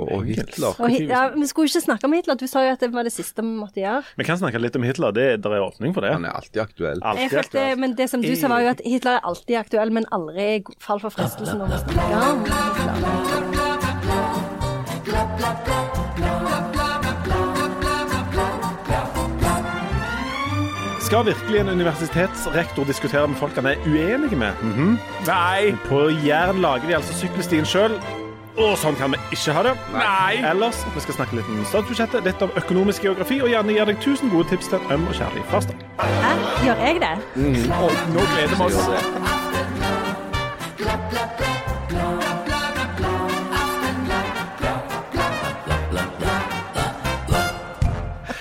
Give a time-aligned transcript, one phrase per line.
[0.00, 0.74] Og, og Hitler.
[0.80, 2.38] Og, ja, vi skulle ikke snakke om Hitler.
[2.40, 4.02] Du sa jo at det var det siste vi måtte gjøre.
[4.20, 5.14] Vi kan snakke litt om Hitler.
[5.16, 6.14] Det der er åpning for det.
[6.16, 7.00] Han er alltid aktuell.
[7.00, 9.92] Jeg Alltid følte, men det som du sa, var jo at Hitler er alltid aktuell,
[9.92, 10.48] men aldri
[10.80, 13.50] fall for fristelsen om å snakke om
[21.10, 24.54] Skal virkelig en universitetsrektor diskutere med folk han er uenig med?
[24.62, 24.98] Mhm.
[25.26, 25.72] Nei!
[25.88, 27.96] På Jæren lager de altså sykkelstien sjøl.
[28.60, 29.74] Og sånn kan vi ikke ha det.
[29.94, 30.40] Nei!
[30.50, 33.96] Ellers vi skal snakke litt om statsbudsjettet, litt om økonomisk geografi, og gjerne gi deg
[33.96, 35.86] 1000 gode tips til en øm og kjærlig farstad.
[36.00, 36.34] Hæ?
[36.66, 37.14] Gjør jeg det?
[37.80, 39.49] Og nå gleder vi oss.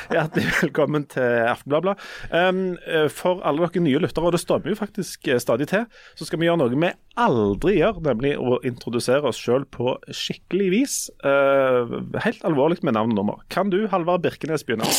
[0.09, 1.93] Hjertelig velkommen til Aftenbladet.
[2.33, 5.85] Um, eh, for alle dere nye lyttere, og det strømmer jo faktisk eh, stadig til,
[6.17, 10.69] så skal vi gjøre noe vi aldri gjør, nemlig å introdusere oss sjøl på skikkelig
[10.73, 10.95] vis.
[11.21, 13.45] Uh, helt alvorlig med navn og nummer.
[13.53, 14.89] Kan du, Halvard Birkenes, begynne?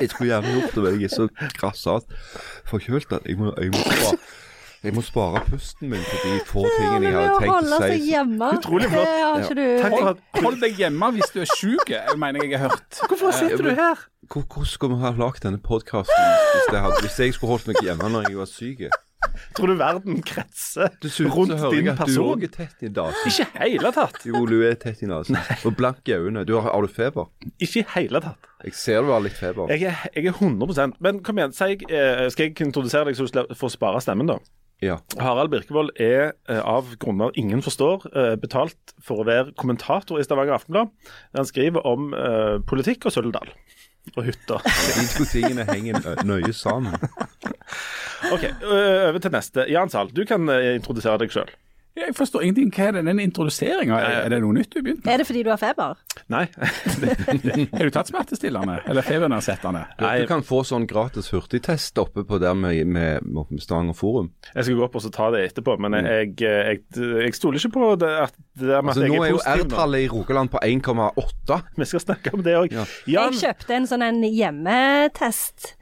[0.00, 1.26] Jeg skulle gjerne gjort det, men jeg er så
[1.60, 2.14] grassat
[2.70, 3.82] forkjølt at jeg må, jeg må,
[4.80, 8.06] jeg må spare pusten min på de få tingene jeg hadde tenkt å seg si.
[8.14, 8.46] hjemme.
[8.56, 9.50] Utrolig flott.
[9.50, 12.72] Du Takk for at Hold deg hjemme hvis du er sjuk, mener jeg jeg har
[12.72, 13.02] hørt.
[13.10, 14.06] Hvorfor sitter du her?
[14.30, 18.08] Hvor, hvor skulle vi ha lagd denne podkasten hvis, hvis jeg skulle holdt meg hjemme
[18.14, 18.84] når jeg var syk?
[19.56, 22.30] Tror du verden kretser Dessuten rundt din jeg at du person?
[22.32, 23.28] òg er tett i nesen.
[23.28, 24.22] Ikke i hele tatt.
[24.26, 25.36] Jo, du er tett i nesen.
[25.68, 26.46] Og blank i øynene.
[26.48, 27.28] Du har, har du feber?
[27.60, 28.48] Ikke i hele tatt.
[28.64, 29.70] Jeg ser du har litt feber.
[29.72, 33.54] Jeg er, jeg er 100% Men kom igjen, eh, skal jeg introdusere deg så du
[33.60, 34.40] får spare stemmen, da?
[34.80, 34.96] Ja.
[35.20, 40.24] Harald Birkevold er eh, av grunner ingen forstår, eh, betalt for å være kommentator i
[40.24, 40.92] Stavanger Aftenblad.
[41.36, 43.52] Han skriver om eh, politikk og Suldal.
[44.16, 44.64] Og hytter.
[44.96, 46.96] De to tingene henger nøye sammen.
[48.32, 49.68] OK, over til neste.
[49.68, 51.52] Jan Zahl, du kan introdusere deg sjøl.
[51.98, 52.68] Jeg forstår ingenting.
[52.74, 53.96] Hva er det, den introduseringa?
[54.22, 55.10] Er det noe nytt du begynte med?
[55.12, 55.98] Er det fordi du har feber?
[56.30, 56.44] Nei.
[57.74, 59.82] Har du tatt smertestillende eller febernedsettende?
[59.98, 60.12] Du, Nei.
[60.22, 64.30] du kan få sånn gratis hurtigtest oppe på der med, med, med Stavanger Forum.
[64.54, 67.74] Jeg skal gå opp og så ta det etterpå, men jeg, jeg, jeg stoler ikke
[67.74, 69.66] på det, at det der med Altså, at jeg nå er er jo.
[69.66, 71.60] R-tallet i Rogaland på 1,8.
[71.76, 72.78] Vi skal snakke om det òg.
[72.78, 72.86] Ja.
[73.10, 75.74] Jeg kjøpte en sånn en hjemmetest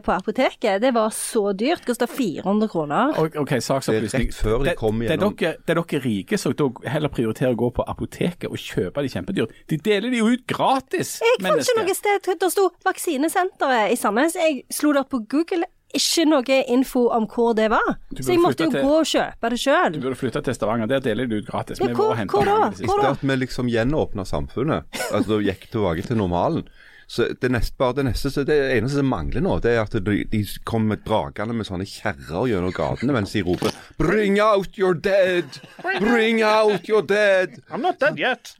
[0.00, 0.80] på apoteket.
[0.80, 1.84] Det var så dyrt.
[1.86, 3.12] Kosta 400 kroner.
[3.38, 4.28] Ok, saksopplysning.
[4.32, 6.52] Det de Det- det er dere, det er dere rike som
[6.84, 9.50] heller prioriterer å gå på apoteket og kjøpe de kjempedyrt.
[9.68, 13.96] De deler de jo ut gratis, Jeg fant ikke noe sted Det sto Vaksinesenteret i
[13.96, 14.34] Sandnes.
[14.34, 15.64] Jeg slo det opp på Google.
[15.94, 17.96] Ikke noe info om hvor det var.
[18.20, 19.58] Så jeg måtte jo til- gå og kjøpe det
[19.92, 21.78] Du burde flytte til Stavanger, der deler de ut gratis.
[21.80, 22.68] Ja, hvor- var hvor da?
[22.70, 26.68] Etter at vi liksom gjenåpna samfunnet, altså da gikk tilbake til normalen.
[27.08, 29.94] Så det neste, bare det neste, så det eneste som mangler nå, det er at
[30.04, 34.92] de, de kommer dragende med sånne kjerrer gjennom gatene mens de roper 'Bring out your
[34.92, 35.56] dead!
[36.02, 38.52] Bring out your dead!' I'm not dead yet.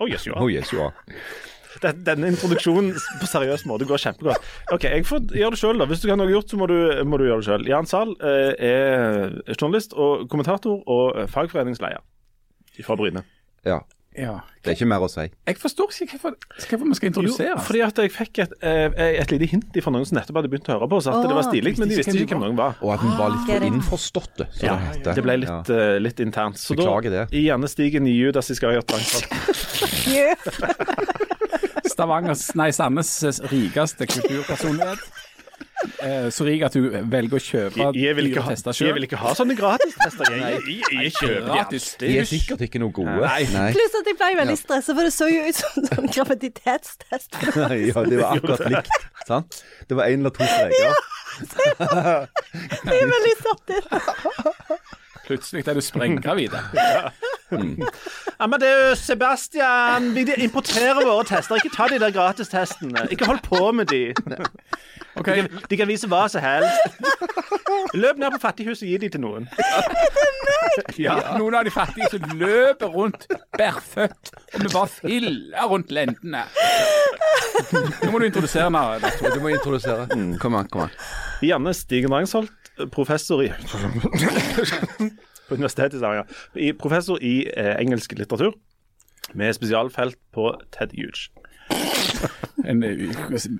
[0.00, 0.42] Oh, yes, you are.
[0.42, 0.90] Oh, yes, ja.
[1.82, 4.42] Den- Denne introduksjonen på seriøs måte går kjempegodt.
[4.74, 5.86] OK, jeg får gjøre det sjøl, da.
[5.86, 6.76] Hvis du kan ha noe gjort, så må du,
[7.06, 7.68] må du gjøre det sjøl.
[7.70, 12.02] Jan Zahl eh, er journalist og kommentator og fagforeningsleder
[12.82, 13.22] fra Bryne.
[13.64, 13.78] ja.
[14.18, 14.40] Ja.
[14.62, 15.24] Det er ikke mer å si.
[15.48, 17.54] Jeg forstår ikke hvorfor, vi skal Jo, introdusere.
[17.66, 20.68] fordi at jeg fikk et, et, et lite hint fra noen som nettopp hadde begynt
[20.68, 22.76] å høre på oss, at det var stilig, men de visste ikke hvem noen var.
[22.84, 25.14] Og at vi var litt for innforstått innforståtte, som Ja, det heter.
[25.16, 25.80] det ble litt, Ja.
[25.96, 26.58] uh, litt internt.
[26.60, 27.24] Så da, Beklager det.
[27.32, 27.42] i
[27.72, 28.92] stigen i Judas Iskariot.
[31.92, 34.98] Stavangers, nei, Sandnes' rikeste kulturpersonlighet.
[36.02, 38.96] Eh, så rik at du velger å kjøpe Jeg, jeg, vil ikke ha, tester jeg
[38.96, 40.30] vil ikke ha sånne gratistester.
[40.30, 41.88] Jeg, jeg, jeg, jeg kjøper de Gratis.
[41.92, 42.08] alltid.
[42.08, 43.16] De er sikkert ikke noe gode.
[43.22, 43.42] Nei.
[43.54, 43.68] Nei.
[43.76, 47.38] Pluss at jeg ble veldig stressa, for det så jo ut som sånn graviditetstest.
[47.90, 49.06] ja, det var akkurat likt.
[49.28, 49.62] Sant?
[49.88, 51.10] Det var én eller to streker.
[52.86, 54.92] det er veldig satt ut.
[55.26, 56.54] Plutselig er du sprenggravid.
[58.42, 61.60] jo Sebastian, vi importerer våre tester.
[61.60, 63.06] Ikke ta de der gratistestene.
[63.10, 64.14] Ikke hold på med de.
[65.14, 65.42] Okay.
[65.42, 67.02] De kan, de kan vise hva som helst.
[67.94, 69.48] Løp ned på fattighuset og gi de til noen.
[70.96, 73.26] ja, Noen av de fattige som løper rundt
[73.58, 76.46] bærføtt og med bare filler rundt lendene.
[77.72, 79.04] Nå må du introdusere meg.
[79.20, 80.08] Du må introdusere.
[80.40, 80.96] Kom an, kom an.
[81.44, 83.50] Janne Stigen Rangsholt, professor i
[85.48, 86.24] På Universitetet i Stavanger.
[86.78, 88.52] Professor i eh, engelsk litteratur
[89.34, 91.28] med spesialfelt på Ted Hughes.
[92.64, 93.10] En eh,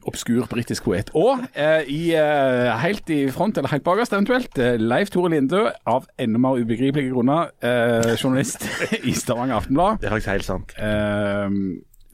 [0.07, 1.11] obskur britisk poet.
[1.19, 5.67] Og eh, i, eh, helt i front, eller helt bakerst eventuelt, eh, Leif Tore Lindø,
[5.87, 8.69] av enda mer ubegripelige grunner, eh, journalist
[9.11, 9.99] i Stavanger Aftenblad.
[10.01, 10.77] Det er faktisk helt sant.
[10.79, 11.49] Eh,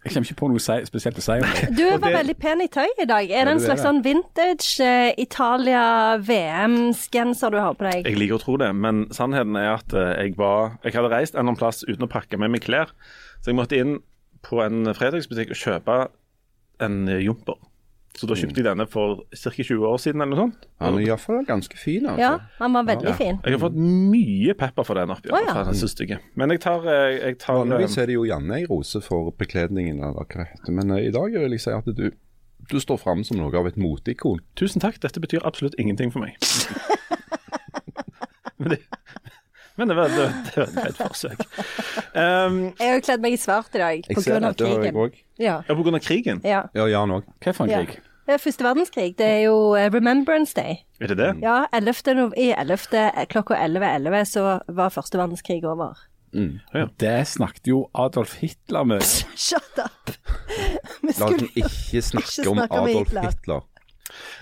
[0.08, 1.68] Jeg kommer ikke på noe si- spesielt å si om det.
[1.76, 3.28] Du var veldig pen i tøy i dag.
[3.30, 5.12] Er det en slags sånn vintage eh,
[6.18, 8.06] Italia-VM-genser du har på deg?
[8.08, 11.34] Jeg liker å tro det, men sannheten er at eh, jeg var Jeg hadde reist
[11.34, 12.88] en eller annen plass uten å pakke med meg klær,
[13.42, 13.98] så jeg måtte inn
[14.46, 15.96] på en fredagsbutikk og kjøpe
[16.84, 17.58] en jumper.
[18.16, 19.50] Så da kjøpte jeg denne for ca.
[19.52, 20.64] 20 år siden eller noe sånt.
[20.82, 22.22] Han er iallfall ganske fin, altså.
[22.22, 23.36] Ja, han var veldig fin.
[23.44, 25.30] Jeg har fått mye pepper for den oppi.
[25.30, 25.54] Oh, ja.
[25.62, 26.24] den.
[26.40, 29.30] Men jeg tar, eh, jeg tar Vanligvis eh, er det jo Janne i rose for
[29.38, 30.74] bekledningen, eller hva det heter.
[30.80, 32.08] Men uh, i dag vil jeg si at du,
[32.72, 34.42] du står fram som noe av et moteikon.
[34.58, 36.34] Tusen takk, dette betyr absolutt ingenting for meg.
[38.58, 38.82] men, det,
[39.78, 41.44] men det var, det, det var et forsøk.
[42.18, 44.18] Um, Jeg har jo kledd meg i svart i dag pga.
[44.18, 44.42] krigen.
[44.58, 45.06] det, har jeg også.
[45.06, 45.16] òg.
[45.38, 45.56] Ja.
[45.68, 46.40] ja, av krigen.
[46.44, 46.62] ja.
[46.74, 47.24] Ja, Jan òg.
[47.38, 47.80] Hva for en Ja.
[47.86, 48.00] krig?
[48.28, 49.16] Det er Første verdenskrig.
[49.16, 50.82] Det er jo eh, Remembrance Day.
[51.00, 51.30] Er det det?
[51.40, 52.14] Ja, 11.
[52.18, 52.76] nov i 11.
[53.32, 55.96] klokka 11.11 så var første verdenskrig over.
[57.00, 59.00] Det snakket jo Adolf Hitler med.
[59.48, 60.12] Shut up!
[61.16, 63.30] La oss ikke snakke om Adolf Hitler.
[63.30, 63.64] Hitler.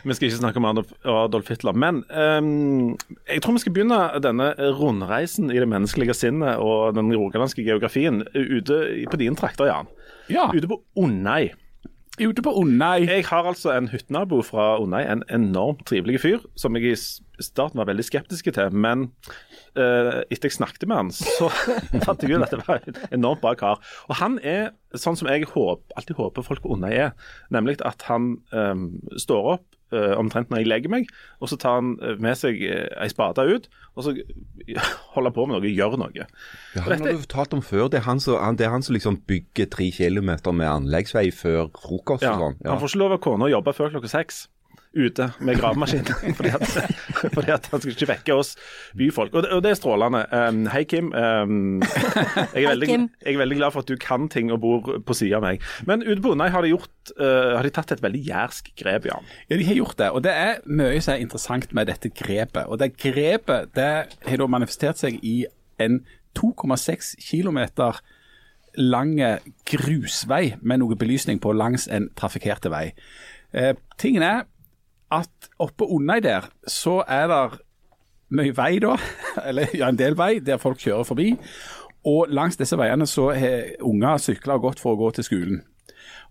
[0.04, 2.96] Vi skal ikke snakke om Adolf, Hitler, men um,
[3.28, 8.22] jeg tror vi skal begynne denne rundreisen i det menneskelige sinnet og den rogalandske geografien
[8.34, 8.80] ute
[9.10, 9.90] på dine trakter, Jan.
[10.32, 11.52] Ja, Ute på Onnei.
[12.18, 13.04] ute på Onnei.
[13.06, 16.96] Jeg har altså en hyttenabo fra Onnei, en enormt trivelig fyr, som jeg i
[17.42, 19.08] starten var veldig skeptiske til, men
[19.76, 21.50] uh, etter jeg snakket med han, så
[22.06, 23.82] fant jeg ut at det var en enormt bra kar.
[24.08, 27.16] Og han er sånn som jeg håp, alltid håper folk på Undøy er,
[27.52, 28.86] nemlig at han um,
[29.20, 31.10] står opp uh, omtrent når jeg legger meg,
[31.40, 34.14] og så tar han eh, med seg uh, ei spade ut, og så
[35.14, 36.26] holder han på med noe, gjør noe.
[36.76, 37.88] Ja, han har du fortalt om før.
[37.92, 41.70] Det er han som, han, det han som liksom bygger tre kilometer med anleggsvei før
[41.74, 42.60] frokost Ja, og sånn.
[42.66, 44.46] Han får ikke lov av kona å jobbe før klokka seks.
[44.96, 46.06] Ute med gravemaskin,
[46.38, 46.70] fordi, at,
[47.34, 48.54] fordi at han skulle ikke vekke oss
[48.96, 49.34] byfolk.
[49.34, 50.22] Og det, og det er strålende.
[50.32, 51.10] Um, hei, Kim.
[51.12, 54.88] Um, jeg, er veldig, jeg er veldig glad for at du kan ting og bor
[55.04, 55.60] på sida av meg.
[55.88, 56.80] Men ute på Onnei har uh,
[57.20, 59.28] Har de tatt et veldig jærsk grep, Jan.
[59.50, 60.10] Ja, de har gjort det.
[60.16, 62.64] Og det er mye som er interessant med dette grepet.
[62.64, 63.92] Og det grepet det
[64.30, 65.42] har da manifestert seg i
[65.82, 66.00] en
[66.36, 67.60] 2,6 km
[68.76, 69.14] lang
[69.68, 72.90] grusvei med noe belysning på langs en trafikkerte vei.
[73.56, 74.44] Eh, tingen er
[75.14, 77.42] at oppe under der så er det
[78.36, 78.96] mye vei da,
[79.48, 81.32] eller ja, en del vei der folk kjører forbi.
[82.06, 85.64] Og langs disse veiene så har unger sykla og gått for å gå til skolen.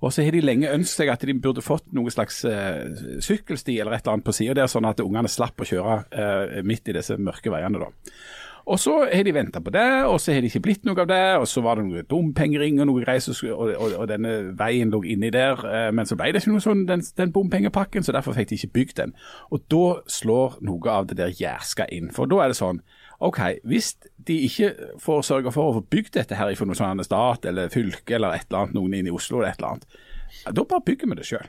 [0.04, 2.83] Og så har de lenge ønsket seg at de burde fått noe slags uh,
[3.24, 6.57] sykkelsti eller et eller annet på sida der, sånn at ungene slapp å kjøre uh,
[6.68, 7.81] midt i disse mørke veiene.
[7.81, 8.13] da.
[8.65, 11.07] Og så har de venta på det, og så har det ikke blitt noe av
[11.12, 11.19] det.
[11.38, 15.03] Og så var det noe bompengering og noe greier, og, og, og denne veien lå
[15.06, 15.62] inni der.
[15.69, 18.57] eh, Men så ble det ikke noe sånn, den, den bompengepakken, så derfor fikk de
[18.57, 19.13] ikke bygd den.
[19.53, 22.09] Og da slår noe av det der jærska inn.
[22.15, 22.81] For da er det sånn
[23.23, 23.94] OK, hvis
[24.27, 27.69] de ikke får sørge for å få bygd dette her fra noe sånn stat eller
[27.71, 30.01] fylke eller et eller annet, noen inn i Oslo eller et eller annet,
[30.57, 31.45] da bare bygger vi det sjøl.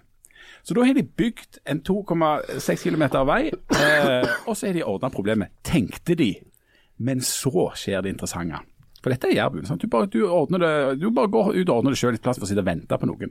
[0.63, 5.11] Så da har de bygd en 2,6 km vei, eh, og så har de ordna
[5.15, 6.29] problemet, tenkte de.
[6.99, 8.63] Men så skjer det interessante.
[9.07, 9.69] For dette er Jærbuen.
[9.79, 10.21] Du du
[11.01, 12.97] du bare går ut og ordner det sjøl, litt plass for å sitte og vente
[12.99, 13.31] på noen.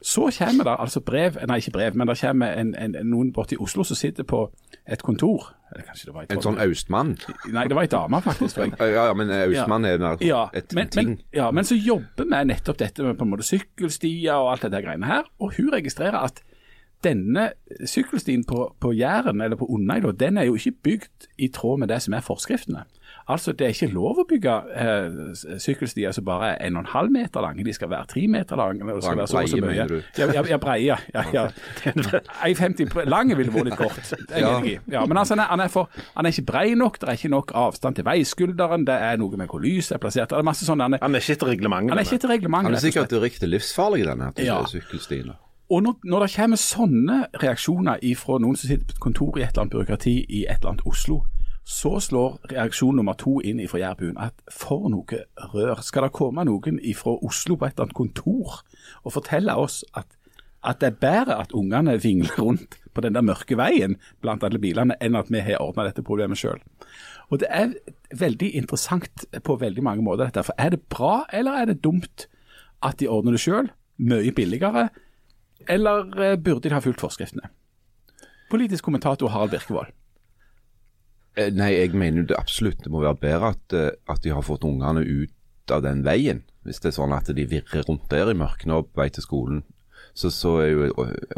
[0.00, 3.52] Så kommer det altså brev, nei ikke brev, men det kommer en, en, noen borte
[3.52, 4.46] i Oslo som sitter på
[4.88, 5.50] et kontor.
[5.74, 7.12] Eller kanskje det var i En sånn austmann.
[7.52, 8.62] Nei, det var ei dame, faktisk.
[8.80, 11.12] Ja, ja, men austmann er mer ja, et men, ting.
[11.12, 14.64] men, ja, men så jobber vi nettopp dette med på en måte sykkelstier og alt
[14.64, 15.28] det der greiene her.
[15.36, 16.40] Og hun registrerer at
[17.04, 17.50] denne
[17.84, 21.92] sykkelstien på, på Jæren, eller på Onnøy, den er jo ikke bygd i tråd med
[21.92, 22.86] det som er forskriftene.
[23.30, 27.64] Altså, Det er ikke lov å bygge eh, sykkelstier som bare er 1,5 meter lange.
[27.64, 28.82] De skal være 3 meter lange.
[28.94, 30.02] det skal være så og så mye.
[30.18, 30.96] Ja, ja, ja breie.
[31.14, 31.46] Ja, ja.
[32.44, 34.12] 1,50 lang ville vært litt kort.
[34.34, 34.54] Ja.
[34.90, 36.98] Ja, men altså, han er, han, er for, han er ikke brei nok.
[37.00, 38.86] Det er ikke nok avstand til veiskulderen.
[38.88, 40.30] Det er noe med hvor lyset er plassert.
[40.32, 41.90] Det er masse sånne, han er, Han er ikke etter reglementet.
[41.94, 42.70] han er ikke etter reglementet.
[42.72, 44.60] Han er sikkert direkte livsfarlig, denne Ja.
[44.66, 45.32] sykkelstien.
[45.70, 49.42] Og når, når det kommer sånne reaksjoner fra noen som sitter på et kontor i
[49.44, 51.20] et eller annet byråkrati i et eller annet Oslo,
[51.64, 55.20] så slår reaksjon nummer to inn fra Jærbuen at for noe
[55.52, 55.82] rør.
[55.84, 58.62] Skal det komme noen fra Oslo på et eller annet kontor
[59.04, 60.08] og fortelle oss at,
[60.66, 64.58] at det er bedre at ungene vingler rundt på den der mørke veien blant alle
[64.58, 66.58] bilene, enn at vi har ordna dette problemet sjøl?
[67.30, 67.76] Og det er
[68.18, 70.42] veldig interessant på veldig mange måter, dette.
[70.48, 72.26] For er det bra, eller er det dumt
[72.82, 73.70] at de ordner det sjøl?
[74.02, 74.88] Mye billigere?
[75.68, 77.52] Eller eh, burde de ha fulgt forskriftene?
[78.50, 79.92] Politisk kommentator Harald Birkevold.
[81.38, 84.42] Eh, Nei, jeg mener det absolutt det må være bedre at, eh, at de har
[84.46, 86.42] fått ungene ut av den veien.
[86.66, 89.24] Hvis det er sånn at de virrer rundt der i mørket og på vei til
[89.24, 89.62] skolen,
[90.12, 90.88] så, så er jo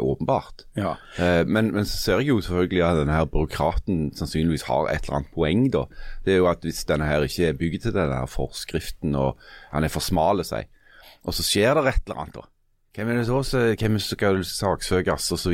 [0.01, 0.63] åpenbart.
[0.75, 0.95] Ja.
[1.21, 5.05] Eh, Men, men så ser jeg jo selvfølgelig at denne her byråkraten sannsynligvis har et
[5.05, 5.85] eller annet poeng, da.
[6.25, 9.37] Det er jo at hvis denne her ikke er bygd til denne her forskriften, og
[9.71, 10.67] han er for smal, seg,
[11.23, 12.49] og så skjer det et eller annet, da.
[12.93, 15.49] Hvem er det så, hvem skal saksøkes og så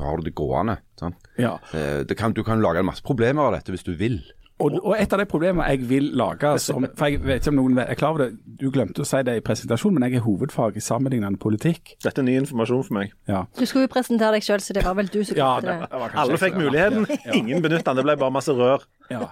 [0.00, 0.78] har du det gående.
[0.98, 1.16] Sant?
[1.38, 1.58] Ja.
[1.76, 4.22] Eh, Det kan, du kan lage en masse problemer av dette hvis du vil.
[4.60, 7.56] Og, og et av de problemene jeg vil lage som, For jeg vet ikke om
[7.62, 10.24] noen er klar over det, du glemte å si det i presentasjonen, men jeg er
[10.26, 11.94] hovedfag i sammenlignende politikk.
[12.04, 13.14] Dette er ny informasjon for meg.
[13.28, 13.46] Ja.
[13.56, 15.78] Du skulle jo presentere deg sjøl, så det var vel du som Ja, det.
[15.88, 17.32] det Alle fikk muligheten, Ja.
[17.40, 18.02] ingen benytta den.
[18.02, 18.84] Det ble bare masse rør.
[19.08, 19.30] Ja.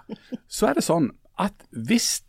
[0.49, 2.23] Så er det sånn at hvis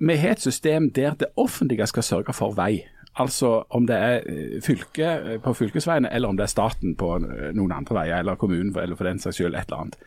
[0.00, 2.84] vi har et system der det offentlige skal sørge for vei,
[3.18, 7.14] altså om det er eh, fylke eh, på fylkesveiene, eller om det er staten på
[7.18, 10.00] eh, noen andre veier, eller kommunen, eller for den saks skyld et eller annet,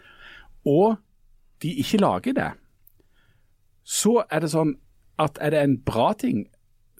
[0.70, 0.98] og
[1.62, 2.50] de ikke lager det,
[3.84, 4.76] så er det sånn
[5.22, 6.46] at er det en bra ting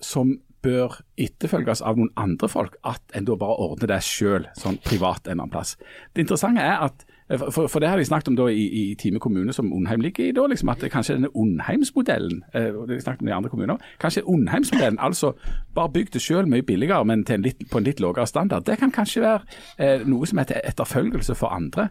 [0.02, 4.78] som bør etterfølges av noen andre folk, at en da bare ordner det sjøl, sånn
[4.86, 5.76] privat en eller annen plass.
[6.14, 7.06] Det interessante er at
[7.38, 10.26] for, for det har vi snakket om da i, i Time kommune, som Undheim ligger
[10.26, 10.32] i.
[10.32, 13.78] da, liksom At kanskje denne Undheimsmodellen eh, og det vi snakket om i andre kommuner,
[14.00, 15.32] kanskje Undheimsmodellen, altså
[15.76, 18.66] bare bygg det sjøl mye billigere, men en litt, på en litt lavere standard.
[18.66, 19.40] Det kan kanskje være
[19.78, 21.88] eh, noe som heter etterfølgelse for andre.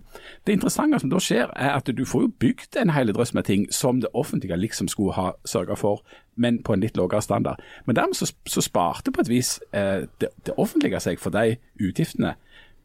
[0.47, 3.49] Det interessante som da skjer, er at du får jo bygd en hel drøss med
[3.49, 6.05] ting som det offentlige liksom skulle ha sørga for,
[6.37, 7.61] men på en litt lavere standard.
[7.87, 11.57] Men dermed så, så sparte på et vis eh, det, det offentlige seg for de
[11.81, 12.35] utgiftene.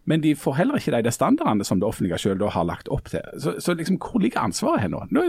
[0.06, 2.90] Men de får heller ikke de der standardene som det offentlige selv da har lagt
[2.94, 3.26] opp til.
[3.42, 5.02] Så, så liksom, hvor ligger ansvaret her nå?
[5.10, 5.24] Nå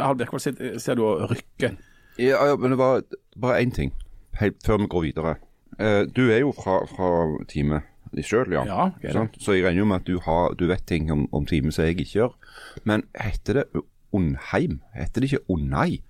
[0.00, 1.74] har Birkvold, ser, ser du å rykke.
[2.16, 3.04] Ja, ja, men det var
[3.36, 3.92] bare én ting
[4.40, 5.36] helt før vi går videre.
[5.78, 7.10] Eh, du er jo fra, fra
[7.50, 7.92] teamet
[8.24, 8.64] sjøl, ja.
[8.64, 9.12] Ja.
[9.12, 9.36] Sant?
[9.42, 11.84] Så jeg regner jo med at du, har, du vet ting om, om teamet som
[11.84, 12.36] jeg ikke gjør.
[12.88, 13.66] Men heter det
[14.16, 14.80] Undheim?
[14.96, 16.00] Heter det ikke Undai?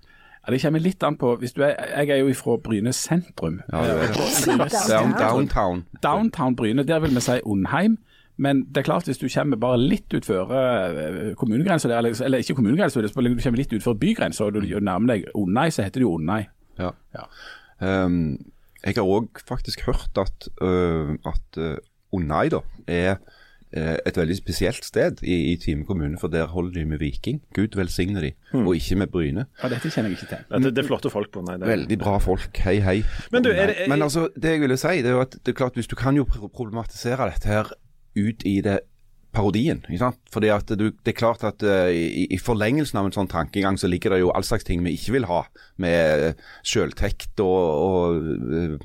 [0.47, 3.59] Ja, det kommer litt an på hvis du er, Jeg er jo fra Bryne sentrum.
[3.67, 5.85] Ja, det er Downtown.
[6.03, 6.55] downtown.
[6.55, 7.97] Bryne, der vil vi si Undheim.
[8.37, 12.55] Men det er klart hvis du kommer bare litt utfor uh, kommunegrensa, eller, eller ikke
[12.55, 16.13] kommunegrensa, du kommer litt utfor bygrensa og du nærmer deg Undheim, så heter det jo
[16.19, 16.45] Undheim.
[16.77, 16.91] Ja.
[17.17, 17.25] Ja.
[17.81, 18.37] Um,
[18.85, 21.75] jeg har òg faktisk hørt at, uh, at uh,
[22.13, 23.17] Undheim da er
[23.73, 27.41] et veldig spesielt sted i, i Time kommune, for der holder de med Viking.
[27.53, 29.45] Gud velsigne de, og ikke med Bryne.
[29.63, 30.45] Ja, dette kjenner jeg ikke til.
[30.63, 31.67] Det, det er flotte folk på nei, det.
[31.67, 32.57] Veldig bra folk.
[32.63, 33.01] Hei, hei.
[33.31, 35.51] Men du, er det- Men altså, det jeg ville si, det er jo at det
[35.53, 37.73] er klart, hvis du kan jo problematisere dette her
[38.17, 38.79] ut i det
[39.35, 39.83] parodien.
[39.89, 40.17] ikke sant?
[40.33, 43.75] Fordi at du, Det er klart at uh, i, i forlengelsen av en sånn tankegang
[43.77, 45.43] så ligger det jo all slags ting vi ikke vil ha,
[45.77, 48.79] med uh, sjøltekt og, og eh, du-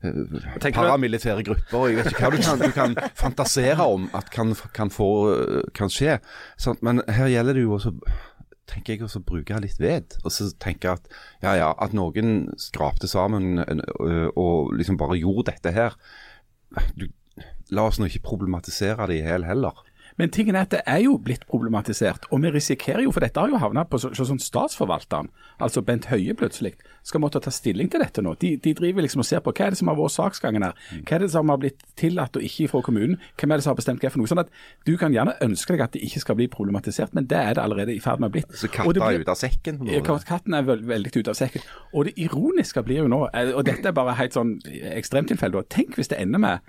[0.00, 1.86] paramilitære grupper.
[1.90, 5.10] Jeg vet ikke hva du kan, du kan fantasere om at kan, kan, få,
[5.76, 6.18] kan skje.
[6.60, 6.82] Sant?
[6.86, 7.94] Men her gjelder det jo også
[8.70, 10.16] tenker jeg også å bruke litt ved.
[10.24, 13.64] Og så tenker jeg at ja, ja, at noen skrapte sammen
[14.38, 15.96] og liksom bare gjorde dette her.
[16.94, 17.08] Du,
[17.74, 19.82] la oss nå ikke problematisere det i hjel heller.
[20.20, 23.40] Men tingen er at det er jo blitt problematisert, og vi risikerer jo, for dette
[23.40, 26.74] har jo havnet på så, så, sånn statsforvalteren, altså Bent Høie plutselig,
[27.06, 28.34] skal måtte ta stilling til dette nå.
[28.40, 30.74] De, de driver liksom og ser på hva er det som har vært saksgangen her,
[31.00, 33.72] hva er det som har blitt tillatt og ikke fra kommunen, hvem er det som
[33.72, 34.30] har bestemt hva for noe.
[34.30, 34.52] Sånn at
[34.86, 37.64] du kan gjerne ønske deg at det ikke skal bli problematisert, men det er det
[37.64, 38.44] allerede i ferd med å bli.
[38.52, 39.80] Så katta det er blir- ute av sekken.
[39.80, 40.18] måte.
[40.28, 41.64] Katten er veld, veldig ute av sekken.
[41.94, 44.58] Og det ironiske blir jo nå, eh, og dette er bare helt sånn
[44.94, 46.60] ekstremtilfelle, tenk hvis det ender med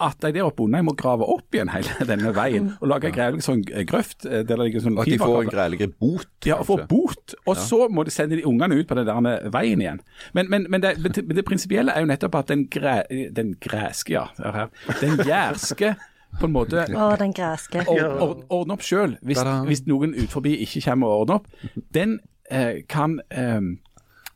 [0.00, 3.16] at de der oppe under må grave opp igjen hele denne veien og lage en
[3.16, 6.30] greielig sånn grøft eh, der det ligger sånn at de får en greiligere bot.
[6.46, 9.50] Ja, og får bot, og så må de sende de ungene ut på den der
[9.54, 10.00] veien igjen.
[10.36, 13.02] Men, men, men det, men det prinsipielle er jo nettopp at den, gre,
[13.36, 15.94] den greske, ja, hør her, den jærske
[16.38, 17.82] på en måte Å, den greske.
[17.90, 21.80] or, or, ordne opp sjøl, hvis, hvis noen ut forbi ikke kommer og ordner opp.
[21.94, 22.18] Den
[22.50, 23.60] eh, kan eh,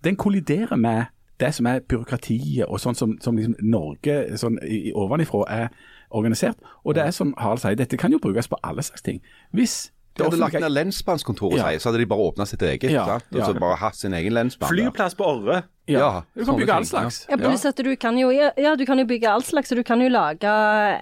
[0.04, 4.88] Den kolliderer med det som er byråkratiet og sånn som, som liksom Norge sånn i,
[4.90, 5.68] i ovenifra er
[6.14, 6.56] organisert.
[6.84, 9.20] Og det er som Harald sier, dette kan jo brukes på alle slags ting.
[9.52, 11.68] Hvis De hadde lagt ned lensmannskontoret, Ja.
[11.70, 12.90] sier, så hadde de bare åpna sitt eget.
[12.92, 13.18] Ja, ja.
[13.34, 14.70] Og så bare hatt sin egen lensmann.
[14.70, 15.64] Flyplass på Orre.
[15.86, 17.26] Ja, Ja, Du kan bygge all slags.
[17.28, 19.82] Ja, pluss at du kan jo ja, du kan jo bygge all slags, så du
[19.84, 20.48] kan jo lage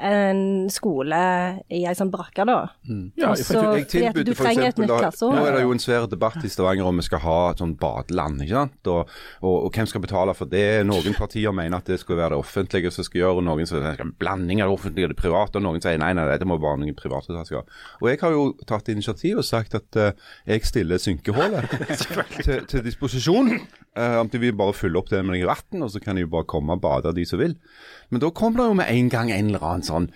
[0.02, 1.18] en skole
[1.70, 2.56] i ei sånn brakke, da.
[3.16, 6.48] Ja, Også, Jeg tilbudte for eksempel, da- Nå er det jo en svær debatt i
[6.50, 8.40] Stavanger om vi skal ha et sånn badeland.
[8.42, 8.90] ikke sant?
[8.90, 9.08] Og,
[9.42, 10.84] og, og hvem skal betale for det?
[10.86, 13.78] Noen partier mener at det skal være det offentlige som skal gjøre, og noen sier
[13.78, 16.26] skal være en blanding av det offentlige og det private, og noen sier nei, nei,
[16.26, 17.78] nei, det må bare noen private ta seg av.
[18.02, 20.10] Og jeg har jo tatt initiativ og sagt at uh,
[20.46, 21.70] jeg stiller synkehullet
[22.44, 23.54] til, til disposisjon.
[23.98, 26.26] uh, om de vil bare fylle opp det med noe vann, og så kan de
[26.26, 27.56] jo bare komme og bade de som vil.
[28.10, 30.08] Men da kommer det jo med en gang en eller annen sånn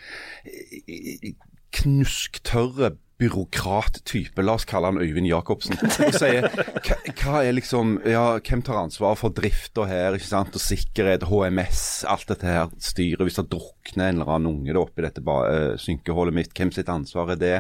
[0.46, 1.34] eh,
[1.76, 8.64] knusktørre byråkrattype, la oss kalle han Øyvind Jacobsen, og sier hva, er liksom, ja, hvem
[8.64, 13.40] tar ansvar for drifta her, ikke sant, og sikkerhet, HMS, alt dette her styret, hvis
[13.40, 17.32] det drukner en eller annen unge da oppi dette eh, synkehullet mitt, hvem sitt ansvar
[17.32, 17.56] er det?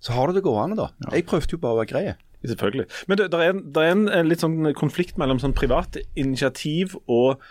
[0.00, 0.88] Så har du det gående da.
[1.12, 2.06] Jeg prøvde jo bare å være grei.
[2.46, 2.86] Selvfølgelig.
[3.08, 5.98] Men det, der er, en, der er en, eh, litt sånn konflikt mellom sånn privat
[6.14, 7.42] initiativ og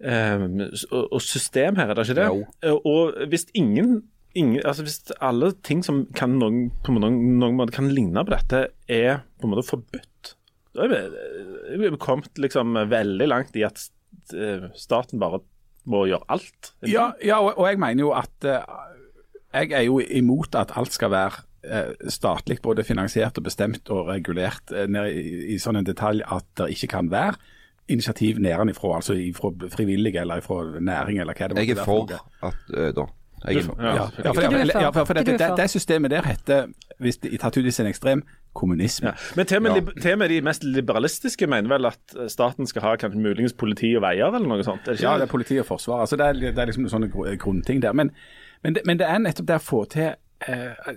[0.00, 0.46] um,
[0.90, 2.28] og, system her, er det ikke det?
[2.30, 2.46] Jo.
[2.64, 4.02] Eh, Og hvis ingen,
[4.34, 8.34] ingen altså Hvis alle ting som kan noen, på noen, noen måte kan ligne på
[8.34, 10.34] dette, er på en måte forbudt,
[10.72, 11.00] da er vi,
[11.74, 13.90] er vi kommet liksom veldig langt i at
[14.32, 15.42] eh, staten bare
[15.84, 16.72] må gjøre alt.
[16.86, 18.62] Ja, ja og, og jeg mener jo at eh,
[19.52, 21.48] Jeg er jo imot at alt skal være eh,
[22.10, 26.46] statlig både finansiert og bestemt og regulert eh, ned i, i sånn en detalj at
[26.58, 27.34] det ikke kan være
[27.90, 31.84] initiativ nedenfra, altså fra frivillige eller fra næring eller hva det Jeg måtte er være
[31.84, 33.08] for at eh, da.
[33.42, 34.80] Jeg er, Ja, Ja, ja, for, du er for.
[34.80, 36.68] ja, for, for det, det, det systemet der heter,
[37.02, 38.22] hvis det er tatt ut i sin ekstrem,
[38.54, 39.08] kommunisme.
[39.10, 39.14] Ja.
[39.36, 40.28] Men til og, med, Ja.
[40.28, 44.30] de mest liberalistiske mener vel at eh, staten skal ha kanskje muligens politi og veier,
[44.30, 44.86] eller noe sånt?
[44.86, 46.00] Er det ikke Ja, det er politi og forsvar.
[46.06, 47.92] Altså, det, er, det er liksom sånne grunnting der.
[47.92, 48.12] Men,
[48.62, 50.14] men, det, men det er nettopp det å få til
[50.48, 50.92] eh,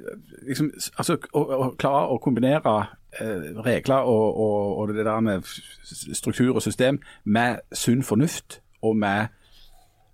[0.48, 2.76] liksom, altså, å, å klare å kombinere
[3.20, 8.98] eh, regler og, og, og det der med struktur og system med sunn fornuft og
[9.02, 9.34] med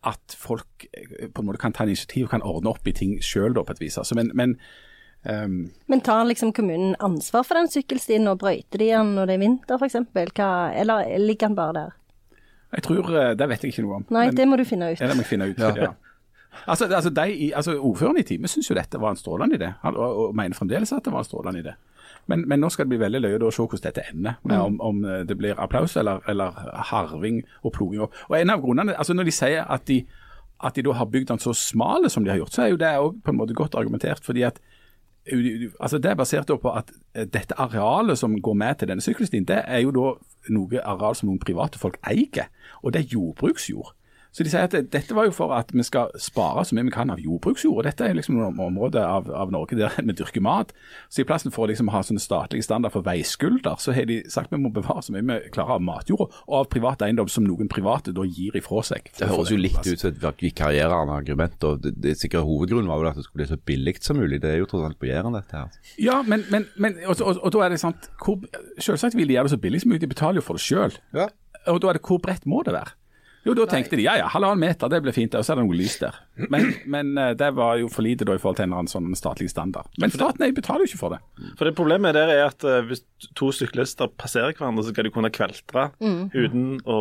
[0.08, 3.20] at folk eh, på en måte kan ta initiativ og kan ordne opp i ting
[3.22, 4.00] sjøl, på et vis.
[4.02, 4.58] Altså, men, men
[5.22, 9.36] Um, Men tar liksom kommunen ansvar for den sykkelstien, og brøyter de den når det
[9.36, 10.40] er vinter f.eks.?
[10.82, 11.92] Eller ligger den bare der?
[12.72, 14.08] jeg tror eh, Det vet jeg ikke noe om.
[14.10, 15.00] Nei, men, det må du finne ut.
[15.00, 15.60] Ja, det må jeg finne ut.
[15.60, 15.92] Ja.
[16.68, 19.96] Altså, altså, de, altså, Ordføreren i Time syns jo dette var en strålende idé, Han-
[19.96, 21.74] og, og mener fremdeles at det var en strålende idé.
[22.28, 24.36] Men, men nå skal det bli veldig løye å se hvordan dette ender.
[24.44, 26.52] Med om, om eh, det blir applaus eller, eller
[26.92, 28.04] harving og ploging.
[28.06, 30.04] Og, og en av grunnene, altså Når de sier at de,
[30.64, 32.82] at de da har bygd den så smale som de har gjort, så er jo
[32.82, 34.24] det også på en måte godt argumentert.
[34.26, 34.60] fordi at
[35.80, 39.46] altså Det er basert på at eh, dette arealet som går med til denne sykkelstien,
[39.46, 40.14] det er jo da
[40.50, 42.50] noe areal som noen private folk eier,
[42.82, 43.94] og det er jordbruksjord.
[44.32, 46.94] Så de sier at dette var jo for at vi skal spare så mye vi
[46.96, 47.82] kan av jordbruksjord.
[47.82, 50.72] og Dette er liksom noen områder av, av Norge der vi dyrker mat.
[51.12, 54.22] Så i plassen for å liksom ha sånne statlige standard for veiskulder, så har de
[54.32, 57.44] sagt vi må bevare så mye vi klarer av matjorda og av privat eiendom som
[57.48, 59.12] noen private da gir ifra seg.
[59.18, 59.92] det høres jo litt plass.
[59.92, 61.68] ut som et vikarierende argument.
[61.68, 64.40] og det, det sikkert Hovedgrunnen var vel at det skulle bli så billig som mulig.
[64.42, 65.84] Det er jo tross alt på Jæren, dette her.
[66.00, 68.40] Ja, men, men, men og, og, og da er det sant hvor,
[68.80, 70.96] Selvsagt vil de gjøre det så billig som mulig, de betaler jo for det sjøl.
[71.16, 71.28] Ja.
[71.70, 72.96] Og da er det hvor bredt må det være?
[73.46, 75.66] Jo, da tenkte de ja ja, halvannen meter, det blir fint, og så er det
[75.66, 76.18] noe lys der.
[76.54, 78.92] Men, men eh, det var jo for lite da i forhold til en eller annen
[78.92, 79.90] sånn statlig standard.
[80.02, 81.22] Men staten jeg betaler jo ikke for det.
[81.58, 83.02] For det Problemet der er at eh, hvis
[83.38, 87.00] to syklister passerer hverandre, så skal de kunne kveltre uten å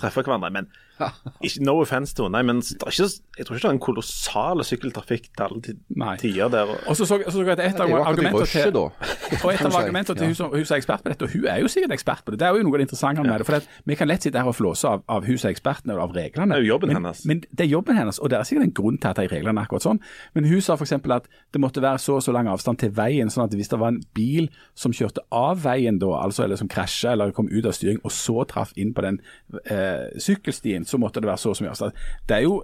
[0.00, 0.52] treffe hverandre.
[0.54, 0.70] Men
[1.46, 3.08] ikke, No offense to nei, men det er ikke,
[3.38, 6.74] jeg tror ikke det er en kolossal sykkeltrafikk til alle tider der.
[6.86, 8.76] Og så så, så jeg at et av argumentene til.
[8.80, 10.30] Og et av argumentene til ja.
[10.30, 12.34] hun som, hun som er ekspert på dette, og hun er jo sikkert ekspert på
[12.34, 13.48] det, det er jo noe av det interessante med det.
[13.48, 16.02] For vi kan lett sitte her og flåse av, av hun som er eksperten og
[16.04, 16.54] av reglene.
[16.54, 17.22] Det er jo jobben men, hennes.
[17.28, 19.56] Men det er jobben hennes, og det er sikkert en grunn til at de reglene
[19.62, 20.02] er akkurat sånn.
[20.36, 20.96] Men hun sa f.eks.
[20.98, 23.80] at det måtte være så og så lang avstand til veien, sånn at hvis det
[23.80, 27.66] var en bil som kjørte av veien da, altså eller som krasja eller kom ut
[27.66, 29.20] av styring, og så traff inn på den
[29.64, 32.04] eh, sykkelstien, så måtte det være så og så mye avstand.
[32.28, 32.60] Det er jo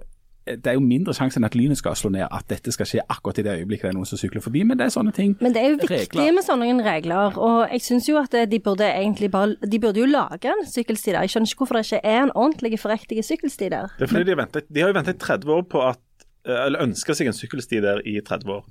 [0.47, 3.03] det er jo mindre sjanse enn at lynet skal slå ned, at dette skal skje
[3.11, 4.63] akkurat i det øyeblikket det er noen som sykler forbi.
[4.67, 5.33] Men det er sånne ting.
[5.43, 6.35] Men det er jo viktig regler.
[6.37, 10.07] med sånne regler, og jeg syns jo at de burde egentlig bare De burde jo
[10.09, 11.25] lage en sykkelsti der.
[11.25, 13.91] Jeg skjønner ikke hvorfor det ikke er en ordentlig, forriktig sykkelsti der.
[13.97, 16.03] Det er fordi de, har ventet, de har jo ventet i 30 år på at
[16.47, 18.63] eh, Eller ønska seg en sykkelsti der i 30 år.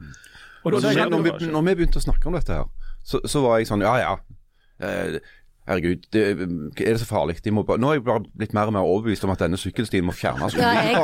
[0.64, 3.60] Og da, når, vi, når vi begynte å snakke om dette her, så, så var
[3.60, 4.14] jeg sånn Ja ja.
[5.66, 7.40] Herregud, det, er det så farlig?
[7.44, 9.58] De må bare, nå er jeg bare blitt mer og mer overbevist om at denne
[9.58, 10.54] sykkelstien må fjernes.
[10.54, 11.00] Ja.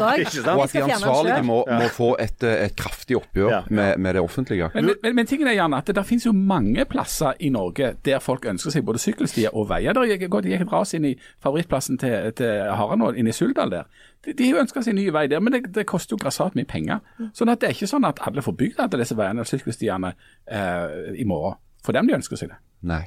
[0.55, 3.61] Og at de ansvarlige må, må få et, eh, et kraftig oppgjør Ja.
[3.71, 4.71] med, med det offentlige.
[4.75, 7.95] Men, men, men tingen er gjerne at det der finnes jo mange plasser i Norge
[8.07, 9.93] der folk ønsker seg både sykkelstier og veier.
[9.99, 13.37] Der gikk, jeg gikk et ras inn i favorittplassen til, til Haran nå, inne i
[13.37, 13.91] Suldal der.
[14.23, 17.03] De, de ønsker seg ny vei der, men det, det koster jo grassat mye penger.
[17.35, 20.15] Sånn at det er ikke sånn at alle får bygd alle disse veiene og sykkelstiene
[20.47, 21.59] eh, i morgen.
[21.83, 22.59] For dem de ønsker seg det.
[22.87, 23.03] Nei,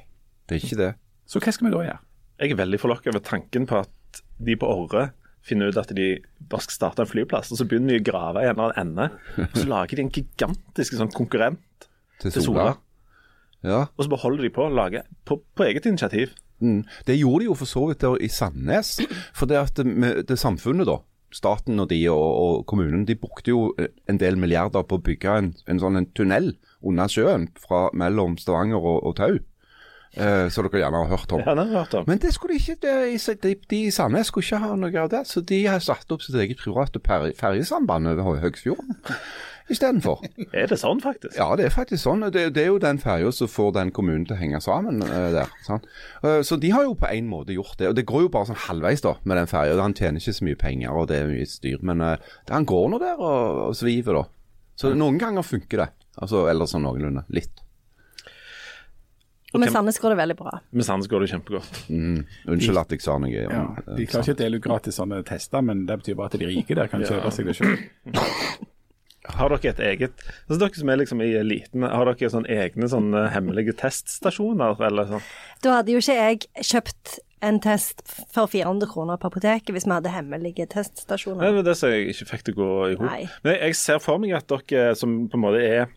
[0.49, 0.91] det er ikke det.
[1.29, 2.01] Så hva skal vi da gjøre?
[2.41, 5.09] Jeg er veldig forlokket over tanken på at de på Orre
[5.45, 6.07] finner ut at de
[6.49, 9.05] bare skal starte en flyplass, og så begynner de å grave i en eller annen
[9.05, 9.45] ende.
[9.45, 11.87] Og så lager de en gigantisk sånn konkurrent
[12.21, 12.71] Til til Sola.
[12.71, 12.73] Sola.
[13.65, 13.81] Ja.
[13.95, 16.33] Og så bare holder de på å lage på, på eget initiativ.
[16.63, 16.85] Mm.
[17.07, 18.95] Det gjorde de jo for så vidt der i Sandnes.
[19.35, 20.99] For det at det, med det samfunnet, da,
[21.35, 25.39] staten og de og, og kommunen, de brukte jo en del milliarder på å bygge
[25.41, 26.53] en, en sånn en tunnel
[26.85, 29.41] under sjøen fra, mellom Stavanger og, og Tau.
[30.15, 31.41] Eh, som dere gjerne har hørt om.
[31.43, 32.05] Har hørt om.
[32.07, 35.25] Men det skulle ikke, de, de, de i Sandnes skulle ikke ha noe av det.
[35.27, 37.01] Så de har satt opp sitt eget private
[37.35, 38.95] ferjesamband over Hø- Høgsfjorden
[39.73, 40.21] istedenfor.
[40.53, 41.35] Er det sånn, faktisk?
[41.39, 42.23] Ja, det er faktisk sånn.
[42.31, 45.31] Det, det er jo den ferja som får den kommunen til å henge sammen uh,
[45.33, 45.51] der.
[45.65, 45.89] Sant?
[46.23, 47.89] Uh, så de har jo på en måte gjort det.
[47.91, 49.75] Og det går jo bare sånn halvveis da med den ferja.
[49.81, 51.81] Han tjener ikke så mye penger, og det er mye styr.
[51.83, 52.15] Men uh,
[52.53, 54.25] han går nå der og, og sviver, da.
[54.79, 55.91] Så noen ganger funker det.
[56.21, 57.25] Altså, eller sånn noenlunde.
[57.35, 57.64] Litt.
[59.55, 60.53] Og med Sandnes går det veldig bra.
[60.75, 61.81] Med Sandnes går det kjempegodt.
[61.89, 63.33] Unnskyld at jeg sa noe.
[63.33, 66.19] Ja, om, de eh, klarer ikke å dele ut gratis sånne tester, men det betyr
[66.19, 67.77] bare at de rike der kan kjøpe seg det sjøl.
[69.25, 72.89] Har dere et eget altså Dere som er liksom i eliten, har dere sånn egne
[72.91, 74.77] sånne hemmelige teststasjoner?
[74.85, 75.23] Eller sånn?
[75.65, 77.15] Da hadde jo ikke jeg kjøpt
[77.45, 78.01] en test
[78.33, 81.41] for 400 kroner på apoteket hvis vi hadde hemmelige teststasjoner.
[81.41, 83.37] Det var det som jeg ikke fikk til å gå i hop.
[83.45, 85.87] Men jeg ser for meg at dere som på en måte er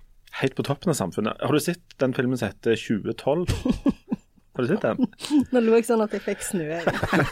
[0.42, 3.46] helt på toppen av samfunnet Har du sett den filmen som heter 2012?
[4.58, 5.06] Har du sett den?
[5.54, 6.80] Nå lo jeg sånn at jeg fikk snue.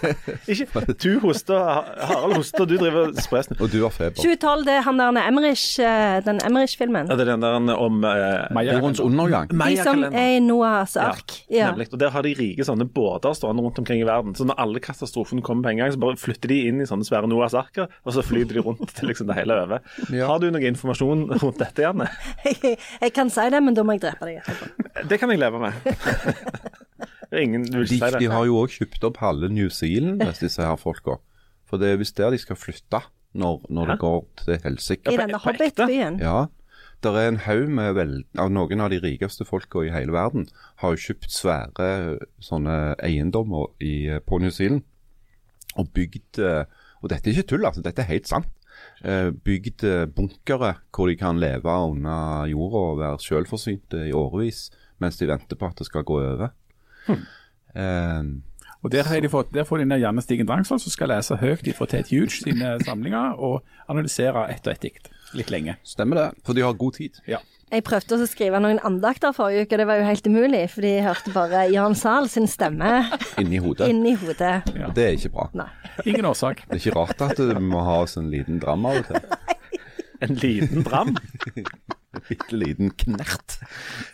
[0.53, 1.59] Ikke, du hoster,
[2.07, 3.57] Harald hoster, du driver og sprer snø.
[3.67, 4.21] Og du har feber.
[4.21, 7.11] 2012, det er han der Emmerich, eh, den Emmerich-filmen.
[7.11, 9.51] Ja, det er den der om eh, Jordens undergang.
[9.51, 11.35] De som er i Noahs ark.
[11.51, 11.73] Ja.
[11.73, 11.89] Nemlig.
[11.91, 14.39] Og Der har de rike sånne båter stående rundt omkring i verden.
[14.39, 17.11] Så når alle katastrofene kommer på en gang, så bare flytter de inn i sånne
[17.11, 19.83] svære Noahs arker, og så flyter de rundt til liksom det hele er over.
[20.15, 20.31] Ja.
[20.31, 22.07] Har du noe informasjon rundt dette, Janne?
[22.47, 25.07] Jeg, jeg kan si det, men da må jeg drepe deg etterpå.
[25.11, 26.85] Det kan jeg leve med.
[27.37, 28.19] Det er Ingen vil De, si det.
[28.23, 31.19] de har jo òg kjøpt opp halve New Zealand, disse her folka.
[31.69, 33.03] For det er visst der de skal flytte
[33.37, 35.13] når, når det går til helsike.
[35.13, 35.37] I denne?
[35.45, 36.17] Hobbit-byen.
[36.25, 36.47] Ja.
[37.05, 40.47] Der er en haug med vel, av noen av de rikeste folka i hele verden
[40.81, 41.89] har jo kjøpt svære
[42.41, 44.81] sånne eiendommer i, på New Zealand.
[45.77, 46.65] Og bygd eh,
[47.05, 47.83] Og dette er ikke tull, altså.
[47.85, 48.49] Dette er helt sant.
[49.05, 54.71] Eh, Bygd eh, bunkere hvor de kan leve under jorda og være selvforsynte i årevis
[55.05, 56.55] mens de venter på at det skal gå over.
[57.09, 58.23] Eh,
[58.85, 61.35] Og der, har de fått, der får de ned Janne Stigen Drangsvold, som skal lese
[61.41, 65.09] høyt fra Tate Huge sine samlinger og analysere ett og ett dikt.
[65.35, 65.75] Litt lenge.
[65.83, 66.27] stemmer det.
[66.47, 67.19] For de har god tid.
[67.27, 67.41] Ja.
[67.73, 70.61] Jeg prøvde også å skrive noen andakter forrige uke, og det var jo helt umulig,
[70.71, 72.93] for de hørte bare Jan Zahl sin stemme
[73.43, 73.89] Inni hodet.
[73.91, 74.63] inni hodet.
[74.95, 75.49] Det er ikke bra.
[75.59, 75.67] Nei.
[76.07, 76.63] Ingen årsak.
[76.69, 79.19] Det er ikke rart at du må ha oss en liten dram av og til.
[80.23, 81.11] En liten dram.
[82.27, 83.59] Bitte liten knert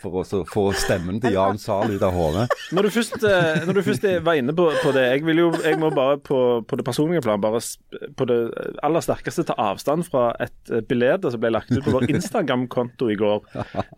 [0.01, 2.47] for å få stemmen til Jan Zahl ut av hodet.
[2.75, 5.91] Når eh, når du først var inne på, på det jeg, vil jo, jeg må
[5.93, 7.61] bare på, på det personlige plan bare
[8.17, 8.39] på det
[8.85, 13.09] aller sterkeste ta avstand fra et eh, bilde som ble lagt ut på vår Instagram-konto
[13.11, 13.45] i går,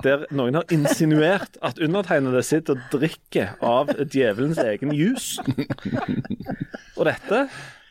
[0.06, 5.36] der noen har insinuert at undertegnede sitter og drikker av djevelens egen jus.
[6.96, 7.46] Og dette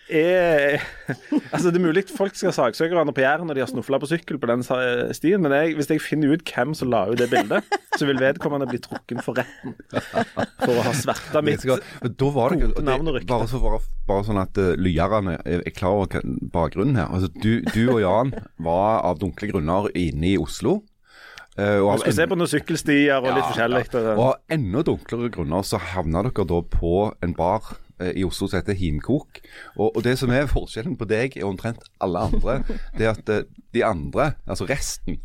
[0.09, 0.83] er
[1.53, 4.09] Altså, det er mulig folk skal saksøke hverandre på Jæren når de har snufla på
[4.11, 4.65] sykkel på den
[5.17, 8.21] stien, men jeg, hvis jeg finner ut hvem som la ut det bildet, så vil
[8.21, 11.85] vedkommende bli trukken for retten for å ha sverta mitt gode
[12.85, 13.31] navn og rykte.
[13.31, 17.13] bare, så, bare, bare sånn at uh, lyerne er, klar over bakgrunnen her.
[17.13, 20.81] Altså, du, du og Jan var av dunkle grunner inne i Oslo.
[21.55, 23.85] Uh, og, skal se på noen sykkelstier og litt forskjellig.
[23.95, 24.15] ja.
[24.17, 27.84] og av enda dunklere grunner så havna dere da på en bar eh,
[28.15, 29.41] i Oslo som heter Himkok.
[29.77, 32.59] Og, og det som er forskjellen på deg og omtrent alle andre,
[32.99, 35.19] det er at eh, de andre, altså resten,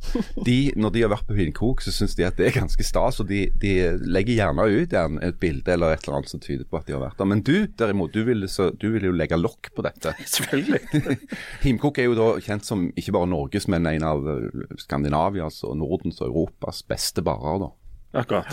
[0.46, 3.22] de, når de har vært på Himkok, så syns de at det er ganske stas.
[3.22, 3.74] Og de, de
[4.10, 6.96] legger gjerne ut gjerne et bilde eller et eller annet som tyder på at de
[6.98, 7.30] har vært der.
[7.30, 10.16] Men du derimot, du vil, så, du vil jo legge lokk på dette.
[10.36, 11.20] Selvfølgelig.
[11.66, 15.78] Himkok er jo da kjent som ikke bare Norges, men en av eh, Skandinavias og
[15.82, 17.66] Nordens og Europas beste barer.
[17.66, 17.74] da.
[18.12, 18.50] Akkurat.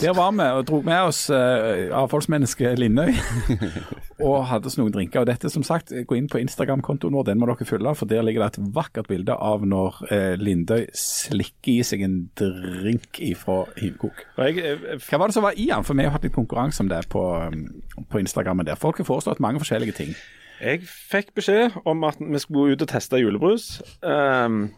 [0.00, 3.16] Der var vi og dro med oss uh, avfallsmennesket Lindøy.
[4.26, 5.24] og hadde oss noen drinker.
[5.24, 7.96] Og dette, som sagt, gå inn på Instagram-kontoen vår, den må dere følge.
[7.98, 12.16] For der ligger det et vakkert bilde av når uh, Lindøy slikker i seg en
[12.38, 14.22] drink ifra Himkok.
[14.38, 15.86] Jeg, Hva var det som var i den?
[15.86, 17.66] For vi har hatt litt konkurranse om det på, um,
[18.06, 18.78] på Instagrammen der.
[18.78, 20.14] Folk har foreslått mange forskjellige ting.
[20.62, 23.80] jeg fikk beskjed om at vi skulle ut og teste julebrus.
[24.06, 24.68] ehm,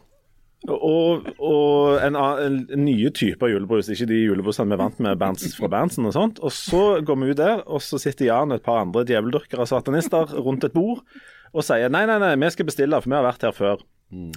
[0.67, 5.69] og og en, en nye typer julebrus, ikke de julebrusene vi vant med Berns, fra
[5.71, 6.41] Berntsen og sånt.
[6.43, 9.63] Og så går vi ut der, og så sitter Jan og et par andre djeveldyrkere
[9.63, 11.05] og satanister rundt et bord
[11.49, 13.81] og sier nei, nei, nei, vi skal bestille, for vi har vært her før.
[14.09, 14.31] Mm.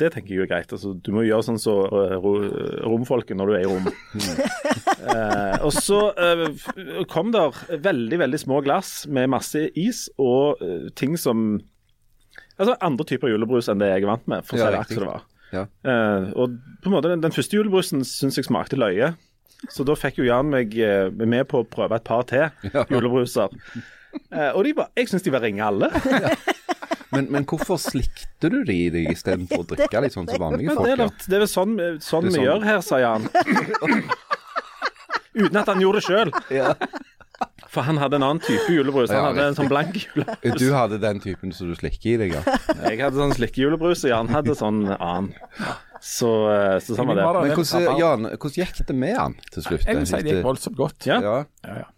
[0.00, 0.72] Det, tenker jeg jo er greit.
[0.72, 2.32] altså Du må gjøre sånn som så, ro,
[2.88, 3.90] romfolket når du er i rom.
[5.02, 6.44] Eh, og så eh,
[7.10, 11.58] kom der veldig, veldig små glass med masse is og eh, ting som
[12.54, 14.94] Altså andre typer julebrus enn det jeg er vant med, for å si det akkurat
[14.94, 15.24] som det var.
[15.52, 15.66] Ja.
[15.84, 19.12] Eh, og på en måte den, den første julebrusen syns jeg smakte løye.
[19.70, 22.86] Så da fikk jo Jan meg eh, med på å prøve et par til Ja.
[22.90, 23.52] julebruser.
[24.32, 25.92] Eh, og var, jeg syns de var ringe alle.
[27.12, 30.72] Men, men hvorfor slikte du de i deg istedenfor å drikke litt sånn som vanlige
[30.72, 30.86] folk?
[30.88, 33.26] det er, det er vel sånn, sånn er sånn vi gjør her, sa Jan.
[35.42, 36.32] Uten at han gjorde det sjøl.
[37.72, 39.08] For han hadde en annen type julebrus.
[39.08, 40.58] Han Ja, hadde en sånn blank julebrus.
[40.60, 42.42] Du hadde den typen som du slikker i deg, ja.
[42.90, 45.30] Jeg hadde sånn slikkejulebrus, og Jan hadde sånn annen.
[46.02, 47.24] Så, eh, så sånn var det.
[47.48, 49.86] Men hvordan, Jan, hvordan gikk det med han til slutt?
[49.88, 51.06] Jeg vil si det gikk voldsomt godt.
[51.08, 51.20] Ja.
[51.24, 51.36] Ja.
[51.64, 51.88] Ja, ja.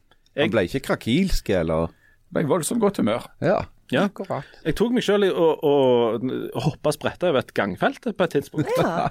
[0.45, 1.91] Han ble ikke krakilsk, eller?
[2.29, 3.27] Det ble voldsomt godt humør.
[3.43, 3.63] Ja.
[3.93, 4.07] Ja.
[4.09, 4.47] Akkurat.
[4.65, 5.73] Jeg tok meg sjøl i å, å
[6.65, 8.71] hoppe spretta over et gangfelt på et tidspunkt.
[8.81, 9.11] Ja.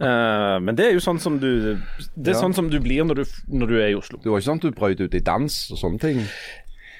[0.00, 1.50] uh, men det er jo sånn som du
[2.16, 2.40] Det er Ja.
[2.40, 4.18] sånn som du blir når du, når du er i Oslo.
[4.22, 6.22] Det var ikke sånn at du brøt ut i dans og sånne ting?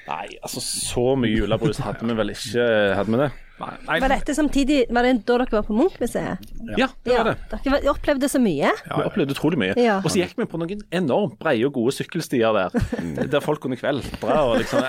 [0.05, 2.65] Nei, altså så mye julebrus hadde vi vel ikke,
[2.99, 3.31] hadde vi det?
[3.55, 6.41] Nei, nei, Var dette samtidig Var det da dere var på Munch-museet?
[6.75, 7.59] Ja, det var det.
[7.63, 8.67] Dere opplevde så mye.
[8.67, 9.77] Ja, Vi opplevde utrolig mye.
[9.79, 10.01] Ja.
[10.01, 12.75] Og så gikk vi på noen enormt brede og gode sykkelstier der.
[13.31, 14.83] Der folk kunne kveltre og liksom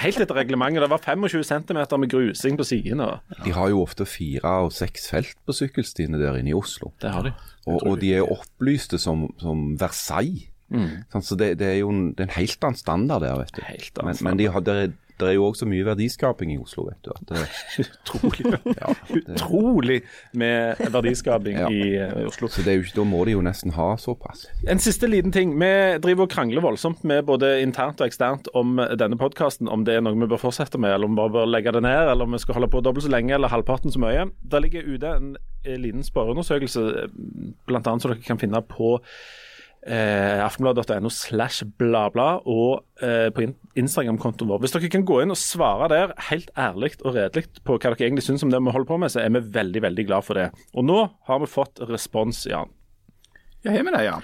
[0.00, 0.84] Helt etter reglementet.
[0.84, 3.04] Det var 25 cm med grusing på sidene.
[3.04, 6.92] og De har jo ofte fire og seks felt på sykkelstiene der inne i Oslo.
[7.02, 7.34] Det har de.
[7.66, 10.48] Og, og de er opplyste som, som Versailles.
[10.66, 13.54] Sånn, så det, det er jo en, det er en helt annen standard der, vet
[13.54, 13.66] du.
[13.66, 14.74] Helt annen men, men de har, det,
[15.22, 17.12] er, jo også mye verdiskaping i Oslo, vet du.
[17.30, 17.44] Det,
[17.84, 18.50] Utrolig.
[18.80, 20.00] ja, det, Utrolig
[20.34, 21.70] med verdiskaping Ja.
[21.70, 22.50] i uh, Oslo.
[22.50, 24.48] så det er jo ikke, da må de jo nesten ha såpass.
[24.66, 25.54] En siste liten ting.
[25.54, 25.70] Vi
[26.02, 30.04] driver og krangler voldsomt med både internt og eksternt om denne podkasten, om det er
[30.04, 32.34] noe vi bør fortsette med, eller om vi bare bør legge det ned, eller om
[32.34, 34.28] vi skal holde på dobbelt så lenge eller halvparten så mye.
[34.42, 37.06] Der ligger ute en eh, liten spørreundersøkelse,
[37.70, 37.82] bl.a.
[37.86, 38.96] som dere kan finne på
[39.86, 42.06] eh, aftenblad.no slash bla
[42.42, 43.46] og eh, på
[43.78, 44.62] Instagram-kontoen vår.
[44.64, 48.08] Hvis dere kan gå inn og svare der helt ærlig og redelig på hva dere
[48.08, 50.38] egentlig syns om det vi holder på med, så er vi veldig, veldig glad for
[50.38, 50.50] det.
[50.74, 52.72] Og nå har vi fått respons, Jan.
[53.64, 54.18] Ja, har vi det, ja.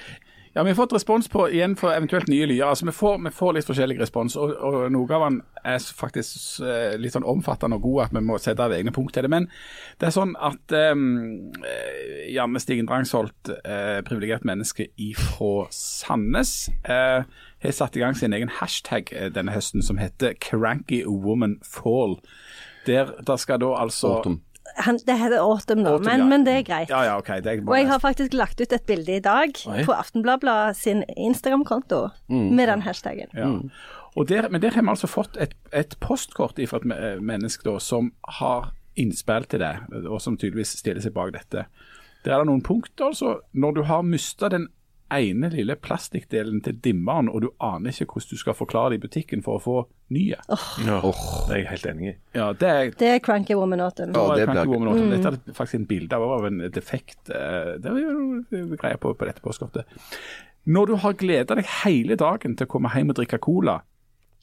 [0.54, 2.66] Ja, Vi har fått respons på igjen for eventuelt nye lyer.
[2.66, 6.60] Altså, Vi får, vi får litt forskjellig respons, og, og noe av den er faktisk
[6.60, 9.30] uh, litt sånn omfattende og god at vi må sette av egne punkt til det.
[9.32, 9.48] Men
[10.00, 11.54] det er sånn at um,
[12.28, 17.24] Janne Stigen Drangsholt, uh, privilegert menneske ifra Sandnes, eh,
[17.62, 22.18] har satt i gang sin egen hashtag denne høsten som heter 'Cranky Woman Fall'.
[22.86, 24.42] Der, der skal da altså Autumn.
[24.86, 26.26] Han, det heter Autumn nå, Autumn, men, ja.
[26.30, 26.92] men det er greit.
[26.92, 27.42] Ja, ja, okay.
[27.44, 29.82] Det er Og jeg har faktisk lagt ut et bilde i dag Oi.
[29.84, 33.28] på Aftenbladet sin Instagram-konto med den hashtagen.
[33.36, 33.50] Ja.
[34.16, 37.78] Og der, men der har vi altså fått et, et postkort fra et menneske da,
[37.80, 39.72] som har innspill til det,
[40.04, 41.66] og som tydeligvis stiller seg bak dette.
[42.22, 43.10] Der er det noen punkter.
[43.10, 43.40] altså.
[43.52, 44.68] Når du har mista den
[45.14, 49.02] ene lille plastikkdelen til dimmeren, og du aner ikke hvordan du skal forklare det i
[49.06, 49.76] butikken for å få
[50.14, 50.38] nye.
[50.86, 52.14] Ja, Det er jeg helt enig i.
[52.36, 54.14] Ja, det er Det er Cranky Woman Autumn.
[54.14, 55.10] Ja, det Cranky Woman Autumn.
[55.10, 55.16] Mm.
[55.16, 59.28] Dette er faktisk en bilde av en defekt eh, Det er jo greier på, på
[59.28, 59.88] dette postkortet.
[60.64, 63.80] Når du har gleda deg hele dagen til å komme hjem og drikke cola,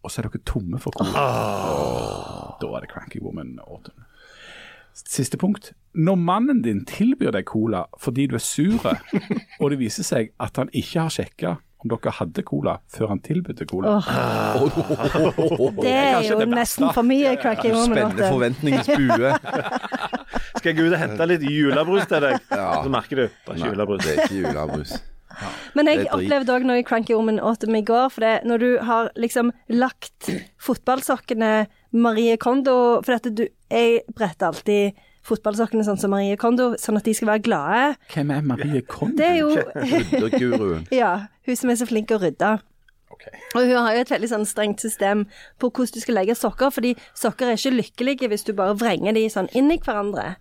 [0.04, 2.56] og så er dere tomme for cola, oh.
[2.60, 4.06] da er det Cranky Woman Autumn.
[4.94, 5.72] Siste punkt.
[5.98, 8.86] Når mannen din tilbyr deg cola fordi du er sur,
[9.62, 13.22] og det viser seg at han ikke har sjekka om dere hadde cola før han
[13.24, 13.94] tilbød cola.
[15.80, 17.94] Det er jo det nesten for mye cracking moment.
[17.96, 19.32] Spennende forventningens bue.
[20.58, 22.44] Skal jeg gå ut og hente litt julebrus til deg?
[22.52, 22.68] Ja.
[22.84, 24.04] Så merker du det er ikke julebrus.
[24.04, 24.98] det er ikke julebrus.
[25.78, 28.10] Men jeg opplevde òg noe i Cranky Woman Autumn i går.
[28.14, 30.30] For det, når du har liksom lagt
[30.62, 35.00] fotballsokkene Marie Kondo For dette, du Jeg bretter alltid
[35.30, 37.82] fotballsokkene sånn som Marie Kondo, sånn at de skal være glade.
[38.14, 39.18] Hvem er Marie Kondo?
[39.20, 39.52] Det er jo
[39.92, 40.88] Ryddeguruen.
[41.02, 42.54] Ja, hun som er så flink til å rydde.
[43.14, 43.42] Okay.
[43.54, 45.26] Og hun har jo et veldig sånn strengt system
[45.60, 49.18] på hvordan du skal legge sokker, fordi sokker er ikke lykkelige hvis du bare vrenger
[49.18, 50.38] de sånn inn i hverandre.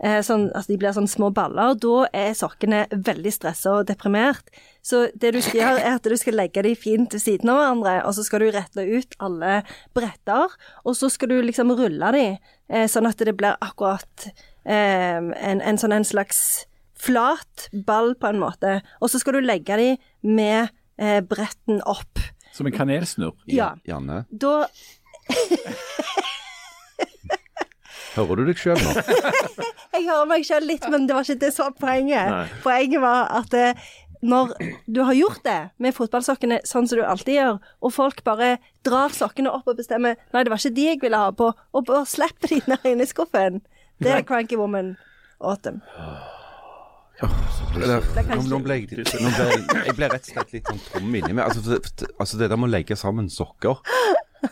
[0.00, 3.88] Eh, sånn, altså de blir sånn små baller, og da er sokkene veldig stressa og
[3.90, 4.46] deprimert.
[4.80, 7.58] Så det du skal gjøre, er at du skal legge dem fint ved siden av
[7.60, 9.58] hverandre, og så skal du rette ut alle
[9.96, 10.56] bretter,
[10.88, 12.24] og så skal du liksom rulle de,
[12.72, 14.30] eh, sånn at det blir akkurat
[14.64, 16.64] eh, en, en sånn en slags
[17.00, 20.00] flat ball på en måte, og så skal du legge dem
[20.36, 20.72] med
[21.28, 22.20] bretten opp.
[22.52, 23.32] Som en kanelsnurr.
[23.48, 23.70] Ja.
[23.88, 24.66] Janne, Da
[28.20, 28.92] hører du deg sjøl nå?
[29.94, 32.30] Jeg hører meg selv litt, men det var ikke det som var poenget.
[32.30, 32.44] Nei.
[32.62, 33.88] Poenget var at eh,
[34.22, 34.52] når
[34.86, 38.54] du har gjort det med fotballsokkene sånn som du alltid gjør, og folk bare
[38.86, 41.86] drar sokkene opp og bestemmer Nei, det var ikke de jeg ville ha på, og
[41.88, 43.62] bare slipper de ned inni i skuffen.
[44.00, 44.94] Det er Cranky Woman
[45.40, 45.80] Autumn.
[47.76, 48.00] Eller,
[48.48, 51.34] nå, ble jeg, nå ble jeg, jeg ble rett og slett litt sånn tom inni
[51.36, 51.44] meg.
[51.44, 51.80] Altså,
[52.16, 53.82] altså det der med å legge sammen sokker,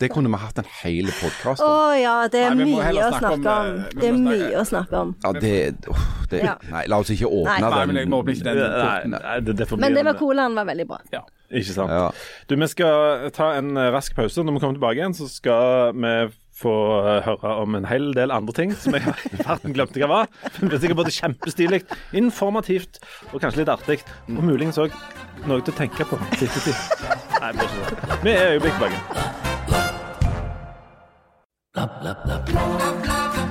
[0.01, 3.09] det kunne vi hatt en hel podkast Å oh, ja, det er Nei, mye å
[3.15, 3.79] snakke om, snakke om.
[3.79, 5.15] eh, Det er mye å snakke om.
[5.25, 5.55] Ja, det,
[5.89, 6.55] oh, det Ja.
[6.73, 7.71] Nei, la oss ikke åpne Nei.
[7.73, 8.61] Nei, men jeg må åpne ikke den.
[8.79, 11.01] Nei, nei det, det Men det med var colaen var veldig bra.
[11.15, 11.25] Ja.
[11.49, 11.89] Ikke sant.
[11.95, 12.11] Ja.
[12.51, 14.45] Du, vi skal ta en eh, rask pause.
[14.45, 16.13] Når vi kommer tilbake igjen, så skal vi
[16.59, 16.75] få
[17.07, 20.29] eh, høre om en hel del andre ting som jeg i farten glemte hva var.
[20.59, 21.81] Det blir sikkert både kjempestilig,
[22.21, 23.01] informativt
[23.33, 24.03] og kanskje litt artig.
[24.35, 24.93] Og muligens òg
[25.49, 26.19] noe til å tenke på.
[27.39, 27.53] Nei.
[28.27, 29.18] Vi er øyeblikk tilbake.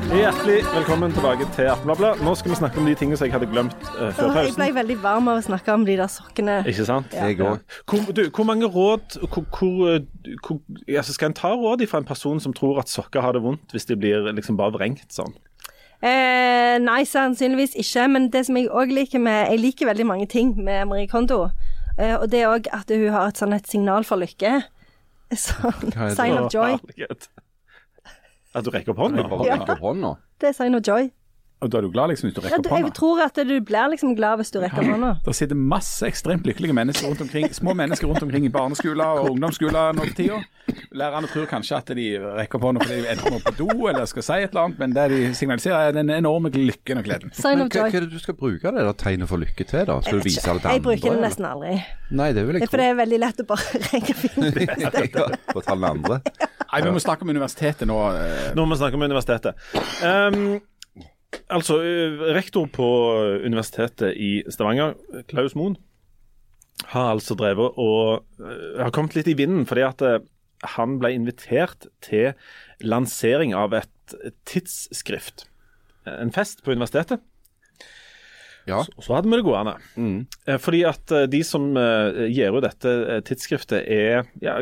[0.08, 2.24] Hjertelig velkommen tilbake til Aftenbladet.
[2.26, 4.44] Nå skal vi snakke om de tingene som jeg hadde glemt uh, før pausen.
[4.44, 6.58] jeg ble veldig varm av å snakke om de der sokkene.
[6.68, 7.16] Ikke sant?
[7.16, 7.64] Jeg òg.
[7.88, 10.60] Hvor, du, hvor mange råd hvor, hvor, eh, hvor,
[10.90, 13.72] altså Skal en ta råd fra en person som tror at sokker har det vondt
[13.72, 15.32] hvis de blir liksom bare vrengt sånn?
[16.04, 18.10] Eh, nei, sannsynligvis ikke.
[18.12, 21.46] Men det som jeg òg liker med Jeg liker veldig mange ting med Marie Kondo.
[21.96, 24.60] Eh, og det er òg at hun har et sånn et signal for lykke.
[25.48, 26.76] Sånn sign of joy.
[26.76, 27.32] Herlighet.
[28.58, 29.28] At du rekker opp hånda?
[29.30, 30.16] Bare rekker opp hånda.
[30.42, 31.12] Det er sign of joy.
[31.58, 33.54] Og da er du glad liksom hvis du Ja, rekker opp jeg tror at du
[33.66, 35.08] blir liksom glad hvis du rekker opp hånda.
[35.26, 39.32] Det sitter masse ekstremt lykkelige mennesker rundt omkring, små mennesker rundt omkring i barneskoler og
[39.32, 40.38] ungdomsskoler nå for tida.
[40.94, 42.06] Lærerne tror kanskje at de
[42.38, 44.78] rekker opp hånda fordi de enten må på do eller skal si et eller annet,
[44.84, 47.34] men det de signaliserer er den enorme lykken og gleden.
[47.34, 47.90] Sign Men of hva, joy.
[47.90, 49.98] hva er det du skal bruke det der tegnet for lykke til, da?
[50.06, 51.74] Skal du vise det til Jeg bruker det nesten aldri.
[52.22, 55.12] Nei, det vil Det jeg er for det er veldig lett å bare rekke fingeren.
[55.18, 55.28] tro.
[55.58, 56.22] Fortell den andre.
[56.68, 57.98] Nei, Vi må snakke om universitetet nå.
[58.14, 59.56] eh, Nå må vi snakke om universitetet.
[60.06, 60.60] Um,
[61.54, 61.80] altså,
[62.36, 62.88] rektor på
[63.46, 64.96] Universitetet i Stavanger,
[65.30, 65.78] Klaus Moen,
[66.92, 68.26] har altså drevet og
[68.78, 70.04] har kommet litt i vinden fordi at
[70.78, 72.38] han ble invitert til
[72.86, 74.18] lansering av et
[74.50, 75.48] tidsskrift.
[76.08, 77.22] En fest på universitetet.
[78.68, 78.82] Ja.
[78.84, 79.78] Og så hadde vi det gående.
[79.96, 80.20] Mm.
[80.48, 84.60] Eh, Fordi at eh, de som eh, gir ut dette eh, tidsskriftet, er ja,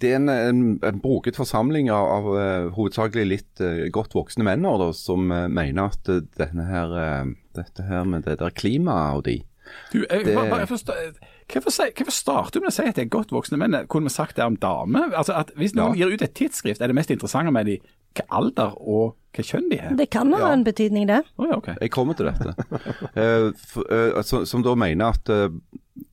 [0.00, 4.44] Det er en, en, en broket forsamling av, av eh, hovedsakelig litt uh, godt voksne
[4.46, 6.94] menn da, som uh, mener at denne her,
[7.56, 9.38] dette her med det der klimaet og de
[9.92, 10.94] Du, jeg, Det- bare, bare, jeg forstår,
[11.52, 13.76] hvorfor, hvorfor starter du med å si at det er godt voksne menn?
[13.90, 15.12] Kunne vi sagt det om damer?
[15.14, 16.06] Altså at Hvis noen Ja.
[16.06, 17.78] gir ut et tidsskrift, er det mest interessante med de
[18.18, 19.92] hva alder og hva kjønn de er?
[19.94, 20.52] Det kan ha Ja.
[20.56, 21.20] en betydning, det.
[21.38, 21.76] Oh, ja, okay.
[21.80, 22.54] Jeg kommer til dette.
[24.18, 25.30] Altså, som da mener at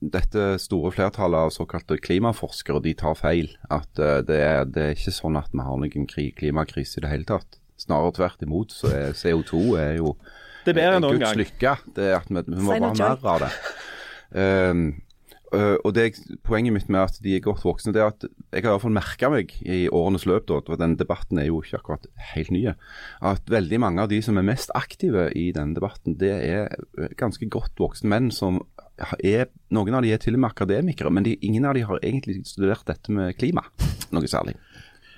[0.00, 3.50] dette store flertallet av såkalte klimaforskere de tar feil.
[3.70, 7.06] At eh, det, er, det er ikke sånn at vi har noen kri klimakrise i
[7.06, 7.60] det hele tatt.
[7.78, 8.74] Snarere tvert imot.
[8.74, 10.14] så er CO2 er jo
[10.66, 11.42] det er bedre enn noen Guds gang.
[11.42, 11.74] lykke.
[11.96, 13.52] Det er at vi, vi må bare ha mer av det.
[14.28, 14.88] Um,
[15.48, 16.10] og det,
[16.44, 18.82] Poenget mitt med at de er godt voksne, det er at jeg har i hvert
[18.82, 22.52] fall merka meg i årenes løp, da, for den debatten er jo ikke akkurat helt
[22.52, 22.74] nye,
[23.24, 26.68] at veldig mange av de som er mest aktive i denne debatten, det er
[27.16, 28.60] ganske godt voksne menn som
[29.24, 31.98] er Noen av de er til og med akademikere, men de, ingen av de har
[32.02, 33.62] egentlig studert dette med klima
[34.14, 34.54] noe særlig.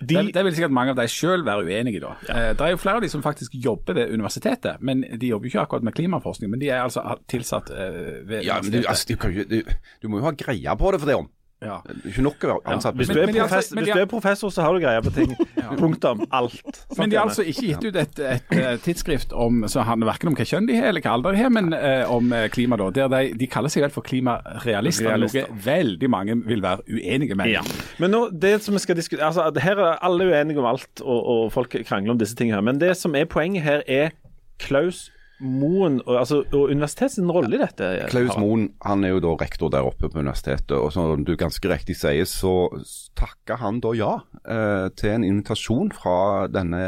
[0.00, 2.02] De, det, det vil sikkert mange av de selv være uenige i.
[2.02, 2.14] da.
[2.32, 5.46] Eh, Det er jo flere av de som faktisk jobber ved universitetet, men de jobber
[5.46, 6.50] jo ikke akkurat med klimaforskning.
[6.50, 9.60] Men de er altså tilsatt eh, ved Ja, men du, altså, du, kan jo, du,
[10.02, 11.28] du må jo ha greie på det for det om.
[11.60, 11.76] Ja.
[12.08, 12.96] Ikke nok å være ansatt.
[12.96, 15.34] hvis, du er altså- professor, hvis du er professor, så har du greie på ting.
[15.80, 16.22] Punktum.
[16.32, 16.86] Alt.
[16.96, 20.32] Men de har altså ikke gitt ut et, et, et tidsskrift om, som handler verken
[20.32, 22.78] om hva kjønn de har eller hva alder de har, men eh, om eh, klima.
[22.80, 22.88] da.
[22.96, 25.46] Der de, de kaller seg vel for klimarealister, Realister.
[25.50, 27.52] noe veldig mange vil være uenige med.
[27.52, 27.62] Ja.
[28.00, 31.20] Men nå, det som vi skal diskutere, altså, Her er alle uenige om alt, og,
[31.34, 32.56] og folk krangler om disse tingene.
[32.56, 34.16] her, Men det som er poenget her, er
[34.60, 37.88] Klaus Moen altså, og universitetets rolle i dette.
[38.12, 41.70] Klaus Moen han er jo da rektor der oppe på universitetet, og som du ganske
[41.70, 42.70] riktig sier, så
[43.18, 44.12] takka han da ja
[44.44, 46.82] eh, til en invitasjon fra denne,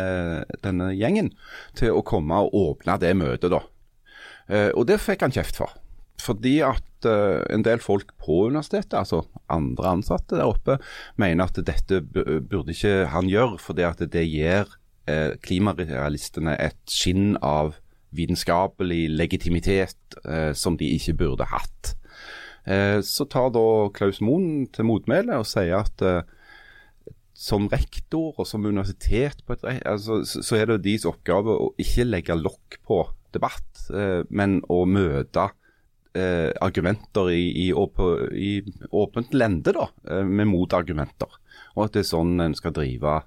[0.64, 1.32] denne gjengen
[1.78, 3.62] til å komme og åpne det møtet, da.
[4.52, 5.72] Eh, og det fikk han kjeft for.
[6.22, 10.78] Fordi at eh, en del folk på universitetet, altså andre ansatte der oppe,
[11.20, 14.76] mener at dette burde ikke han gjøre, fordi at det gir
[15.10, 17.78] eh, klimarealistene et skinn av
[18.16, 21.94] vitenskapelig legitimitet eh, som de ikke burde hatt.
[22.68, 26.22] Eh, så tar da Klaus Moen til motmæle og sier at eh,
[27.42, 32.07] som rektor og som universitet på et, altså, så, er det deres oppgave å ikke
[32.07, 33.03] legge lokk på
[33.35, 35.48] debatt, eh, men å møte
[36.14, 38.53] eh, argumenter i, i, i
[38.92, 41.40] åpent lende, da, eh, med motargumenter.
[41.75, 43.22] Og at det er sånn en skal drive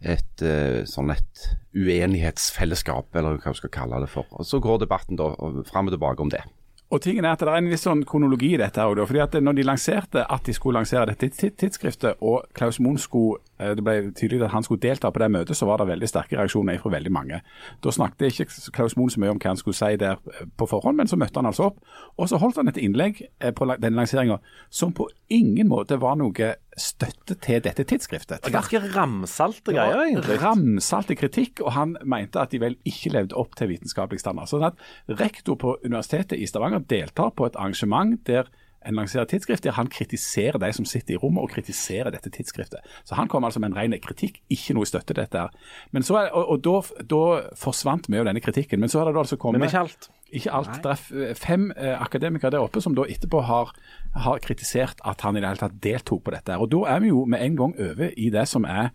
[0.00, 4.28] et uh, sånn et uenighetsfellesskap, eller hva du skal kalle det for.
[4.36, 5.32] Og Så går debatten da
[5.68, 6.44] fram og tilbake om det.
[6.90, 8.78] Og tingen er at Det er en viss sånn kronologi i dette.
[8.78, 12.98] også, fordi at når de lanserte at de skulle lansere dette tidsskriftet, og Klaus Moen
[12.98, 15.88] skulle, eh, det ble tydelig at han skulle delta på det møtet, så var det
[15.88, 17.40] veldig sterke reaksjoner fra veldig mange.
[17.82, 20.66] Da snakket ikke Klaus Moen så mye om hva han skulle si der eh, på
[20.66, 21.78] forhånd, men så møtte han altså opp.
[22.18, 24.38] Og så holdt han et innlegg på denne lanseringa
[24.70, 28.44] som på ingen måte var noe støtte til dette tidsskriftet.
[28.44, 30.36] Det Ganske ramsalte greier, egentlig.
[30.42, 34.50] Ramsalte kritikk, og han mente at de vel ikke levde opp til vitenskapelig standard.
[34.52, 38.50] Sånn at rektor på Universitetet i Stavanger deltar på et arrangement der
[38.86, 42.84] en lanserer tidsskrift der han kritiserer de som sitter i rommet og kritiserer dette tidsskriftet.
[43.08, 45.46] Så han kom altså med en ren kritikk, ikke noe støtte til dette.
[45.46, 45.50] her.
[45.90, 47.22] Men så og og da, da
[47.58, 48.80] forsvant mye av denne kritikken.
[48.80, 50.10] Men så har det altså kommet Men ikke alt.
[50.32, 50.82] Ikke alt.
[50.82, 53.72] Det er fem eh, akademikere der oppe som da etterpå har,
[54.14, 56.56] har kritisert at han i det hele tatt deltok på dette.
[56.58, 58.90] Og Da er vi jo med en gang over i det som er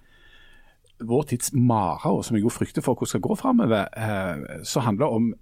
[1.01, 4.79] vår tids mare, og som jeg jo frykter for hvordan skal gå framover, eh, så
[4.79, 5.33] handler det om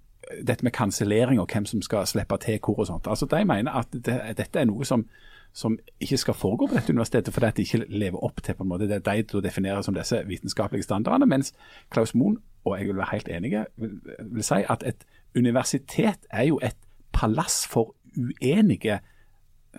[0.46, 3.06] dette med kansellering og hvem som skal slippe til hvor og sånt.
[3.06, 5.04] Altså, De mener at det, dette er noe som,
[5.52, 8.62] som ikke skal foregå på dette universitetet, fordi at de ikke lever opp til på
[8.62, 11.26] en måte det de definerer som disse vitenskapelige standardene.
[11.26, 11.52] Mens
[11.90, 15.04] Klaus Moen, og jeg vil være helt enig, vil, vil si at et
[15.36, 16.76] universitet er jo et
[17.12, 19.00] palass for uenige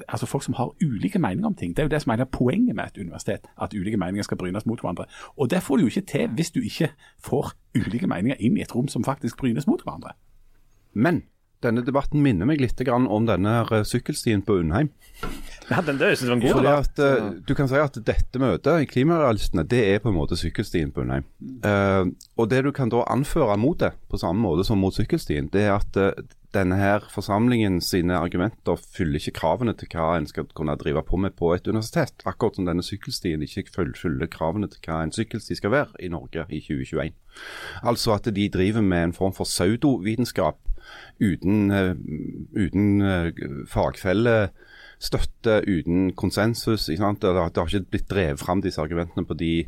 [0.07, 1.75] altså folk som har ulike meninger om ting.
[1.75, 4.65] Det er jo det som er poenget med et universitet, at ulike meninger skal brynes
[4.65, 5.05] mot hverandre.
[5.37, 8.61] Og det får du jo ikke til hvis du ikke får ulike meninger inn i
[8.61, 10.13] et rom som faktisk brynes mot hverandre.
[10.93, 11.23] Men
[11.63, 14.89] denne debatten minner meg litt om denne sykkelstien på Undheim.
[15.71, 17.97] Ja, den der synes jeg var en god Fordi at, uh, du kan si at
[18.07, 21.23] dette møtet i Klimarealistene, det er på en måte sykkelstien på Undheim.
[21.63, 25.47] Uh, og det du kan da anføre mot det, på samme måte som mot sykkelstien,
[25.53, 26.11] det er at uh,
[26.51, 31.19] denne her forsamlingen sine argumenter fyller ikke kravene til hva en skal kunne drive på
[31.23, 32.25] med på et universitet.
[32.27, 36.43] Akkurat som denne sykkelstien ikke fyller kravene til hva en sykkelsti skal være i Norge
[36.49, 37.15] i 2021.
[37.87, 40.59] Altså at de driver med en form for pseudovitenskap
[41.21, 41.95] uten, uh,
[42.59, 43.31] uten uh,
[45.01, 46.85] fagfellestøtte, uten konsensus.
[46.85, 47.13] Det har,
[47.49, 49.65] det har ikke blitt drevet fram disse argumentene på de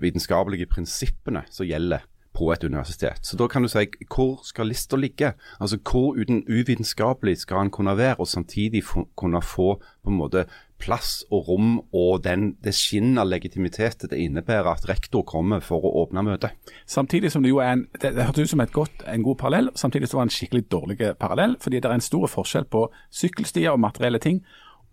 [0.00, 2.02] vitenskapelige prinsippene som gjelder
[2.32, 3.20] på et universitet.
[3.22, 5.34] Så da kan du si hvor skal lista ligge?
[5.60, 8.82] Altså Hvor uten uvitenskapelig skal han kunne være, og samtidig
[9.16, 10.46] kunne få på en måte
[10.82, 15.84] plass og rom og den, det skinnet av legitimitet det innebærer at rektor kommer for
[15.84, 16.56] å åpne møtet.
[16.86, 19.38] Samtidig som det jo er en, det, det hørtes ut som et godt, en god
[19.38, 21.56] parallell, samtidig som det var en skikkelig dårlig parallell.
[21.60, 24.42] fordi det er en stor forskjell på sykkelstier og materielle ting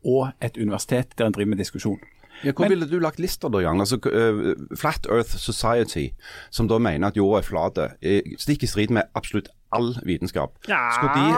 [0.05, 1.99] og et universitet der en driver med diskusjon.
[2.43, 3.79] Ja, hvor Men, ville du lagt lista da, Jan?
[3.79, 6.07] Altså, uh, Flat Earth Society,
[6.51, 7.79] som da mener at jorda er flat,
[8.39, 10.55] stikk i strid med absolutt all vitenskap.
[10.69, 10.79] Ja.
[10.95, 11.35] Skulle de,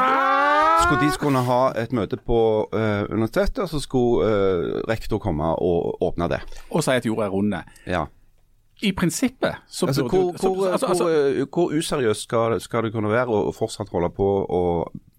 [0.83, 2.39] skulle de kunne ha et møte på
[2.69, 6.41] uh, universitetet, så skulle uh, rektor komme og åpne det.
[6.69, 7.55] Og si at jorda er rund.
[7.87, 8.05] Ja.
[8.81, 13.11] I prinsippet så altså, burde hvor, hvor, altså, altså, hvor, useriøst skal, skal, det kunne
[13.11, 14.61] være å fortsatt holde på å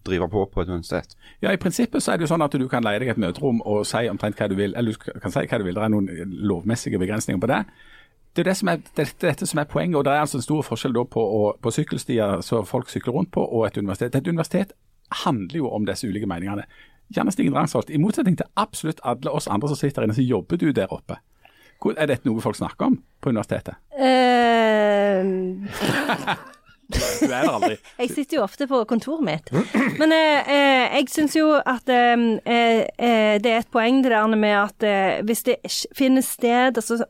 [0.06, 1.16] drive på på et universitet?
[1.42, 3.62] Ja, I prinsippet så er det jo sånn at du kan leie deg et møterom
[3.68, 4.76] og si omtrent hva du vil.
[4.78, 7.64] Eller du kan si hva du vil, det er noen lovmessige begrensninger på det.
[8.32, 9.96] Det er det som er, det, det, dette som er poenget.
[9.96, 11.22] og Det er altså en stor forskjell på,
[11.62, 14.14] på sykkelstier som folk sykler rundt på, og et universitet.
[14.16, 14.72] Et universitet
[15.24, 16.64] handler jo om disse ulike meningene.
[17.16, 20.56] Janne Stigen Drangsholt, I motsetning til absolutt alle oss andre som sitter inne, så jobber
[20.56, 21.16] du der oppe.
[21.96, 23.74] Er dette noe folk snakker om på universitetet?
[23.98, 25.22] Uh...
[26.92, 27.76] Du er der aldri.
[28.02, 29.50] jeg sitter jo ofte på kontoret mitt.
[30.00, 32.26] Men eh, eh, jeg syns jo at eh,
[33.42, 35.56] det er et poeng det der med at hvis det
[35.96, 37.04] finnes sted altså,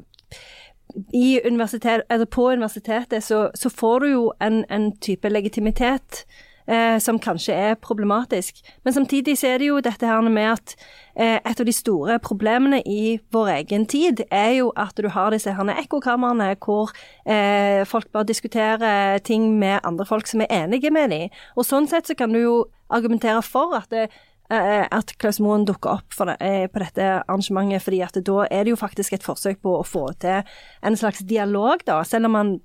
[1.47, 6.25] universitet, altså på universitetet, så, så får du jo en, en type legitimitet
[6.67, 8.63] eh, som kanskje er problematisk.
[8.85, 10.75] Men samtidig så er det jo dette her med at
[11.15, 15.33] eh, et av de store problemene i vår egen tid er jo at du har
[15.35, 16.93] disse her ekkokamrene hvor
[17.27, 21.33] eh, folk bare diskuterer ting med andre folk som er enige med dem.
[21.57, 22.57] Og sånn sett så kan du jo
[22.93, 24.09] argumentere for at det,
[24.51, 28.65] eh, at Klaus Moen dukker opp det, eh, på dette arrangementet, fordi at da er
[28.65, 30.43] det jo faktisk et forsøk på å få til
[30.83, 32.03] en slags dialog, da.
[32.03, 32.59] Selv om eh,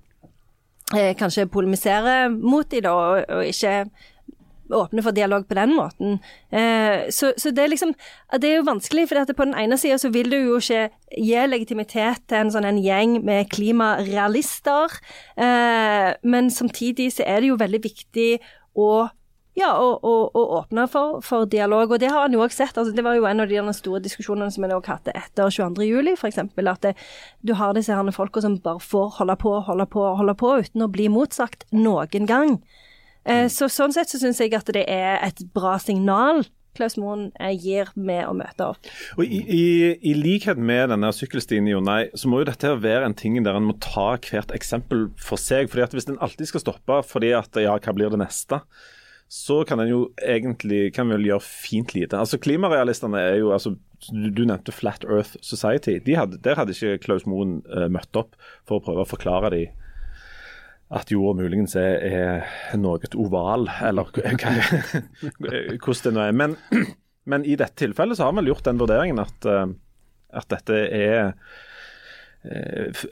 [0.91, 3.89] kanskje polemisere mot dem, da, og, og, ikke
[4.73, 6.17] åpne for dialog på den måten.
[6.51, 7.93] Eh, så, så, det er liksom
[8.41, 11.45] Det er jo vanskelig, for på den ene sida så vil du jo ikke gi
[11.47, 14.97] legitimitet til en sånn en gjeng med klimarealister,
[15.39, 18.31] eh, men samtidig så er det jo veldig viktig
[18.77, 19.07] å
[19.57, 21.91] ja, og, og, og åpne for, for, dialog.
[21.91, 22.77] Og det har han jo også sett.
[22.77, 26.11] Altså, det var jo en av de store diskusjonene som en også hadde etter 22.07,
[26.13, 26.41] f.eks.
[26.43, 26.93] At det,
[27.41, 30.85] du har disse her folka som bare får holde på, holde på, holde på uten
[30.85, 32.59] å bli motsagt noen gang.
[33.25, 36.45] Eh, så Sånn sett så syns jeg at det er et bra signal
[36.77, 38.89] Klaus Moen eh, gir med å møte opp.
[39.17, 39.63] Og I, i,
[39.97, 43.57] i likhet med denne sykkelstien i Jonai, så må jo dette være en ting der
[43.57, 45.71] en må ta hvert eksempel for seg.
[45.71, 48.61] fordi at Hvis en alltid skal stoppe fordi at ja, hva blir det neste,
[49.27, 52.15] så kan en jo egentlig kan vel gjøre fint lite.
[52.15, 53.73] Altså Klimarealistene er jo altså,
[54.07, 55.97] du, nevnte Flat Earth Society.
[56.03, 59.51] De hadde, der hadde ikke Klaus Moen uh, møtt opp for å prøve å forklare
[59.55, 59.83] dem
[60.87, 66.31] at jorda muligens er, er noe oval, eller hvordan det nå er.
[66.31, 66.55] Men,
[67.31, 69.67] men, i dette tilfellet så har vi gjort den vurderingen at, uh,
[70.31, 71.33] at dette er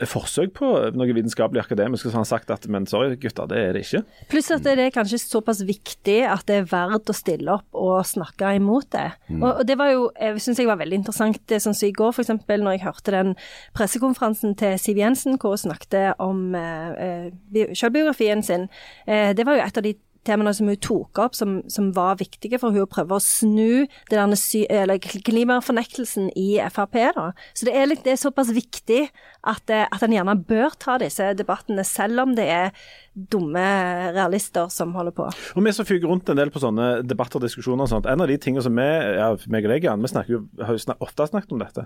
[0.07, 3.73] forsøk på noe vitenskapelig akademisk, så har han sagt at men sorry gutter, det er
[3.75, 4.01] det ikke.
[4.31, 8.05] Pluss at det er kanskje såpass viktig at det er verdt å stille opp og
[8.07, 9.09] snakke imot det.
[9.27, 9.41] Mm.
[9.41, 11.95] Og, og, det var jo, jeg syns jeg var veldig interessant det som så i
[11.95, 12.31] går, f.eks.
[12.47, 13.35] når jeg hørte den
[13.75, 18.67] pressekonferansen til Siv Jensen hvor hun snakket om eh, eh selvbiografien sin.
[19.07, 19.95] Eh, det var jo et av de
[20.25, 23.85] temaene som hun tok opp, som, som var viktige for hun å prøve å snu
[24.11, 26.97] eller klimafornektelsen i Frp.
[27.15, 27.29] da.
[27.53, 29.05] Så det er, litt, det er såpass viktig
[29.45, 32.71] at, eh, at en gjerne bør ta disse debattene, selv om det er
[33.15, 33.61] dumme
[34.11, 35.25] realister som holder på.
[35.55, 38.21] Og Vi som fyker rundt en del på sånne debatter og diskusjoner, og sånt, en
[38.21, 40.83] av de tingene som vi ja, meg og deg, Jan, vi snakker jo, har jo
[40.83, 41.85] snak, ofte snakket om dette,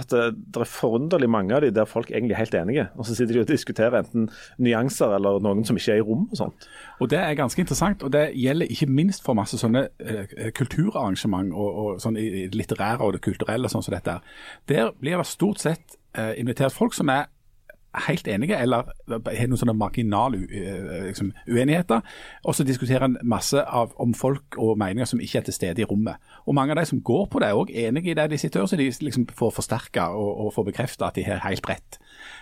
[0.00, 2.86] at uh, det er forunderlig mange av de der folk egentlig er helt enige.
[2.96, 4.30] Og så sitter de og diskuterer enten
[4.62, 6.68] nyanser eller noen som ikke er i rom og sånt.
[7.00, 11.52] Og Det er ganske interessant, og det gjelder ikke minst for masse sånne eh, kulturarrangement
[11.52, 12.16] og, og sånn
[12.54, 13.68] litterære og det kulturelle.
[13.68, 14.20] sånn som dette.
[14.70, 17.28] Der blir det stort sett eh, invitert folk som er
[18.06, 22.04] helt enige, eller har noen sånne marginale eh, liksom, uenigheter.
[22.44, 25.82] Og så diskuterer en masse av, om folk og meninger som ikke er til stede
[25.82, 26.20] i rommet.
[26.46, 28.62] Og mange av de som går på det, er òg enige i det de sitter
[28.62, 31.98] og så de liksom får forsterka og, og får bekrefta at de har helt rett.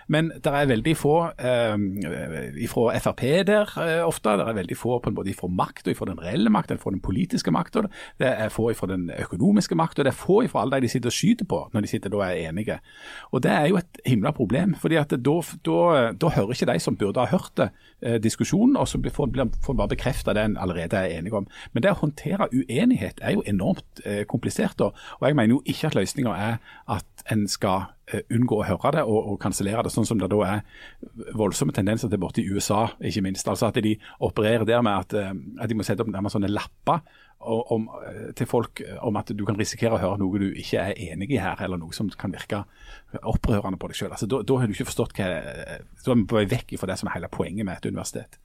[0.09, 4.35] Men det er veldig få eh, fra Frp der eh, ofte.
[4.41, 6.91] Det er veldig få på en måte fra makt, og fra den reelle makt, fra
[6.95, 7.81] den politiske makt.
[8.19, 10.93] Det er få fra den økonomiske makt, og det er få fra alle de de
[10.93, 12.79] sitter og skyter på når de sitter da er enige.
[13.33, 14.75] Og Det er jo et himla problem.
[14.75, 17.71] fordi at da, da, da hører ikke de som burde ha hørt det,
[18.03, 21.47] eh, diskusjonen, og så får en bare bekrefta det en allerede er enige om.
[21.73, 24.81] Men det å håndtere uenighet er jo enormt eh, komplisert.
[24.81, 26.57] Og, og jeg mener jo ikke at løsninga er
[26.89, 27.93] at en skal
[28.35, 32.11] unngå å høre det og, og kansellere det, sånn som det da er voldsomme tendenser
[32.13, 33.49] til borte i USA, ikke minst.
[33.49, 36.53] Altså At de opererer der med at, eh, at de må sette opp nærmest sånne
[36.53, 37.03] lapper
[37.41, 40.83] om, eh, til folk eh, om at du kan risikere å høre noe du ikke
[40.83, 42.65] er enig i her, eller noe som kan virke
[43.23, 44.11] opprørende på deg sjøl.
[44.11, 46.77] Altså, da, da har du ikke forstått hva eh, Da er vi på vei vekk
[46.81, 48.39] fra det som er hele poenget med et universitet.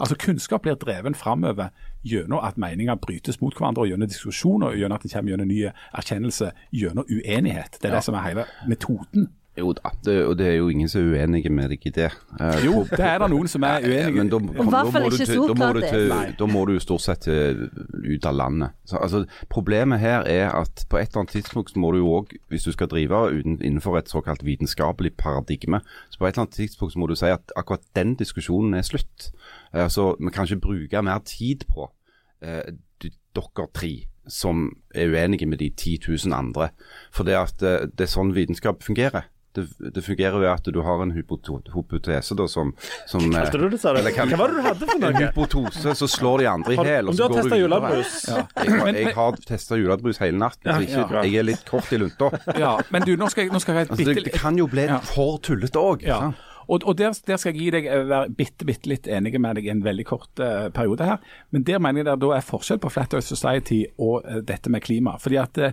[0.00, 1.68] Altså Kunnskap blir dreven framover
[2.08, 5.50] gjennom at meninger brytes mot hverandre, og gjennom diskusjoner, og gjennom at det kommer gjennom
[5.50, 7.76] ny erkjennelse, gjennom uenighet.
[7.82, 9.28] Det er det som er hele metoden.
[9.60, 12.08] Jo da, det, og det er jo ingen som er uenige med deg i det.
[12.34, 15.26] Uh, Jo, det er det noen som er uenige Men da, I hvert fall ikke
[15.26, 16.34] da Sokrates.
[16.40, 17.64] Da må du jo stort sett til,
[18.00, 18.76] ut av landet.
[18.88, 22.34] Så, altså, problemet her er at på et eller annet tidspunkt må du jo òg,
[22.52, 26.58] hvis du skal drive uten, innenfor et såkalt vitenskapelig paradigme, så på et eller annet
[26.58, 29.30] tidspunkt må du si at akkurat den diskusjonen er slutt.
[29.74, 31.90] Uh, Altså, Vi kan ikke bruke mer tid på
[32.46, 32.72] uh,
[33.34, 36.68] dere tre som er uenige med de 10 000 andre.
[37.12, 39.26] For det, at, eh, det er sånn vitenskap fungerer.
[39.56, 42.68] Det, det fungerer ved at du har en hypotese da, som,
[43.10, 45.08] som eh, Kalte du det, sa eller kan- Hva var det du hadde for noe?
[45.10, 47.08] en hypotose, så slår de andre i hæl.
[47.10, 48.12] om du har testet julebrus?
[48.28, 48.44] Ja.
[48.62, 51.90] Jeg, har- jeg har testa julebrus hele natten, så Ja, ikke, jeg er litt kort
[51.92, 52.30] i lunta.
[52.58, 54.86] Ja, Men du, nå skal jeg, nå skal jeg Altså, det, det kan jo bli
[54.86, 55.00] Ja.
[55.02, 56.04] for tullete òg.
[56.06, 56.30] Ja.
[56.70, 59.58] Og, og der, der skal jeg gi deg eh, være bitte, bitte litt enig med
[59.58, 61.18] deg i en veldig kort uh, periode her.
[61.50, 64.70] Men der mener jeg det da er forskjell på Flat Earth Society og uh, dette
[64.70, 65.16] med klima.
[65.18, 65.72] Fordi at uh,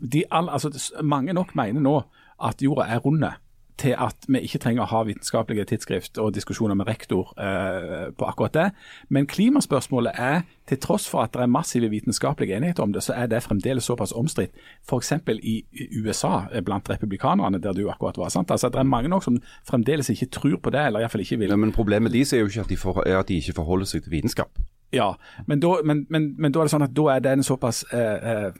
[0.00, 0.72] de all, altså,
[1.04, 1.98] mange nok mener nå
[2.42, 3.32] at jorda er runde
[3.80, 8.28] til at vi ikke trenger å ha vitenskapelige tidsskrift og diskusjoner med rektor eh, på
[8.28, 8.66] akkurat det.
[9.08, 13.16] Men klimaspørsmålet er, til tross for at det er massive vitenskapelige enigheter om det, så
[13.16, 14.52] er det fremdeles såpass omstridt.
[14.84, 15.12] F.eks.
[15.42, 18.28] i i USA, eh, blant republikanerne, der du akkurat var.
[18.28, 18.50] sant?
[18.50, 21.48] Altså, Det er mange nok som fremdeles ikke tror på det, eller iallfall ikke vil.
[21.48, 23.86] Ja, men problemet deres er jo ikke at de, for, er at de ikke forholder
[23.86, 24.58] seg til vitenskap.
[24.92, 25.12] Ja,
[25.46, 27.84] men da, men, men, men da er det sånn at da er det en såpass
[27.94, 28.52] eh, eh,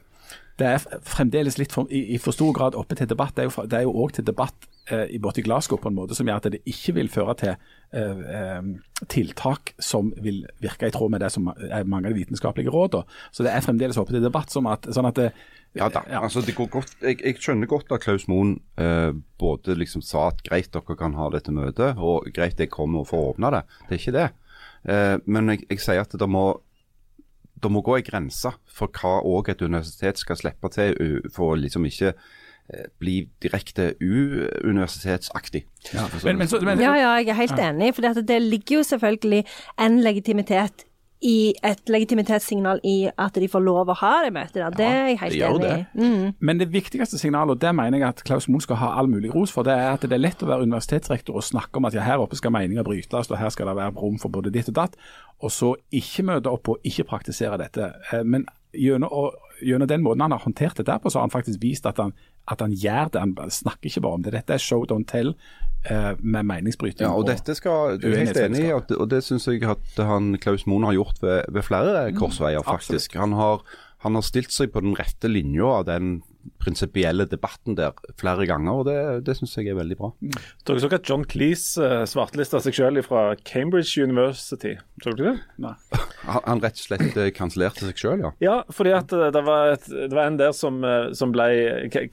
[0.61, 3.33] Det er fremdeles litt for, i, i for stor grad oppe til debatt.
[3.37, 6.29] Det er jo, òg til debatt eh, i borte i Glasgow på en måte som
[6.29, 11.15] gjør at det ikke vil føre til eh, eh, tiltak som vil virke i tråd
[11.15, 13.09] med det som er mange av de vitenskapelige rådene.
[13.33, 14.53] Så det er fremdeles oppe til debatt.
[14.53, 15.31] Som at, sånn at det,
[15.77, 16.03] Ja da.
[16.11, 16.21] Ja.
[16.21, 16.97] altså det går godt.
[17.01, 21.15] Jeg, jeg skjønner godt at Klaus Moen eh, både liksom sa at greit dere kan
[21.17, 23.63] ha dette møtet, og greit jeg kommer og får åpne det.
[23.87, 24.27] Det er ikke det.
[24.91, 26.45] Eh, men jeg, jeg sier at det må,
[27.63, 30.95] det må gå en grense for hva òg et universitet skal slippe til
[31.33, 35.65] for å liksom ikke eh, bli direkte uuniversitetsaktig.
[36.23, 37.93] men, men, men, Ja, ja, jeg er helt enig.
[37.95, 39.43] For det, det ligger jo selvfølgelig
[39.79, 40.85] en legitimitet
[41.21, 44.73] i et legitimitetssignal i at de får lov å ha det møtet der.
[44.77, 45.83] Det er jeg helt det enig i.
[46.01, 46.31] Mm.
[46.39, 49.29] Men det viktigste signalet, og det mener jeg at Klaus Moen skal ha all mulig
[49.35, 51.97] ros for, det er at det er lett å være universitetsrektor og snakke om at
[51.97, 54.73] ja, her oppe skal meninger brytes, og her skal det være rom for både ditt
[54.73, 54.97] og datt,
[55.41, 57.93] og så ikke møte opp og ikke praktisere dette.
[58.11, 61.37] Eh, Men gjennom, gjennom den måten han har håndtert det der på, så har han
[61.37, 62.15] faktisk vist at han,
[62.49, 63.21] at han gjør det.
[63.21, 64.33] Han snakker ikke bare om det.
[64.33, 65.35] Dette er show, don't tell
[65.89, 67.07] med meningsbryting.
[67.07, 70.35] Ja, og dette skal Du er helt enig i, og det syns jeg at han
[70.37, 73.15] Klaus Moen har gjort ved, ved flere korsveier, faktisk.
[73.17, 73.63] Han har,
[74.05, 76.19] han har stilt seg på den rette linja av den
[76.61, 80.11] prinsipielle debatten der flere ganger, og det, det syns jeg er veldig bra.
[80.67, 84.75] Dere så at John Cleese uh, svartelista seg selv fra Cambridge University.
[85.01, 85.45] Så dere det?
[85.63, 85.73] Nei.
[86.27, 88.31] Han, rett og slett eh, kansellerte seg selv, ja.
[88.43, 90.81] Ja, fordi at eh, det var, et, det var en der som,
[91.17, 91.47] som ble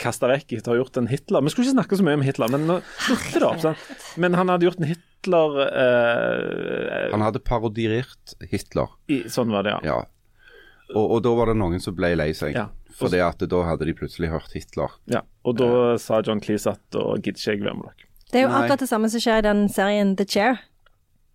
[0.00, 1.44] kasta vekk etter å ha gjort en Hitler.
[1.44, 2.78] Vi skulle ikke snakke så mye om Hitler, men nå
[3.34, 3.60] det opp.
[3.62, 3.84] sant?
[4.16, 9.76] Men han hadde gjort en Hitler eh, Han hadde parodiert Hitler, i, Sånn var det,
[9.78, 9.96] ja.
[9.96, 9.98] ja.
[10.94, 12.56] Og, og da var det noen som ble lei seg.
[12.56, 12.68] Ja.
[12.98, 14.90] Fordi at da hadde de plutselig hørt Hitler.
[15.08, 15.20] ja.
[15.48, 18.08] Og da sa John Cleese at da gidder ikke jeg være med dere.
[18.32, 18.58] Det er jo Nei.
[18.64, 20.58] akkurat det samme som skjer i den serien The Chair.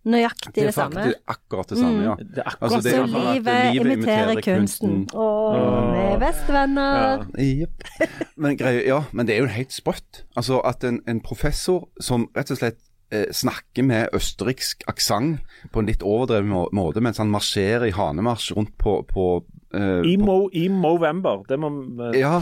[0.06, 0.96] Nøyaktig det, Det er samme.
[1.00, 2.16] faktisk akkurat det samme, ja.
[2.20, 4.96] Det er akkurat Altså, det Så er sånn livet imiterer kunsten.
[5.16, 7.24] Og vi er bestevenner.
[7.40, 7.84] Jepp.
[8.38, 10.24] Men, greie- ja, men det er jo helt sprøtt.
[10.36, 12.80] Altså at en, en professor som rett og slett
[13.14, 15.40] eh, snakker med østerriksk aksent
[15.72, 19.46] på en litt overdreven måte, mens han marsjerer i hanemarsj rundt på, på
[19.78, 21.44] eh, I, Mo, I Movember.
[21.50, 22.12] Det må uh...
[22.18, 22.40] Ja,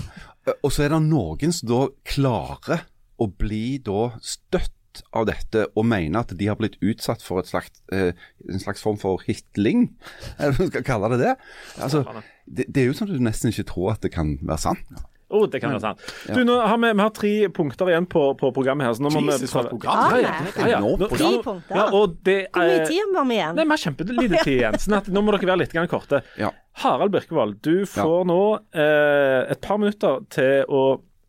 [0.61, 2.85] og så er det noen som da klarer
[3.21, 7.71] å bli da støtt av dette og mener at de har blitt utsatt for slags,
[7.95, 8.11] eh,
[8.49, 9.89] en slags form for hitling,
[10.39, 11.35] eller hva man skal kalle det det.
[11.79, 12.03] Altså,
[12.45, 15.01] det, det er jo sånn at du nesten ikke tror at det kan være sant.
[15.31, 16.05] Oh, det kan være sant.
[16.27, 18.95] Du, nå har vi, vi har tre punkter igjen på, på programmet her.
[18.97, 19.95] Så nå må Jesus, for et program.
[19.95, 20.79] Ah, Ja, ja, ja, ja.
[20.83, 21.75] Nå- Tre punkter.
[21.77, 23.55] Ja, og det Hvor mye tid har vi igjen?
[23.55, 26.21] Nei, Vi har kjempelite tid igjen, sånn at nå må dere være litt korte.
[26.39, 26.51] Ja.
[26.83, 28.41] Harald Birkevold, du får nå
[28.73, 30.83] eh, et par minutter til å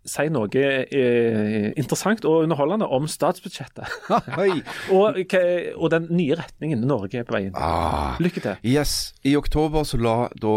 [0.04, 3.88] si noe eh, interessant og underholdende om statsbudsjettet.
[4.92, 5.16] Og,
[5.76, 7.56] og den nye retningen Norge er på vei inn.
[7.56, 8.18] Ah.
[8.22, 8.58] Lykke til.
[8.66, 9.12] Yes.
[9.26, 10.52] I oktober så la da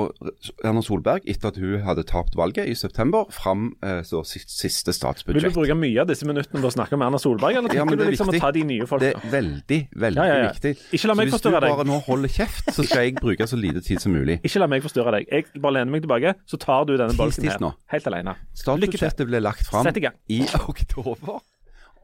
[0.65, 5.37] Erna Solberg, etter at hun hadde tapt valget i september, fram eh, så siste, statsbudsjett.
[5.37, 7.95] Vil du bruke mye av disse minuttene på å snakke om Erna Solberg, eller tenker
[7.95, 10.73] ja, du liksom liksom å ta de nye Det er veldig, veldig Ja, ja, viktig.
[10.97, 11.55] Ikke la meg så hvis deg.
[11.55, 14.39] du bare nå holder kjeft, så skal jeg bruke så lite tid som mulig.
[14.43, 15.29] Ikke la meg forstyrre deg.
[15.31, 17.67] Jeg bare lener meg tilbake, så tar du denne bolken her.
[17.93, 18.35] Helt alene.
[18.65, 19.34] Lykke til.
[19.35, 20.07] Ble lagt fram i
[20.39, 21.41] i oktober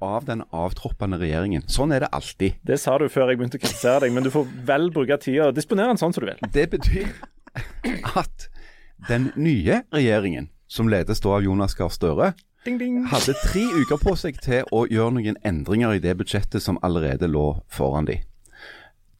[0.01, 1.63] av den avtroppende regjeringen.
[1.69, 2.57] Sånn er det alltid.
[2.65, 5.51] Det sa du før jeg begynte å kritisere deg, men du får vel bruke tida
[5.55, 6.41] disponere den sånn som du vil.
[6.51, 7.11] Det betyr
[8.17, 8.47] at
[9.07, 12.31] den nye regjeringen, som ledes da av Jonas Gahr Støre,
[12.65, 12.99] Ding, ding.
[13.09, 17.29] hadde tre uker på seg til å gjøre noen endringer i det budsjettet som allerede
[17.29, 18.19] lå foran de.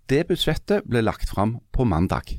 [0.10, 2.36] Det budsjettet ble lagt fram på mandag.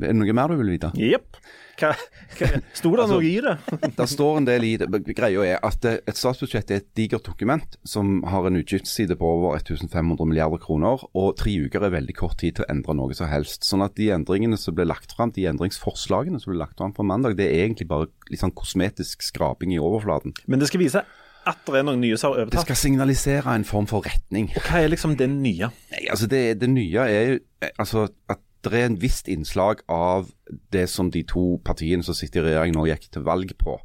[0.00, 0.90] Er det noe mer du vil vite?
[0.96, 1.36] Jepp.
[1.80, 1.94] Hva,
[2.36, 3.54] hva, sto det noe i det?
[3.96, 4.88] Det står en del i det.
[5.16, 9.30] Greia er at eh, et statsbudsjett er et digert dokument som har en utgiftsside på
[9.38, 13.16] over 1500 milliarder kroner, og tre uker er veldig kort tid til å endre noe
[13.16, 13.64] som helst.
[13.68, 17.06] Sånn at de endringene som ble lagt fram, de endringsforslagene som ble lagt fram på
[17.06, 20.36] mandag, det er egentlig bare litt sånn kosmetisk skraping i overflaten.
[20.50, 21.04] Men det skal vise
[21.48, 22.58] at det er noen nye som har overtatt?
[22.58, 24.50] Det skal signalisere en form for retning.
[24.58, 25.70] Og hva er liksom det nye?
[25.94, 30.28] Nei, altså det, det nye er eh, altså at det er en visst innslag av
[30.72, 33.78] det som de to partiene som sitter i regjering nå gikk til valg på.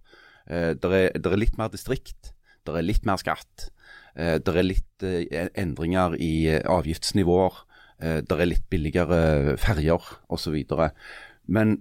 [0.50, 2.34] Eh, det, er, er litt mer distrikt,
[2.66, 3.70] det er litt mer skatt.
[4.16, 7.62] Eh, det er litt eh, endringer i eh, avgiftsnivåer.
[8.04, 10.58] Eh, det er litt billigere ferjer osv.
[11.46, 11.78] Men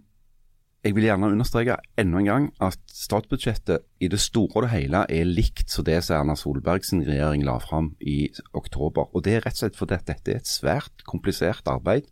[0.84, 5.00] jeg vil gjerne understreke enda en gang at statsbudsjettet i det store og det hele
[5.08, 9.08] er likt som det som Erna Solberg sin regjering la fram i oktober.
[9.16, 12.04] Og Det er rett og slett fordi dette er et svært komplisert arbeid.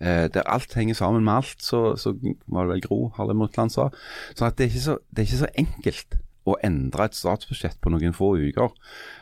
[0.00, 2.14] Eh, der alt henger sammen med alt, så, så
[2.46, 3.88] var det vel Gro Harlem Brundtland sa.
[4.34, 6.18] Så at det, er så, det er ikke så enkelt
[6.48, 8.72] å endre et statsbudsjett på noen få uker.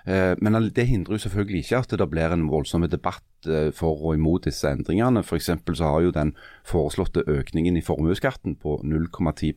[0.07, 4.01] Eh, men det hindrer jo selvfølgelig ikke at det blir en voldsom debatt eh, for
[4.09, 5.23] og imot disse endringene.
[5.27, 6.33] For så har jo den
[6.67, 9.55] foreslåtte økningen i formuesskatten på 0,10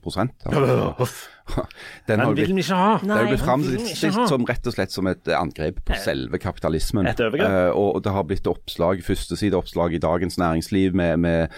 [0.50, 1.08] altså,
[2.08, 2.98] Den har Den vil vi ikke ha.
[3.04, 6.40] det er jo blitt framstilt som rett og slett som et eh, angrep på selve
[6.42, 7.08] kapitalismen.
[7.12, 7.50] Et overgrep.
[7.50, 11.56] Eh, og det har blitt oppslag, førstesideoppslag i Dagens Næringsliv med, med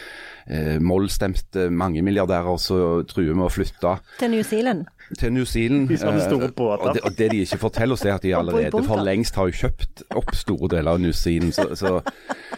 [0.47, 4.85] eh, mollstemte mangemilliardærer som truer med å flytte Til New Zealand.
[5.19, 5.89] Til New Zealand.
[5.89, 9.01] De eh, og, det, og det de ikke forteller oss, er at de allerede for
[9.05, 11.53] lengst har kjøpt opp store deler av New Zealand.
[11.55, 11.99] Så, så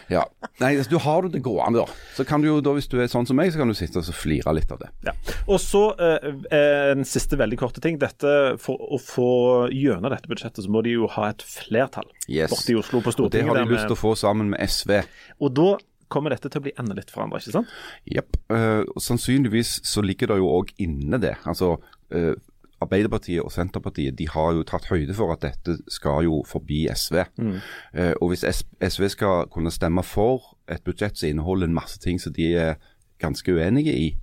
[0.08, 0.24] ja.
[0.62, 1.98] Nei, altså, du har det gående, da.
[2.16, 4.00] Så kan du jo da, hvis du er sånn som meg, så kan du sitte
[4.00, 4.92] og flire litt av det.
[5.10, 5.14] Ja.
[5.46, 8.00] Og så eh, eh, en siste veldig korte ting.
[8.00, 9.30] Dette, For å få
[9.74, 12.50] gjennom dette budsjettet, så må de jo ha et flertall Yes.
[12.52, 13.48] borte i Oslo på Stortinget.
[13.48, 14.98] Og det har de lyst til å få sammen med SV.
[15.40, 15.70] og da
[16.08, 17.72] kommer dette til å bli enda litt forandra, ikke sant?
[18.08, 18.38] Jepp.
[18.48, 21.34] Uh, og sannsynligvis så ligger det jo òg inne det.
[21.48, 21.76] Altså
[22.14, 22.34] eh,
[22.78, 27.24] Arbeiderpartiet og Senterpartiet de har jo tatt høyde for at dette skal jo forbi SV.
[27.92, 28.44] Eh, og hvis
[28.78, 32.76] SV skal kunne stemme for et budsjett som inneholder en masse ting som de er
[33.18, 34.16] ganske uenige i,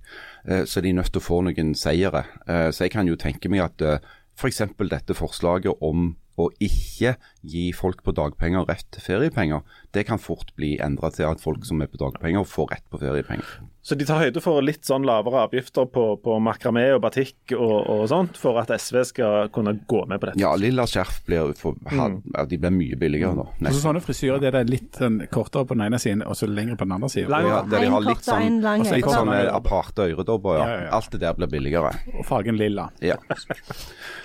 [0.48, 2.24] eh, så er de nødt til å få noen seire.
[2.48, 3.98] Eh, så jeg kan jo tenke meg at eh,
[4.36, 4.62] f.eks.
[4.90, 7.14] dette forslaget om å ikke
[7.46, 9.62] gi folk på dagpenger rett til feriepenger,
[9.94, 13.00] det kan fort bli endra til at folk som er på dagpenger, får rett på
[13.00, 13.46] feriepenger.
[13.86, 17.86] Så de tar høyde for litt sånn lavere avgifter på, på makramé og batikk og,
[17.86, 20.40] og sånt, for at SV skal kunne gå med på dette?
[20.42, 22.18] Ja, lilla skjerf blir, for, Mm.
[22.50, 23.44] de blir mye billigere da.
[23.46, 23.82] Altså, nesten.
[23.84, 26.84] sånne frisyrer det er litt sånn, kortere på den ene siden og så lengre på
[26.84, 27.30] den andre siden.
[27.30, 30.66] Lang- Ja, der de har litt en sånn, litt sånne sånn aparte øredobber, ja.
[30.66, 30.90] Ja, ja, ja.
[30.98, 31.94] Alt det der blir billigere.
[32.18, 32.90] Og fargen lilla.
[33.00, 33.16] Ja.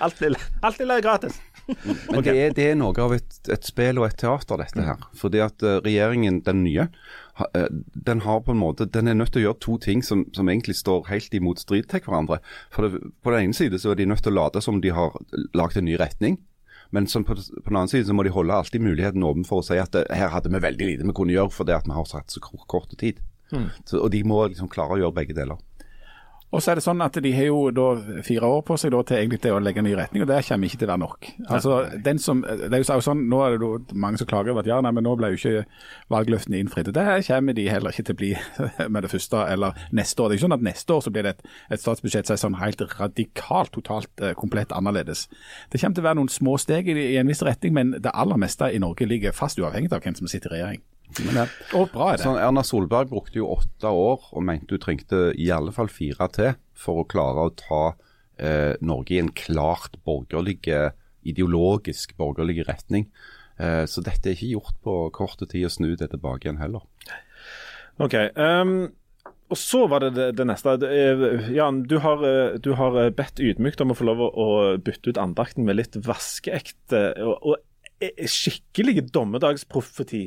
[0.02, 1.38] Alt lilla alt lilla er gratis.
[1.66, 5.02] Men det, er, det er noe av et, et spill og et teater, dette her.
[5.18, 6.88] Fordi at eh, regjeringen, den nye,
[7.46, 7.66] eh,
[8.08, 10.50] den har på en måte, den er nødt til å gjøre to ting som, som
[10.50, 12.40] egentlig står helt i motstrid til hverandre.
[12.74, 14.94] For det, På den ene side så er de nødt til å late som de
[14.94, 15.16] har
[15.56, 16.40] lagd en ny retning.
[16.92, 19.66] Men på, på den annen side så må de holde alltid muligheten åpen for å
[19.66, 22.08] si at det, her hadde vi veldig lite vi kunne gjøre fordi at vi har
[22.10, 23.22] satt så kort, kort tid.
[23.84, 25.60] Så, og de må liksom klare å gjøre begge deler.
[26.52, 27.86] Og så er det sånn at De har jo da
[28.26, 30.42] fire år på seg da til egentlig til å legge en ny retning, og det
[30.46, 31.28] kommer ikke til å være nok.
[31.48, 34.64] Altså, den som, det er jo sånn, Nå er det jo mange som klager over
[34.64, 35.64] at ja, nei, men nå ble jo ikke
[36.12, 36.92] valgløftene innfridd.
[36.92, 38.32] og her kommer de heller ikke til å bli
[38.92, 40.28] med det første eller neste år.
[40.28, 41.42] Det er ikke sånn at Neste år så blir det et,
[41.74, 45.26] et statsbudsjett som er sånn helt radikalt, totalt, eh, komplett annerledes.
[45.72, 48.14] Det kommer til å være noen små steg i, i en viss retning, men det
[48.14, 50.84] aller meste i Norge ligger fast uavhengig av hvem som sitter i regjering.
[51.26, 52.12] Men, og bra.
[52.20, 56.28] Sånn, Erna Solberg brukte jo åtte år og mente hun trengte i alle fall fire
[56.32, 57.82] til for å klare å ta
[58.38, 60.62] eh, Norge i en klart borgerlig,
[61.28, 63.08] ideologisk borgerlig retning.
[63.60, 66.84] Eh, så dette er ikke gjort på korte tid å snu det tilbake igjen heller.
[68.00, 68.16] OK.
[68.36, 68.90] um,
[69.52, 70.78] og så var det det, det neste.
[70.88, 74.46] Er- Jan, du har, eh, du har eh, bedt ydmykt om å få lov å,
[74.80, 77.66] bytte ut andakten med litt vaskeekte og, og eh,
[78.28, 80.22] skikkelig dommedagsprofeti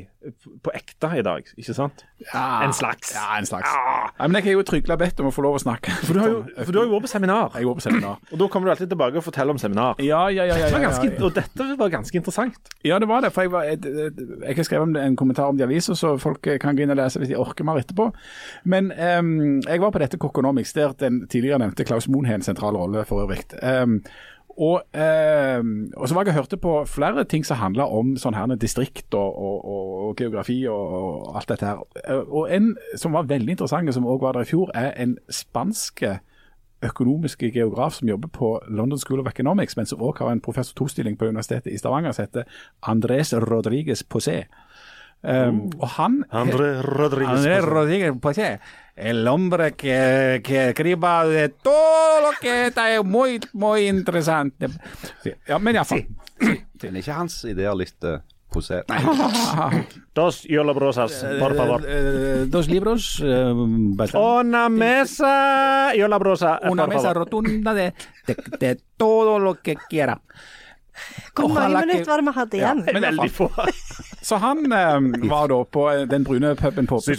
[0.65, 2.01] på ekte i dag, ikke sant?
[2.31, 3.11] Ja, En slags.
[3.13, 3.69] Ja, en slags.
[3.69, 5.93] Ja, men jeg har jo trygla bedt om å få lov å snakke.
[6.07, 8.17] For du har jo, du har jo vært på seminar, Jeg går på seminar.
[8.31, 10.01] og da kommer du alltid tilbake og forteller om seminar.
[10.01, 10.57] Ja, ja, ja.
[10.57, 11.21] ja, ja, ganske, ja.
[11.27, 12.71] Og dette var ganske interessant.
[12.83, 13.31] Ja, det var det.
[13.35, 16.41] for Jeg, var, jeg, jeg har skrevet en kommentar om det i avisa, så folk
[16.61, 18.09] kan gå inn og lese hvis de orker mer etterpå.
[18.65, 22.47] Men um, jeg var på dette Kokonomics, der den tidligere nevnte Klaus Moen har en
[22.47, 23.43] sentral rolle for øvrig.
[23.61, 23.99] Em,
[24.57, 25.59] og, eh,
[25.97, 29.13] og så var jeg og hørte på flere ting som handla om sånn her distrikt
[29.13, 31.81] og, og, og, og geografi og, alt dette her.
[32.05, 34.93] Eh, Og en som var veldig interessant, og som òg var der i fjor, er
[34.95, 36.19] en spanske
[36.85, 40.75] økonomiske geograf som jobber på London School of Economics, men som også har en professor
[40.75, 42.43] to-stilling på Universitetet i Stavanger, som heter
[42.87, 44.45] Andrés Rodriguez Posé.
[45.23, 47.39] Um, og han André Rodriguez.
[47.39, 48.57] Andrés Rodriguez Posé
[48.95, 54.69] El hombre que, que escriba de todo lo que está muy, muy interesante.
[55.21, 56.07] Sí, Ja, men iallfall.
[56.39, 58.19] Men er ikke hans ideer litt uh,
[58.51, 58.83] posé...
[58.87, 59.83] Nei,
[60.15, 61.83] Dos yolabrosas, por favor.
[61.87, 63.21] Eh, dos libros.
[63.23, 63.51] eh,
[63.99, 67.17] bastante- Una mesa yolabrosa, una por mesa favor.
[67.17, 67.93] rotunda de,
[68.27, 70.21] de, de todo lo que quiera.
[71.35, 72.85] Hvor mange Ojalá que- minutter var det vi hadde igjen?
[72.93, 73.51] men Veldig få.
[74.25, 77.17] Så han eh, var da på eh, den brune puben på, he's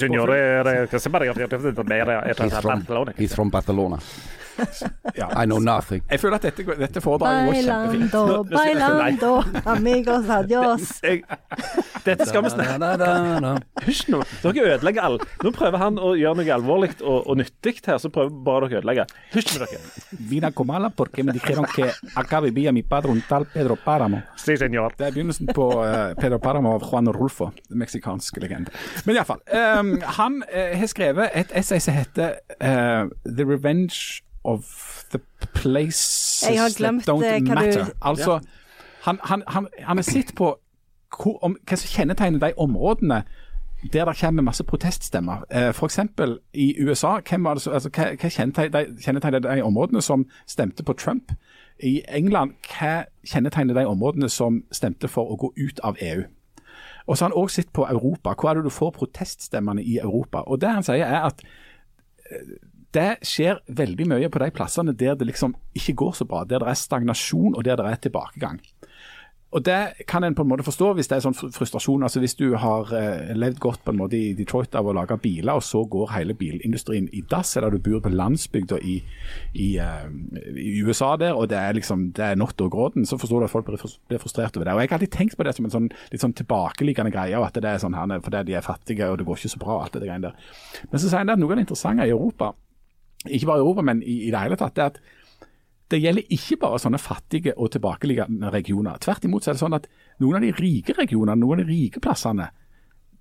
[2.61, 2.83] from,
[3.17, 3.99] he's from Barcelona.
[5.15, 5.43] ja.
[5.43, 6.03] I know nothing.
[6.11, 8.13] Jeg føler at dette, dette foredraget går kjempefint.
[8.13, 9.33] Bailando, bailando,
[9.65, 10.93] amigos adios.
[11.07, 11.23] Jeg,
[12.07, 13.53] dette skal vi snakke.
[13.87, 14.23] Hysj nå.
[14.45, 15.27] Dere ødelegger alt.
[15.45, 18.81] Nå prøver han å gjøre noe alvorlig og, og nyttig her, så prøver bare dere
[18.81, 19.07] å ødelegge.
[19.35, 19.83] Hysj med dere.
[20.31, 24.23] Vina Comala porque me dijeron que acá vivía mi padre, un tal Pedro Páramo.
[24.41, 24.95] Si, senor.
[24.97, 28.71] Det er begynnelsen på uh, Pedro Páramo av Juan Rolfo, den meksikanske legende.
[29.05, 29.41] Men iallfall.
[29.81, 34.65] Um, han eh, har skrevet et essay som heter uh, 'The Revenge of
[35.11, 35.21] the
[35.55, 37.91] Places That Don't eh, hva du- Matter'.
[38.03, 38.41] Altså,
[39.03, 39.99] han, han, han, han
[40.37, 40.59] på
[41.23, 43.25] hvor, om, hva som kjennetegner de områdene
[43.93, 45.45] der det kommer masse proteststemmer.
[45.51, 45.99] Eh, F.eks.
[46.53, 48.29] i USA, hvem var det, altså, hva, hva
[49.05, 51.33] kjennetegner de områdene som stemte på Trump?
[51.83, 56.25] I England, hva kjennetegner de områdene som stemte for å gå ut av EU?
[57.07, 58.35] Og så har han òg sett på Europa.
[58.35, 60.43] Hvor er det du får proteststemmene i Europa?
[60.47, 61.43] Og Det han sier er at
[62.31, 62.57] eh,
[62.97, 66.45] det skjer veldig mye på de plassene der det liksom ikke går så bra.
[66.45, 68.61] Der det er stagnasjon og der det er tilbakegang.
[69.55, 72.03] Og Det kan en på en måte forstå hvis det er sånn frustrasjon.
[72.03, 75.17] altså Hvis du har eh, levd godt på en måte i Detroit av å lage
[75.23, 78.97] biler, og så går hele bilindustrien i dass, eller du bor på landsbygda i,
[79.55, 80.11] i, eh,
[80.51, 83.47] i USA der, og det er liksom det er not og gråten, så forstår du
[83.47, 84.75] at folk blir frustrert over det.
[84.75, 87.55] Og Jeg har alltid tenkt på det som en sånn litt sånn tilbakeliggende greie, at
[87.55, 89.77] det er sånn her fordi de er fattige og det går ikke så bra.
[89.77, 90.55] og alt det greiene der.
[90.91, 92.53] Men så sier han at noe av det interessante i Europa,
[93.27, 95.01] ikke bare i Europa, men i, i det hele tatt, det er at
[95.91, 98.99] det gjelder ikke bare sånne fattige og tilbakeliggende regioner.
[99.03, 99.87] Tvert imot så er det sånn at
[100.23, 102.49] noen av de rike regionene, noen av de rike plassene,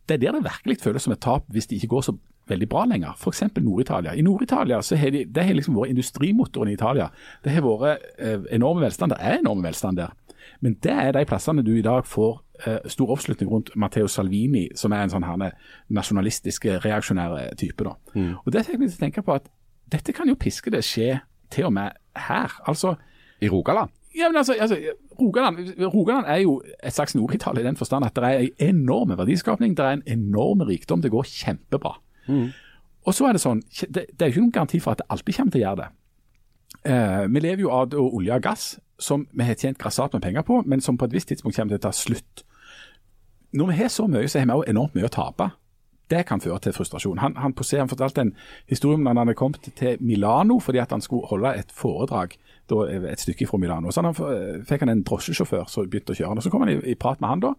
[0.05, 2.15] det er der det virkelig føles som et tap hvis det ikke går så
[2.49, 3.13] veldig bra lenger.
[3.17, 3.43] F.eks.
[3.57, 4.13] Nord-Italia.
[4.13, 7.09] I Nord-Italia så har de, det har liksom vært industrimotoren i Italia.
[7.43, 9.13] Det har vært eh, enorme velstand.
[9.13, 10.13] Det er enorme velstand der.
[10.61, 12.35] Men det er de plassene du i dag får
[12.67, 15.51] eh, stor oppslutning rundt Matteo Salvini, som er en sånn herne
[15.89, 17.83] nasjonalistisk, reaksjonær type.
[17.83, 17.95] da.
[18.45, 19.49] Og det fikk meg til å tenke på at
[19.89, 21.15] dette kan jo piske det skje
[21.51, 22.61] til og med her.
[22.67, 22.95] Altså,
[23.41, 23.89] I Rogaland?
[24.15, 24.77] ja, men altså, altså
[25.21, 25.57] Rogaland,
[25.93, 29.77] Rogaland er jo et slags Nord-Italia i den forstand at det er en enorm verdiskapning,
[29.77, 31.97] det er en enorm rikdom, det går kjempebra.
[33.05, 35.09] Og så er det sånn, det, det er jo ikke noen garanti for at det
[35.13, 35.89] alltid kommer til å gjøre det.
[36.85, 38.65] Eh, vi lever jo av olje og gass,
[38.99, 41.75] som vi har tjent grassat med penger på, men som på et visst tidspunkt kommer
[41.75, 42.45] til å ta slutt.
[43.55, 45.51] Når vi har så mye, så har vi òg enormt mye å tape.
[46.09, 47.17] Det kan føre til frustrasjon.
[47.17, 48.35] Han, han, han fortalte en
[48.69, 52.37] historie om da han hadde kommet til Milano fordi at han skulle holde et foredrag
[52.69, 53.91] da, et stykke fra Milano.
[53.91, 54.15] Så han,
[54.65, 57.21] fikk han en drosjesjåfør som begynte å kjøre og Så kom han i, i prat
[57.21, 57.53] med han da.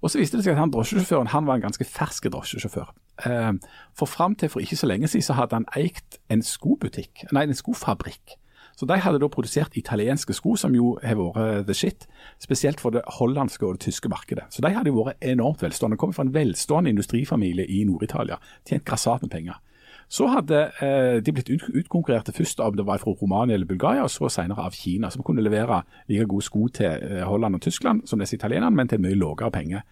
[0.00, 2.92] Og så viste det seg at han drosjesjåføren han var en ganske fersk drosjesjåfør.
[3.26, 3.52] Eh,
[3.98, 7.44] for fram til for ikke så lenge siden så hadde han eikt en skobutikk, nei,
[7.44, 8.38] en skofabrikk.
[8.80, 12.06] Så de hadde da produsert italienske sko, som jo har vært the shit.
[12.40, 14.46] Spesielt for det hollandske og det tyske markedet.
[14.48, 15.98] Så de hadde jo vært enormt velstående.
[16.00, 18.40] Kommer fra en velstående industrifamilie i Nord-Italia.
[18.64, 19.60] Tjent grassat med penger.
[20.10, 24.02] Så hadde eh, de blitt ut, utkonkurrerte først av det var fra Romania eller Bulgaria,
[24.02, 27.62] og så senere av Kina, som kunne levere like gode sko til eh, Holland og
[27.62, 29.84] Tyskland som disse italienerne, men til mye lavere penger.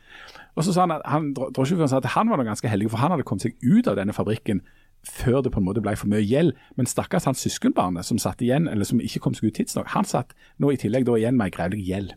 [0.57, 3.28] Og så sa han at han, drosjesjåføren at han var ganske heldig, for han hadde
[3.28, 4.64] kommet seg ut av denne fabrikken
[5.09, 6.54] før det på en måte ble for mye gjeld.
[6.78, 10.09] Men stakkars hans søskenbarnet som satt igjen, eller som ikke kom seg ut tidsnok, han
[10.09, 12.14] satt nå i tillegg da igjen med ei grevlig gjeld.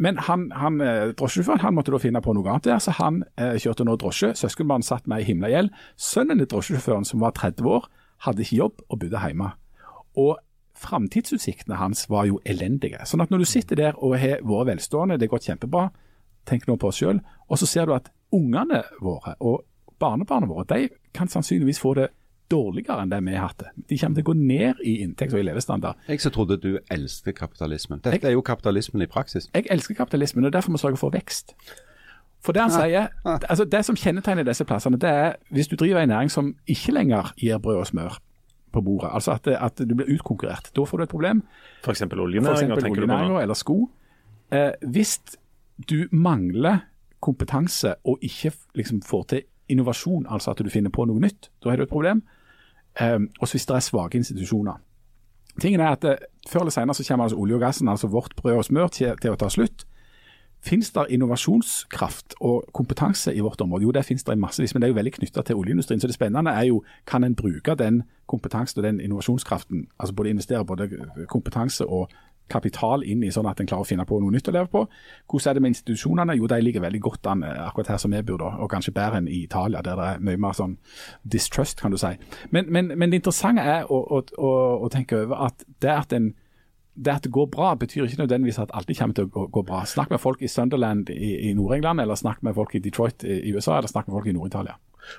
[0.00, 3.22] Men han, han eh, drosjesjåføren han måtte da finne på noe annet der, så han
[3.36, 4.32] eh, kjørte nå drosje.
[4.38, 5.74] Søskenbarnet satt med ei himla gjeld.
[6.00, 7.90] Sønnen til drosjesjåføren, som var 30 år,
[8.24, 9.50] hadde ikke jobb og bodde hjemme.
[10.20, 10.38] Og
[10.80, 13.02] framtidsutsiktene hans var jo elendige.
[13.04, 15.90] Sånn at når du sitter der og har vært velstående, det har gått kjempebra,
[16.48, 19.66] tenk nå på oss sjøl, og så ser du at ungene våre og
[20.00, 22.08] barnebarna våre de kan sannsynligvis få det
[22.50, 23.70] dårligere enn det vi har hatt det.
[23.92, 26.00] De kommer til å gå ned i inntekt og i levestandard.
[26.10, 28.02] Jeg så trodde du elsket kapitalismen.
[28.02, 29.46] Dette er jo kapitalismen i praksis.
[29.54, 31.54] Jeg elsker kapitalismen, og derfor må vi sørge for vekst.
[32.40, 36.00] For det han sier, altså det som kjennetegner disse plassene, det er hvis du driver
[36.02, 38.18] en næring som ikke lenger gir brød og smør
[38.72, 41.42] på bordet, altså at, at du blir utkonkurrert, da får du et problem.
[41.84, 42.04] F.eks.
[42.06, 43.76] For oljenæringa, eksempel tenker du på eller sko.
[44.50, 45.18] Eh, hvis
[45.90, 46.86] du mangler
[47.20, 51.70] kompetanse og ikke liksom, får til innovasjon, altså at du finner på noe nytt, da
[51.70, 52.22] har du et problem.
[53.00, 54.80] Eh, også hvis det er svake institusjoner.
[55.60, 56.18] Tingen er at det,
[56.48, 59.16] Før eller senere så kommer altså olje og gassen, altså vårt brød og smør, til,
[59.20, 59.84] til å ta slutt.
[60.64, 63.82] Finnes det innovasjonskraft og kompetanse i vårt område?
[63.82, 66.00] Jo, det finnes det massevis, men det er jo veldig knytta til oljeindustrien.
[66.00, 70.30] Så det spennende er jo kan en bruke den kompetansen og den innovasjonskraften, altså både
[70.30, 70.88] investere både
[71.28, 72.10] kompetanse og
[72.50, 74.84] kapital inn i sånn at en klarer å finne på noe nytt å leve på.
[75.30, 76.36] Hvordan er det med institusjonene?
[76.38, 79.22] Jo, de ligger veldig godt an eh, akkurat her som vi bor, og kanskje bedre
[79.22, 80.76] enn i Italia, der det er mye mer sånn
[81.22, 82.12] distrust, kan du si.
[82.50, 84.52] Men, men, men det interessante er å, å, å,
[84.86, 86.32] å tenke over at det at en
[87.00, 89.62] det at det går bra, betyr ikke nødvendigvis at alltid kommer til å gå, gå
[89.64, 89.84] bra.
[89.88, 93.54] Snakk med folk i Sunderland i, i Nord-England, eller snakk med folk i Detroit i
[93.54, 94.74] USA, eller snakk med folk i Nord-Italia.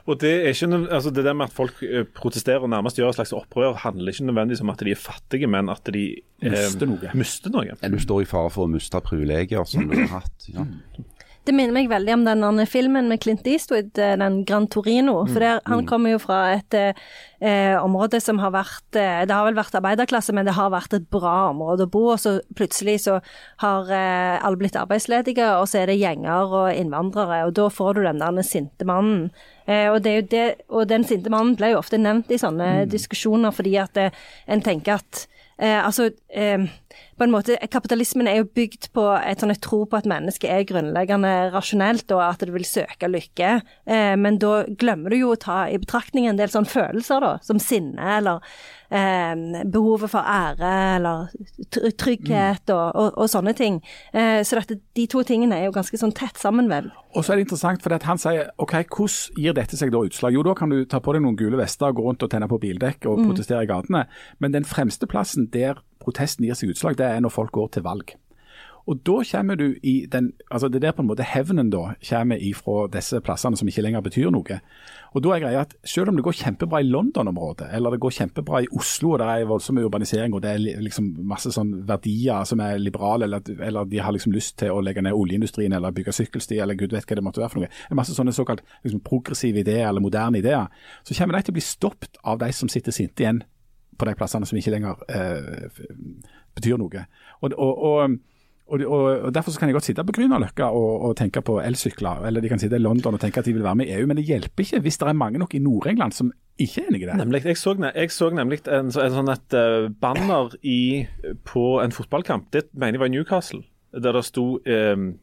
[0.07, 3.13] Og det er ikke altså det der med at folk eh, protesterer og nærmest gjør
[3.13, 6.05] et slags opprør, handler ikke nødvendigvis om at de er fattige, men at de
[6.41, 7.15] eh, Mister noe.
[7.17, 7.77] mister noe.
[7.81, 10.51] Du står i fare for å miste privilegier som du har hatt.
[10.51, 10.67] Ja.
[11.41, 15.23] Det minner meg veldig om den filmen med Clint Eastwood, eh, den Gran Torino.
[15.25, 19.47] For der, han kommer jo fra et eh, område som har vært eh, Det har
[19.47, 22.03] vel vært arbeiderklasse, men det har vært et bra område å bo.
[22.13, 23.17] Og så plutselig så
[23.63, 27.47] har eh, alle blitt arbeidsledige, og så er det gjenger og innvandrere.
[27.49, 29.31] Og da får du den der sinte mannen.
[29.71, 32.39] Eh, og, det er jo det, og den sinte mannen ble jo ofte nevnt i
[32.41, 35.25] sånne diskusjoner, fordi at eh, en tenker at
[35.61, 36.57] Eh, altså, eh,
[37.17, 40.65] på en måte, Kapitalismen er jo bygd på et sånn tro på at mennesket er
[40.65, 43.51] grunnleggende rasjonelt, og at det vil søke lykke.
[43.85, 47.35] Eh, men da glemmer du jo å ta i betraktning en del sånne følelser, da,
[47.45, 48.41] som sinne, eller
[48.91, 51.31] eh, behovet for ære, eller
[51.71, 53.79] trygghet trygghet, og, og, og sånne ting.
[54.13, 56.91] Eh, så dette, de to tingene er jo ganske sånn tett sammenvevd.
[57.15, 60.35] Og så er det interessant, for han sier ok, hvordan gir dette seg da utslag?
[60.35, 62.49] Jo, da kan du ta på deg noen gule vester og gå rundt og tenne
[62.51, 64.05] på bildekk og protestere i gatene.
[64.39, 67.87] Men den fremste plassen der protesten gir seg utslag, det er når folk går til
[67.87, 68.15] valg.
[68.91, 71.93] Og da kommer du i den altså Det er der på en måte hevnen da
[72.03, 74.57] kommer ifra disse plassene som ikke lenger betyr noe.
[75.15, 78.15] Og da er greia at Selv om det går kjempebra i London-området, eller det går
[78.17, 82.43] kjempebra i Oslo, og det er voldsom urbanisering og det er liksom masse sånn verdier
[82.47, 85.95] som er liberale, eller, eller de har liksom lyst til å legge ned oljeindustrien eller
[85.95, 87.71] bygge sykkelsti, eller gud vet hva det måtte være for noe.
[87.71, 90.67] Det er masse sånne såkalt liksom, progressive ideer eller moderne ideer.
[91.07, 93.43] Så kommer de til å bli stoppet av de som sitter sinte igjen
[93.97, 95.81] på de plassene som ikke lenger eh,
[96.57, 97.05] betyr noe.
[97.41, 98.19] Og, og, og,
[98.67, 101.57] og, og, og Derfor så kan de godt sitte på Grünerløkka og, og tenke på
[101.61, 103.97] elsykler, eller de kan sitte i London og tenke at de vil være med i
[103.97, 106.87] EU, men det hjelper ikke hvis det er mange nok i Nord-England som ikke er
[106.91, 107.17] enig i det.
[107.17, 111.07] Nemlig, jeg, så, jeg så nemlig en, en sånn et eh, banner i,
[111.47, 112.47] på en fotballkamp.
[112.53, 113.63] Det mener jeg var i Newcastle.
[113.91, 115.19] der det sto um,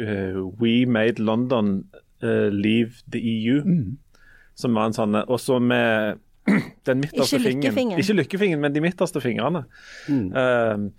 [0.00, 1.84] uh, We made London
[2.22, 3.62] uh, leave the EU.
[4.56, 6.22] Som var en sånn Også med
[6.88, 7.98] den midterste Ikke fingeren.
[7.98, 9.64] Ikke lykkefingeren, men de midterste fingrene.
[10.08, 10.92] Ehm,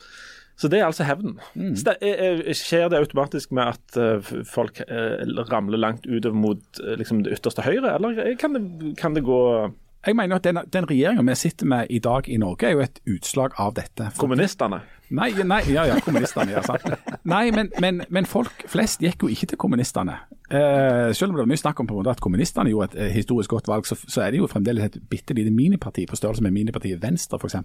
[0.58, 1.36] så det er altså hevnen.
[1.56, 1.76] Mm.
[1.86, 6.80] det, er- er- skjer det automatisk med at eh, folk eh, ramler langt utover mot
[6.84, 9.38] eh, liksom det ytterste høyre, eller kan det, kan det gå
[10.08, 12.84] Jeg mener at den, den regjeringa vi sitter med i dag i Norge, er jo
[12.86, 14.10] et utslag av dette.
[14.18, 14.82] Kommunistene?
[15.10, 16.52] Nei, nei, ja, ja, kommunistene.
[16.52, 16.84] Ja, sant.
[17.28, 20.18] Nei, men, men, men folk flest gikk jo ikke til kommunistene.
[20.52, 23.06] Eh, selv om det var mye snakk om på en måte at kommunistene gjorde et
[23.06, 26.20] eh, historisk godt valg, så, så er det jo fremdeles et bitte lite miniparti på
[26.20, 27.56] størrelse med minipartiet Venstre f.eks.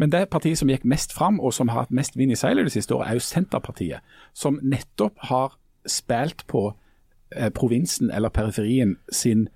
[0.00, 2.68] Men det partiet som gikk mest fram, og som har hatt mest vind i seilet
[2.68, 4.14] det siste året, er jo Senterpartiet.
[4.32, 5.58] Som nettopp har
[5.88, 6.70] spilt på
[7.36, 9.48] eh, provinsen eller periferien sin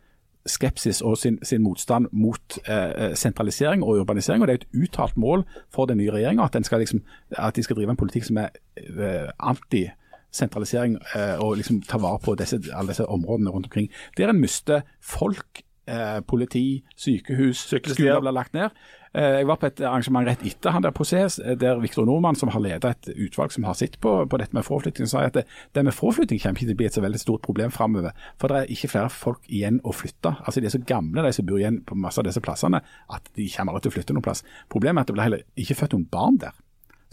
[0.46, 4.42] skepsis og sin, sin motstand mot eh, sentralisering og urbanisering.
[4.42, 5.44] og Det er et uttalt mål
[5.74, 9.30] for den nye regjeringa at, liksom, at de skal drive en politikk som er eh,
[9.38, 13.90] anti-sentralisering eh, og liksom ta vare på disse, alle disse områdene rundt omkring.
[14.16, 18.70] Der en mister folk, eh, politi, sykehus, skoler blir lagt ned.
[19.16, 22.36] Eh, Jeg var på et arrangement rett etter han der CS, eh, der Viktor Nordmann,
[22.36, 25.32] som har ledet et utvalg som har sett på, på dette med fraflytting, sa at
[25.38, 28.12] det, det med fraflytting kommer ikke til å bli et så veldig stort problem framover.
[28.38, 30.34] For det er ikke flere folk igjen å flytte.
[30.44, 33.32] Altså De er så gamle, de som bor igjen på masse av disse plassene, at
[33.34, 34.44] de kommer aldri til å flytte noen plass.
[34.68, 36.52] Problemet er at det blir heller ikke født noen barn der.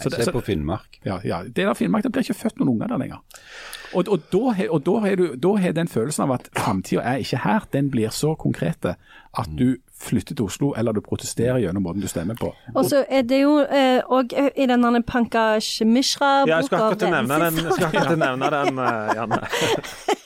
[0.02, 1.00] Så det- Se på Finnmark.
[1.06, 1.44] ja, ja.
[1.44, 3.20] Det der Finnmark, det blir ikke født noen unger der lenger.
[3.94, 7.22] Og, og da og da har du da har den følelsen av at framtida er
[7.22, 8.96] ikke her, den blir så konkrete
[9.38, 12.52] at du flytter til Oslo, eller du protesterer gjennom måten du stemmer på.
[12.74, 17.40] Og så er det jo òg i denne Pankaj Mishra-boka Ja, jeg skal akkurat nevne
[17.46, 19.42] den, jeg skal akkurat nevne den eh, Janne.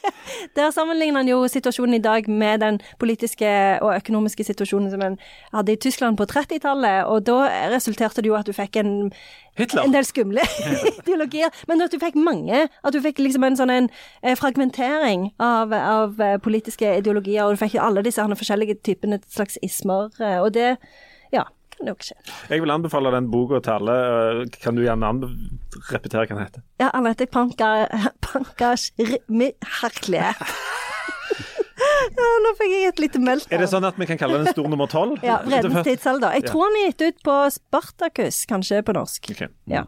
[0.56, 3.50] Der sammenligner han jo situasjonen i dag med den politiske
[3.82, 5.18] og økonomiske situasjonen som en
[5.54, 7.06] hadde i Tyskland på 30-tallet.
[7.06, 7.40] Og da
[7.74, 9.12] resulterte det jo at du fikk en,
[9.58, 10.46] en del skumle
[11.02, 11.50] ideologier.
[11.68, 12.68] Men at du fikk mange.
[12.84, 13.90] At du fikk liksom en sånn en
[14.22, 17.46] eh, fragmentering av, av eh, politiske ideologier.
[17.46, 20.10] Og du fikk alle disse forskjellige typene slags ismer.
[20.22, 20.78] eh, Og det,
[21.34, 21.44] ja,
[21.78, 22.18] kan jo ikke skje.
[22.52, 23.98] Jeg vil anbefale den boka til alle.
[24.44, 25.12] eh, Kan du gjerne
[25.92, 26.66] repetere hva den heter?
[26.82, 28.92] Ja, han heter Pankas Pankaj
[29.82, 30.26] Herkle.
[32.18, 33.48] Ja, nå fikk jeg et lite meldt.
[33.54, 35.18] Er det sånn at vi kan kalle den stor nummer tolv?
[35.26, 36.34] Ja, Vredens tidsalder.
[36.38, 39.30] Jeg tror han er gitt ut på Spartacus, kanskje på norsk.
[39.36, 39.84] Ok, Ja.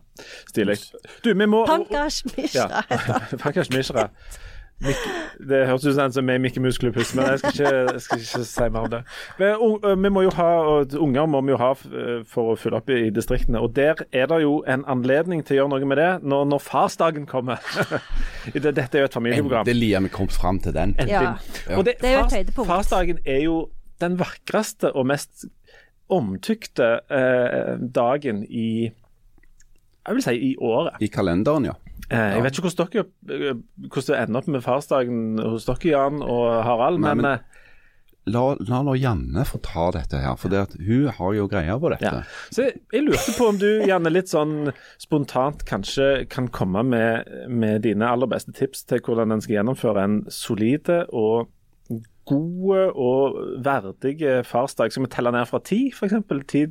[0.51, 0.77] Stilig.
[1.23, 2.83] Du, vi må Pankaj Mishra.
[2.91, 3.19] Ja.
[3.43, 4.09] Pankaj Mishra.
[4.83, 5.07] Mik-
[5.39, 8.01] Det høres ut som en som er i Mikke Mus-klubbhus, men jeg skal, ikke, jeg
[8.03, 8.99] skal ikke si mer om det.
[9.39, 11.69] Men, vi må jo ha, og Unger må vi jo ha
[12.27, 13.61] for å fylle opp i, i distriktene.
[13.63, 16.63] Og der er det jo en anledning til å gjøre noe med det når, når
[16.65, 17.63] farsdagen kommer.
[18.53, 19.63] Dette er jo et familieprogram.
[19.63, 20.95] Endelig har vi kommet fram til den.
[21.07, 21.37] Ja.
[21.77, 22.67] Og det, Det er jo et høydepunkt.
[22.73, 23.57] Farsdagen er jo
[24.03, 25.47] den vakreste og mest
[26.09, 30.97] omtykte eh, dagen i Jeg vil si i året.
[31.03, 31.75] I kalenderen, ja.
[32.09, 35.91] Eh, jeg vet ikke hvordan, dere, eh, hvordan det ender opp med farsdagen hos dere,
[35.91, 37.45] Jan og Harald, Nei, men, men- eh,
[38.29, 41.79] La, la nå Janne få ta dette her, for det at hun har jo greia
[41.81, 42.03] på dette.
[42.05, 42.19] ja.
[42.53, 47.25] Så jeg, jeg lurte på om du Janne, litt sånn spontant kanskje kan komme med,
[47.49, 51.47] med dine aller beste tips til hvordan en skal gjennomføre en solide og
[52.29, 54.91] gode og verdig farsdag.
[54.93, 56.19] Skal vi telle ned fra ti, f.eks.?
[56.51, 56.65] Ti,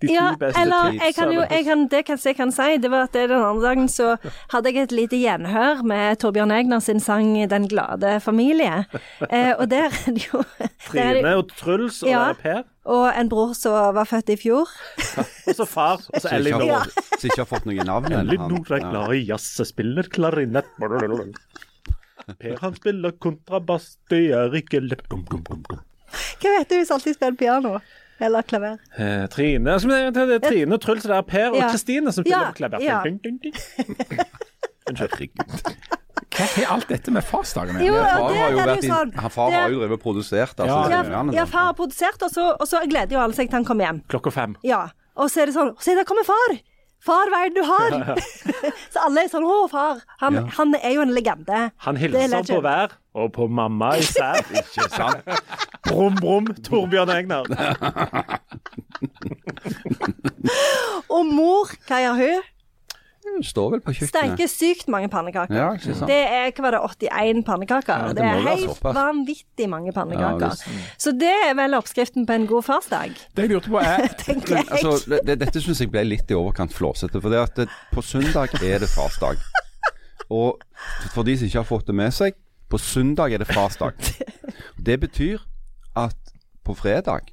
[0.00, 2.90] de Ja, beste eller jeg kan jo, jeg kan, det kanskje jeg kan si, det
[2.90, 4.16] var at det den andre dagen så
[4.52, 8.84] hadde jeg et lite gjenhør med Torbjørn Egner sin sang 'Den glade familie'.
[9.30, 12.30] Eh, og der er det jo det, Trine og Truls og Ja.
[12.30, 12.62] er Per.
[12.88, 14.68] Og en bror som var født i fjor.
[15.48, 16.00] Og så far.
[16.14, 18.32] Og så Så ikke, Som ikke har fått noe navn ennå.
[18.32, 20.64] Elinor er glad i jazz, spiller klarinett
[22.38, 27.78] Per han spiller kontrabass, det er ikke lett Hva vet du hvis alltid spiller piano?
[28.20, 28.78] Eller klaver?
[28.98, 32.56] eh, Trine er Trine og Truls, det er Per og Kristine som spiller Ja, på
[32.58, 32.78] klaver.
[34.88, 35.72] Herregud.
[36.38, 38.04] Hva har alt dette med farsdagen å Jo, gjøre?
[38.04, 39.10] ja, Far det har jo er vært sånn.
[39.18, 40.60] han far har jo drevet og produsert.
[40.60, 43.48] Altså, Ja, Ja, ja, far har produsert, og så, og så gleder jo alle seg
[43.50, 43.98] til han kommer hjem.
[44.08, 44.56] Klokka fem.
[44.66, 44.82] Ja,
[45.16, 46.50] og så er det sånn Se, der kommer far!
[47.04, 48.18] Far, hva er det du har?
[48.92, 50.00] så alle er sånn Å, far.
[50.22, 50.42] Han, Ja.
[50.58, 51.60] han er jo en legende.
[51.86, 54.42] Han er hilser på hver, og på mamma især.
[54.60, 55.30] Ikke sant?
[55.88, 57.48] Brum, brum, Torbjørn Egner.
[61.08, 62.46] Og mor, hva gjør hun?
[63.34, 64.34] Hun står vel på kjøkkenet.
[64.34, 65.54] Steker sykt mange pannekaker.
[65.54, 66.10] Ja, ikke sant?
[66.10, 68.02] Det er hva var det, 81 pannekaker.
[68.02, 70.56] Ja, det det, er helt vanvittig mange pannekaker.
[70.58, 74.04] Ja, så det er vel oppskriften på en god farsdag, Det jeg lurte på er
[74.28, 74.66] Men, jeg.
[74.70, 77.22] altså, det, det, dette syns jeg ble litt i overkant flåsete.
[77.22, 79.40] For det at det, på søndag er det farsdag.
[80.28, 80.60] Og
[81.14, 82.36] for de som ikke har fått det med seg,
[82.68, 83.96] på søndag er det farsdag.
[84.76, 85.40] Det betyr
[85.96, 87.32] at på fredag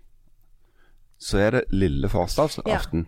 [1.20, 3.08] så er det lille farsdagsaften.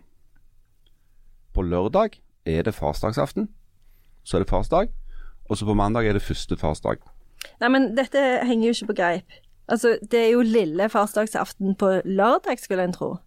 [1.54, 3.50] På lørdag er det farsdagsaften.
[4.24, 4.90] så er det farsdag.
[5.50, 7.00] Og så på mandag er det første farsdag.
[7.62, 9.38] Nei, men dette henger jo ikke på greip.
[9.72, 13.18] Altså, det er jo lille farsdagsaften på lørdag, skulle en tro.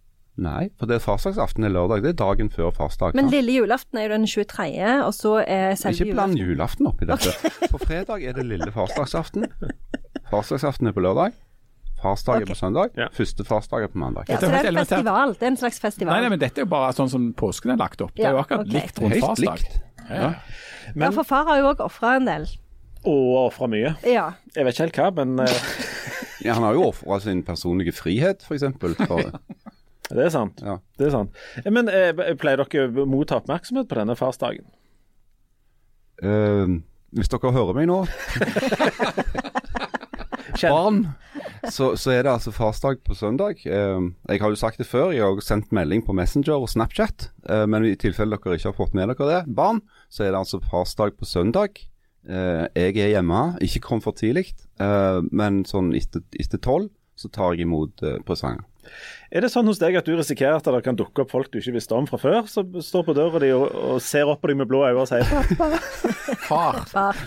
[0.41, 2.03] Nei, for det er farsdagsaften er lørdag.
[2.05, 3.15] Det er dagen før farsdag.
[3.17, 6.87] Men lille julaften er jo den 23., og så er selve julaften Ikke bland julaften
[6.87, 7.51] oppi dette.
[7.71, 9.49] På fredag er det lille farsdagsaften.
[10.31, 11.35] Farsdagsaften er på lørdag.
[12.01, 12.49] Farsdag okay.
[12.49, 12.95] På søndag.
[12.97, 13.07] Ja.
[13.13, 14.25] Første farsdag er på mandag.
[14.31, 15.35] Ja, så det er en festival.
[15.37, 16.13] Det er en slags festival.
[16.15, 18.15] Nei, nei, men dette er jo bare sånn som påsken er lagt opp.
[18.17, 18.79] Det er jo akkurat okay.
[18.79, 19.61] likt rundt farsdag.
[19.61, 19.79] likt.
[20.09, 20.31] Ja.
[20.95, 22.49] ja, for far har jo òg ofra en del.
[23.07, 23.93] Og ofra mye.
[24.05, 24.31] Ja.
[24.55, 25.63] Jeg vet ikke helt hva, men eh,
[26.45, 28.65] Ja, han har jo ofra sin personlige frihet, f.eks.
[28.81, 29.21] For,
[30.15, 30.61] det er sant.
[30.65, 30.79] ja.
[30.97, 31.41] Det er sant.
[31.61, 34.65] Eh, Men eh, pleier dere å motta oppmerksomhet på denne farsdagen?
[36.21, 36.81] Uh,
[37.17, 38.03] hvis dere hører meg nå,
[40.59, 41.01] barn,
[41.69, 43.61] så, så er det altså farsdag på søndag.
[43.65, 46.69] Eh, jeg har jo sagt det før, jeg har også sendt melding på Messenger og
[46.71, 47.29] Snapchat.
[47.49, 50.43] eh, men i tilfelle dere ikke har fått med dere det, barn, så er det
[50.43, 51.81] altså farsdag på søndag.
[52.29, 56.91] Eh, jeg er hjemme, ikke kom for tidlig, eh, men sånn etter tolv
[57.21, 58.63] så tar jeg imot uh, presanger.
[59.31, 61.59] Er det sånn hos deg at du risikerer at det kan dukke opp folk du
[61.61, 64.49] ikke visste om fra før, som står på døra di og, og ser opp på
[64.51, 65.69] deg med blå øyne og sier pappa?
[66.49, 66.81] Far.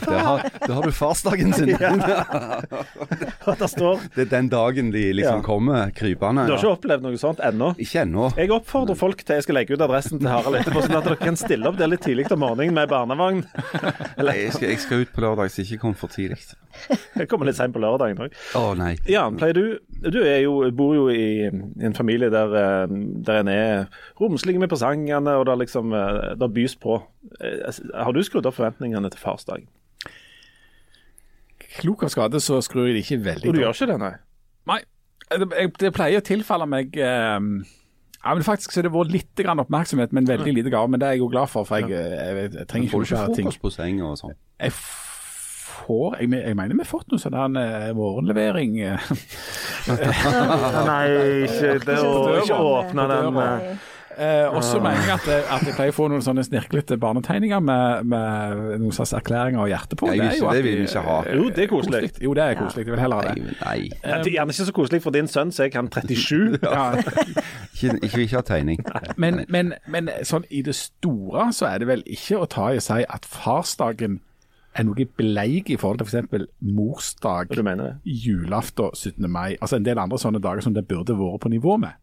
[0.04, 1.72] Der har, der har du farsdagen sin.
[3.64, 5.42] Det står Det er den dagen de liksom Ja.
[5.46, 6.44] kommer krypende.
[6.46, 7.70] Du har ikke opplevd noe sånt ennå?
[7.80, 8.28] Ikke ennå.
[8.36, 11.16] Jeg oppfordrer folk til jeg skal legge ut adressen til Harald etterpå, sånn at dere
[11.20, 13.44] kan stille opp der litt tidlig om morgenen med barnevogn.
[14.34, 16.38] Jeg skal, jeg skal ut på lørdag, så ikke kom for tidlig.
[17.16, 18.34] Jeg kommer litt seint på lørdagen òg.
[18.58, 18.94] Å nei.
[19.10, 19.64] Jan, pleier du
[20.12, 23.86] Du er jo, bor jo i en familie der, eh, der en er
[24.20, 26.98] romslig med presangene, og det liksom eh, bys på.
[27.40, 29.68] Eh, Har du skrudd opp forventningene til farsdagen?
[31.78, 34.12] Klok av skade så skrur jeg det ikke veldig Og du gjør ikke det, nei?
[34.70, 34.80] Nei,
[35.32, 35.48] det,
[35.80, 37.40] det pleier å tilfalle meg eh,
[38.24, 40.88] ja, men Faktisk så har det vært litt grann oppmerksomhet, men veldig lite gave.
[40.88, 43.18] Men det er jeg jo glad for, for jeg, jeg, jeg, jeg trenger ikke å
[43.20, 43.50] ha ting.
[43.50, 44.36] frokost på senga og sånn?
[45.84, 48.78] Får Jeg, jeg mener vi har fått noe sånn eh, morgenlevering.
[48.84, 49.10] eh.
[50.86, 51.08] Nei,
[51.44, 53.90] ikke, det, å, ikke åpne den eh.
[54.14, 57.58] Eh, og mener jeg at, jeg- at jeg pleier å få noen sånne snirklete barnetegninger
[57.66, 60.06] med, med noen slags erklæringer og hjerte på.
[60.06, 61.16] Nei, er jo det vil vi ikke ha.
[61.26, 62.10] eh, Jo, det er koselig.
[62.22, 62.84] Jo, det er koselig.
[62.86, 63.42] Jeg vil heller ha det.
[63.42, 63.56] nei.
[63.64, 63.88] nei.
[64.04, 66.60] det er gjerne ikke så koselig for din sønn, så jeg kan 37.
[66.62, 66.84] Ja,
[67.74, 68.84] Ikke, ikke, ikke ha tegning.
[69.24, 72.78] men, men, men sånn i det store så er det vel ikke å ta i
[72.78, 74.20] å si at farsdagen
[74.74, 76.46] er noe bleik i forhold til f.eks.
[76.60, 78.14] morsdag, mener det?
[78.26, 79.30] julaften, 17.
[79.30, 79.56] mai.
[79.60, 81.94] Altså en del andre sånne dager som det burde vært på nivå med.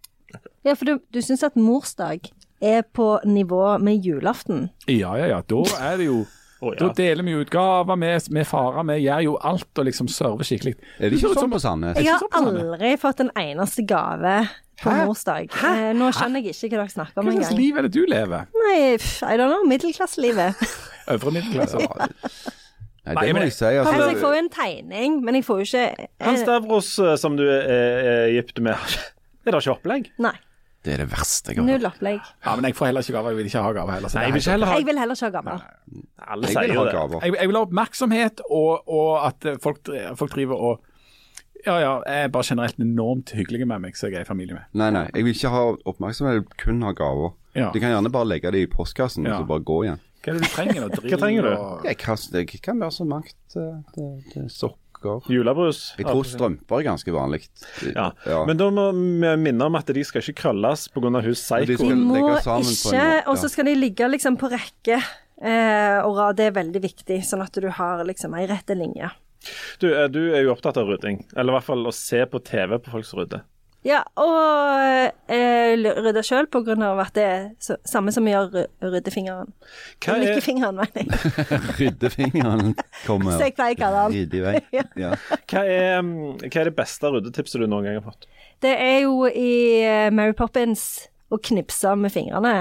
[0.64, 2.30] Ja, for du, du syns at morsdag
[2.62, 4.70] er på nivå med julaften?
[4.88, 5.42] Ja, ja, ja.
[5.50, 6.22] Da er det jo
[6.62, 6.78] Oh, ja.
[6.78, 8.84] Da deler vi ut gaver med, med farer.
[8.86, 10.76] Vi gjør jo alt og liksom server skikkelig.
[11.00, 11.98] Er det ikke sånn på Sandnes?
[11.98, 12.60] Jeg har så på Sandnes.
[12.68, 14.36] aldri fått en eneste gave
[14.78, 15.50] på morsdag.
[15.58, 18.04] Eh, nå skjønner jeg ikke hva dere snakker om Hva slags liv er det du
[18.06, 18.46] lever?
[18.62, 19.66] Nei, I don't know.
[19.74, 20.62] Middelklasselivet.
[21.16, 21.82] Øvre middelklasse?
[21.82, 22.12] Nei,
[23.16, 23.66] Nei, det må men- jeg si.
[23.66, 26.92] Altså, Altså, jeg får jo en tegning, men jeg får jo ikke Han eh, Stavros
[27.00, 28.74] eh, som du er, er gift med,
[29.46, 30.10] er det ikke opplegg?
[30.20, 30.34] Nei.
[30.86, 32.22] det er det verste jeg har Null opplegg.
[32.46, 33.30] Ja, men jeg får heller ikke gaver.
[33.30, 34.10] Jeg vil ikke ha gaver heller.
[34.10, 35.66] så Nei, jeg vil ikke heller ha Jeg vil heller ikke ha gaver.
[36.28, 36.94] Alle Jeg sier jo det.
[36.94, 37.20] gaver.
[37.26, 40.82] jeg, jeg vil ha oppmerksomhet, og, og at eh, folk, folk driver og
[41.66, 44.56] Ja, ja, jeg er bare generelt enormt hyggelig med meg, så jeg er i familie
[44.58, 44.64] med.
[44.74, 45.04] Nei, nei.
[45.14, 47.36] Jeg vil ikke ha oppmerksomhet, jeg vil kun ha gaver.
[47.54, 47.68] Ja.
[47.70, 49.36] Du kan gjerne bare legge det i postkassen Ja.
[49.36, 50.00] og så bare gå igjen.
[50.22, 50.82] Hva er det du trenger?
[50.86, 50.90] nå?
[51.02, 51.50] Hva trenger du?
[51.56, 53.34] og- Jeg kan, det kan være så mangt.
[53.56, 54.78] eh, Det, det er sokker.
[55.28, 55.96] Julebrus.
[55.98, 57.48] Jeg tror strømper er ganske vanlig.
[57.96, 58.12] Ja.
[58.46, 61.10] Men da må vi minne om at de skal ikke krølles pga.
[61.10, 61.66] hun Psycho.
[61.90, 65.02] De må ikke Og så skal de ligge liksom på rekke
[65.42, 66.36] eh, og rad.
[66.38, 69.10] Det er veldig viktig, sånn at du har liksom ei rette linje.
[69.80, 72.44] Du, eh, du er jo opptatt av rydding, eller i hvert fall å se på
[72.46, 73.42] TV på folk som rydder.
[73.84, 75.74] Ja, og eh,
[76.06, 76.46] rydde sjøl
[76.86, 79.50] av at det er så, samme som gjør ry- ryddefingeren.
[80.06, 81.62] Hva er, Lykkefingeren, mener jeg.
[81.80, 82.76] Ryddefingeren
[83.08, 84.20] kommer Så jeg pleier å kalle den.
[84.20, 84.54] ryddig vei.
[85.02, 85.16] Ja.
[85.50, 88.28] hva, er, mm, hva er det beste ryddetipset du noen gang har fått?
[88.62, 89.50] Det er jo i
[89.82, 90.86] eh, Mary Poppins
[91.34, 92.54] å knipse med fingrene,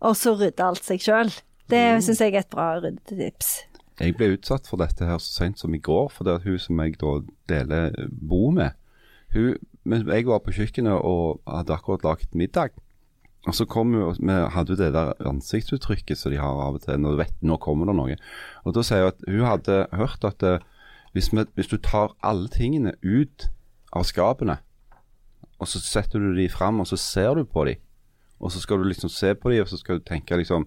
[0.00, 1.34] og så rydde alt seg sjøl.
[1.68, 2.00] Det Mm.
[2.04, 3.52] syns jeg er et bra ryddetips.
[4.00, 6.58] Jeg ble utsatt for dette her så sent som i går, for det at hun
[6.58, 7.12] som jeg da
[7.52, 8.72] deler bo med,
[9.36, 9.54] hun,
[9.84, 12.70] men jeg var på kjøkkenet og hadde akkurat laget middag.
[13.46, 16.84] Og så kom hun, vi hadde jo det der ansiktsuttrykket som de har av og
[16.86, 18.16] til, når du vet nå kommer det noe.
[18.64, 20.62] Og da sier hun at hun hadde hørt at eh,
[21.12, 23.50] hvis, vi, hvis du tar alle tingene ut
[23.92, 24.56] av skapene,
[25.60, 27.76] og så setter du de fram, og så ser du på de,
[28.40, 30.64] og så skal du liksom se på de, og så skal du tenke liksom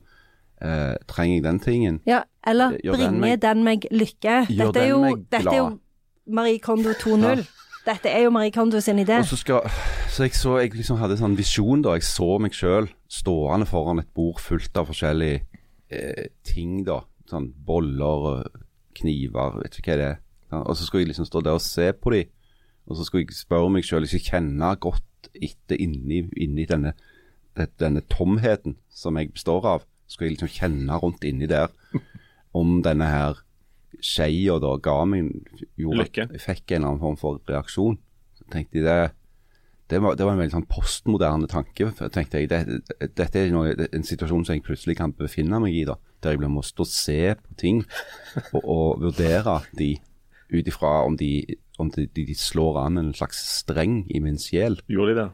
[0.61, 1.97] eh, Trenger jeg den tingen?
[2.07, 4.37] Ja, eller bringer den meg- den meg lykke.
[4.53, 5.01] Dette er jo,
[5.31, 5.67] dette er jo.
[6.27, 7.43] Marie Kondo 2.0.
[7.87, 9.21] Dette er jo Marie Kondo sin idé.
[9.21, 9.69] Og så skal
[10.11, 11.93] Så jeg så Jeg liksom hadde en sånn visjon da.
[11.95, 15.43] Jeg så meg sjøl stående foran et bord fullt av forskjellige
[15.89, 17.01] eh, ting, da.
[17.29, 18.43] sånn boller
[18.97, 20.19] kniver, vet ikke hva det er.
[20.51, 22.25] Ja, Og så skulle jeg liksom stå der og se på de,
[22.87, 26.93] og så skulle jeg spørre meg sjøl, ikke kjenne godt etter inni, inni denne,
[27.79, 29.87] denne tomheten som jeg består av.
[30.07, 31.71] Skulle jeg liksom kjenne rundt inni der
[32.55, 33.43] om denne her
[34.03, 35.31] skeia da ga meg
[35.79, 36.27] gjorde Lykke.
[36.43, 37.97] Fikk en eller annen form for reaksjon.
[38.37, 38.99] Så tenkte jeg det
[39.87, 41.87] det var, det var en veldig sånn postmoderne tanke.
[42.11, 45.77] tenkte jeg, det, det, Dette er noe, en situasjon som jeg plutselig kan befinne meg
[45.79, 47.79] i, da, der jeg blir må stå og se på ting
[48.51, 49.93] og, og vurdere de
[50.51, 54.39] ut ifra om, de, om de, de, de slår an en slags streng i min
[54.41, 54.75] sjel.
[54.91, 55.29] Gjorde de det?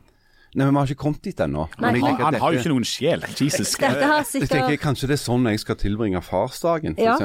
[0.54, 1.66] Nei, men Vi har ikke kommet dit ennå.
[1.82, 3.26] Han, han har jo ikke noen sjel.
[3.42, 3.74] Jesus.
[3.74, 7.18] Dette har jeg tenker Kanskje det er sånn jeg skal tilbringe farsdagen, Ja.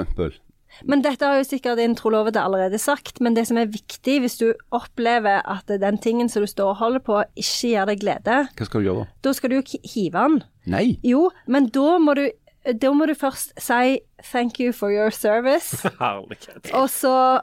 [0.84, 4.48] Men dette har jo sikkert introlovete allerede sagt, men det som er viktig hvis du
[4.74, 8.68] opplever at den tingen som du står og holder på, ikke gir deg glede, Hva
[8.68, 9.06] skal du gjøre?
[9.24, 9.64] da skal du jo
[9.94, 10.42] hive den.
[10.68, 10.98] Nei!
[11.06, 12.26] Jo, men da må du
[12.68, 16.68] da må du først si 'thank you for your service', Herlighet.
[16.74, 17.40] og så,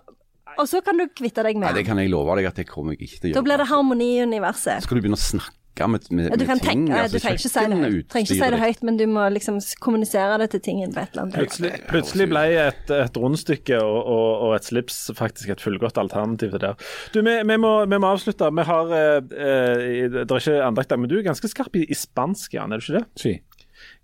[0.60, 2.68] og så kan du kvitte deg Nei, med Det kan jeg love deg at det
[2.70, 3.36] kommer jeg ikke til å gjøre.
[3.40, 4.84] Da blir det harmoni i universet.
[4.84, 6.88] Skal du begynne å snakke med, med, Ja, Du, med ting?
[6.88, 9.06] tenke, altså, du trenger ikke si det høyt, trenger ikke si det høyt, men du
[9.12, 11.36] må liksom kommunisere det til tingen på et eller annet.
[11.36, 16.56] Plutselig, plutselig ble et, et rundstykke og, og, og et slips faktisk et fullgodt alternativ
[16.56, 16.72] til det.
[17.14, 18.48] Du, vi, vi, må, vi må avslutte.
[18.56, 21.84] Vi har, eh, eh, Det er ikke andakt der, men du er ganske skarp i,
[21.90, 23.06] i spansk, Jan, er du ikke det?
[23.20, 23.36] Si.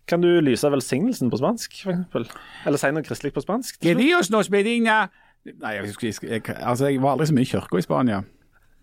[0.07, 2.35] Kan du lyse velsignelsen på spansk, f.eks.?
[2.68, 3.80] Eller si noe kristelig på spansk?
[3.80, 5.06] Que Dios nos bendiga
[5.45, 8.19] Nei, jeg, jeg, jeg, altså, jeg var aldri så mye i kirka i Spania.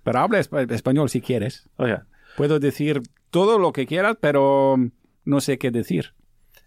[0.03, 0.41] Pero habla
[0.75, 1.61] español si quieres.
[1.79, 1.93] Ok.
[2.37, 3.01] Puedo decir
[3.31, 4.77] todo lo que quieras, pero
[5.25, 6.13] no sé qué decir.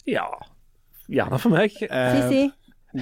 [0.05, 0.27] Ja,
[1.07, 1.71] gjerne for meg.
[1.81, 2.53] Eh, si.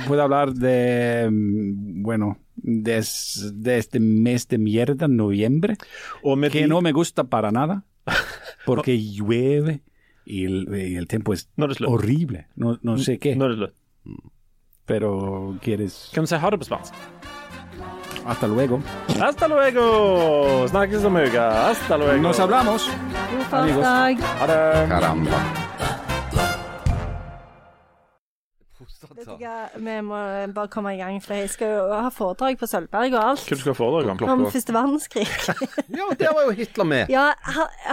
[0.07, 5.77] puedo hablar de, mm, bueno, des- de este mes de mierda, noviembre,
[6.23, 7.85] Og med que de, no me gusta para nada,
[8.65, 9.81] porque llueve
[10.25, 11.81] y el, y el tiempo es slutt.
[11.89, 12.47] horrible.
[12.55, 13.73] No, no sé qué, slutt.
[14.85, 16.09] pero quieres...
[16.13, 16.93] Kan du si ha det på spansk?
[18.25, 18.81] Hasta luego.
[19.19, 20.67] Hasta luego!
[20.67, 21.51] Snakkes om uka.
[21.69, 22.21] Hasta luego.
[22.21, 22.89] Nos hablamos.
[23.51, 23.85] Amigos.
[23.85, 24.87] Ha det.
[24.89, 25.39] Caramba.
[29.39, 30.17] Hva, vi må
[30.55, 33.43] bare komme i gang, for jeg skal jo ha foredrag på Sølvberg og alt.
[33.47, 34.23] Hva du skal foredrag om?
[34.33, 35.25] Om første verdenskrig.
[35.99, 37.11] Ja, der var jo Hitler med.
[37.11, 37.29] Ja,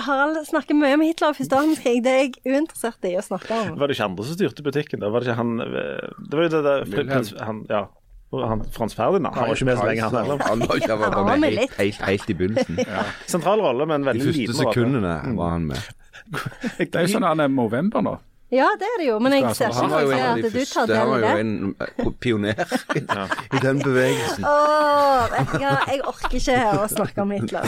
[0.07, 2.01] Harald snakker mye om Hitler og første verdenskrig.
[2.05, 3.75] Det er jeg uinteressert i å snakke om.
[3.81, 5.03] Var det ikke andre som styrte butikken?
[5.03, 5.11] da?
[5.13, 7.85] Var det ikke han eh, Det var jo det der han, Ja.
[8.33, 9.35] Han, Frans Ferdinand.
[9.35, 10.43] Han var ikke med så lenge, han heller.
[10.49, 12.81] Han var ikke var med med helt, helt, helt i begynnelsen.
[13.33, 15.93] Sentral rolle, men De veldig første De første sekundene var han med.
[16.81, 18.17] Det er jo sånn han er november nå.
[18.55, 20.93] Ja, det er det jo, men jeg ser ikke for de at du tar del
[20.95, 20.99] i det.
[20.99, 22.61] Han var jo en eh, pioner
[23.59, 24.47] i den bevegelsen.
[24.47, 27.67] Åh, vet du hva, jeg orker ikke å snakke om Hitler.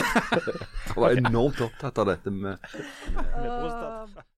[0.93, 2.55] Han var enormt opptatt av dette med
[3.43, 4.23] Åh.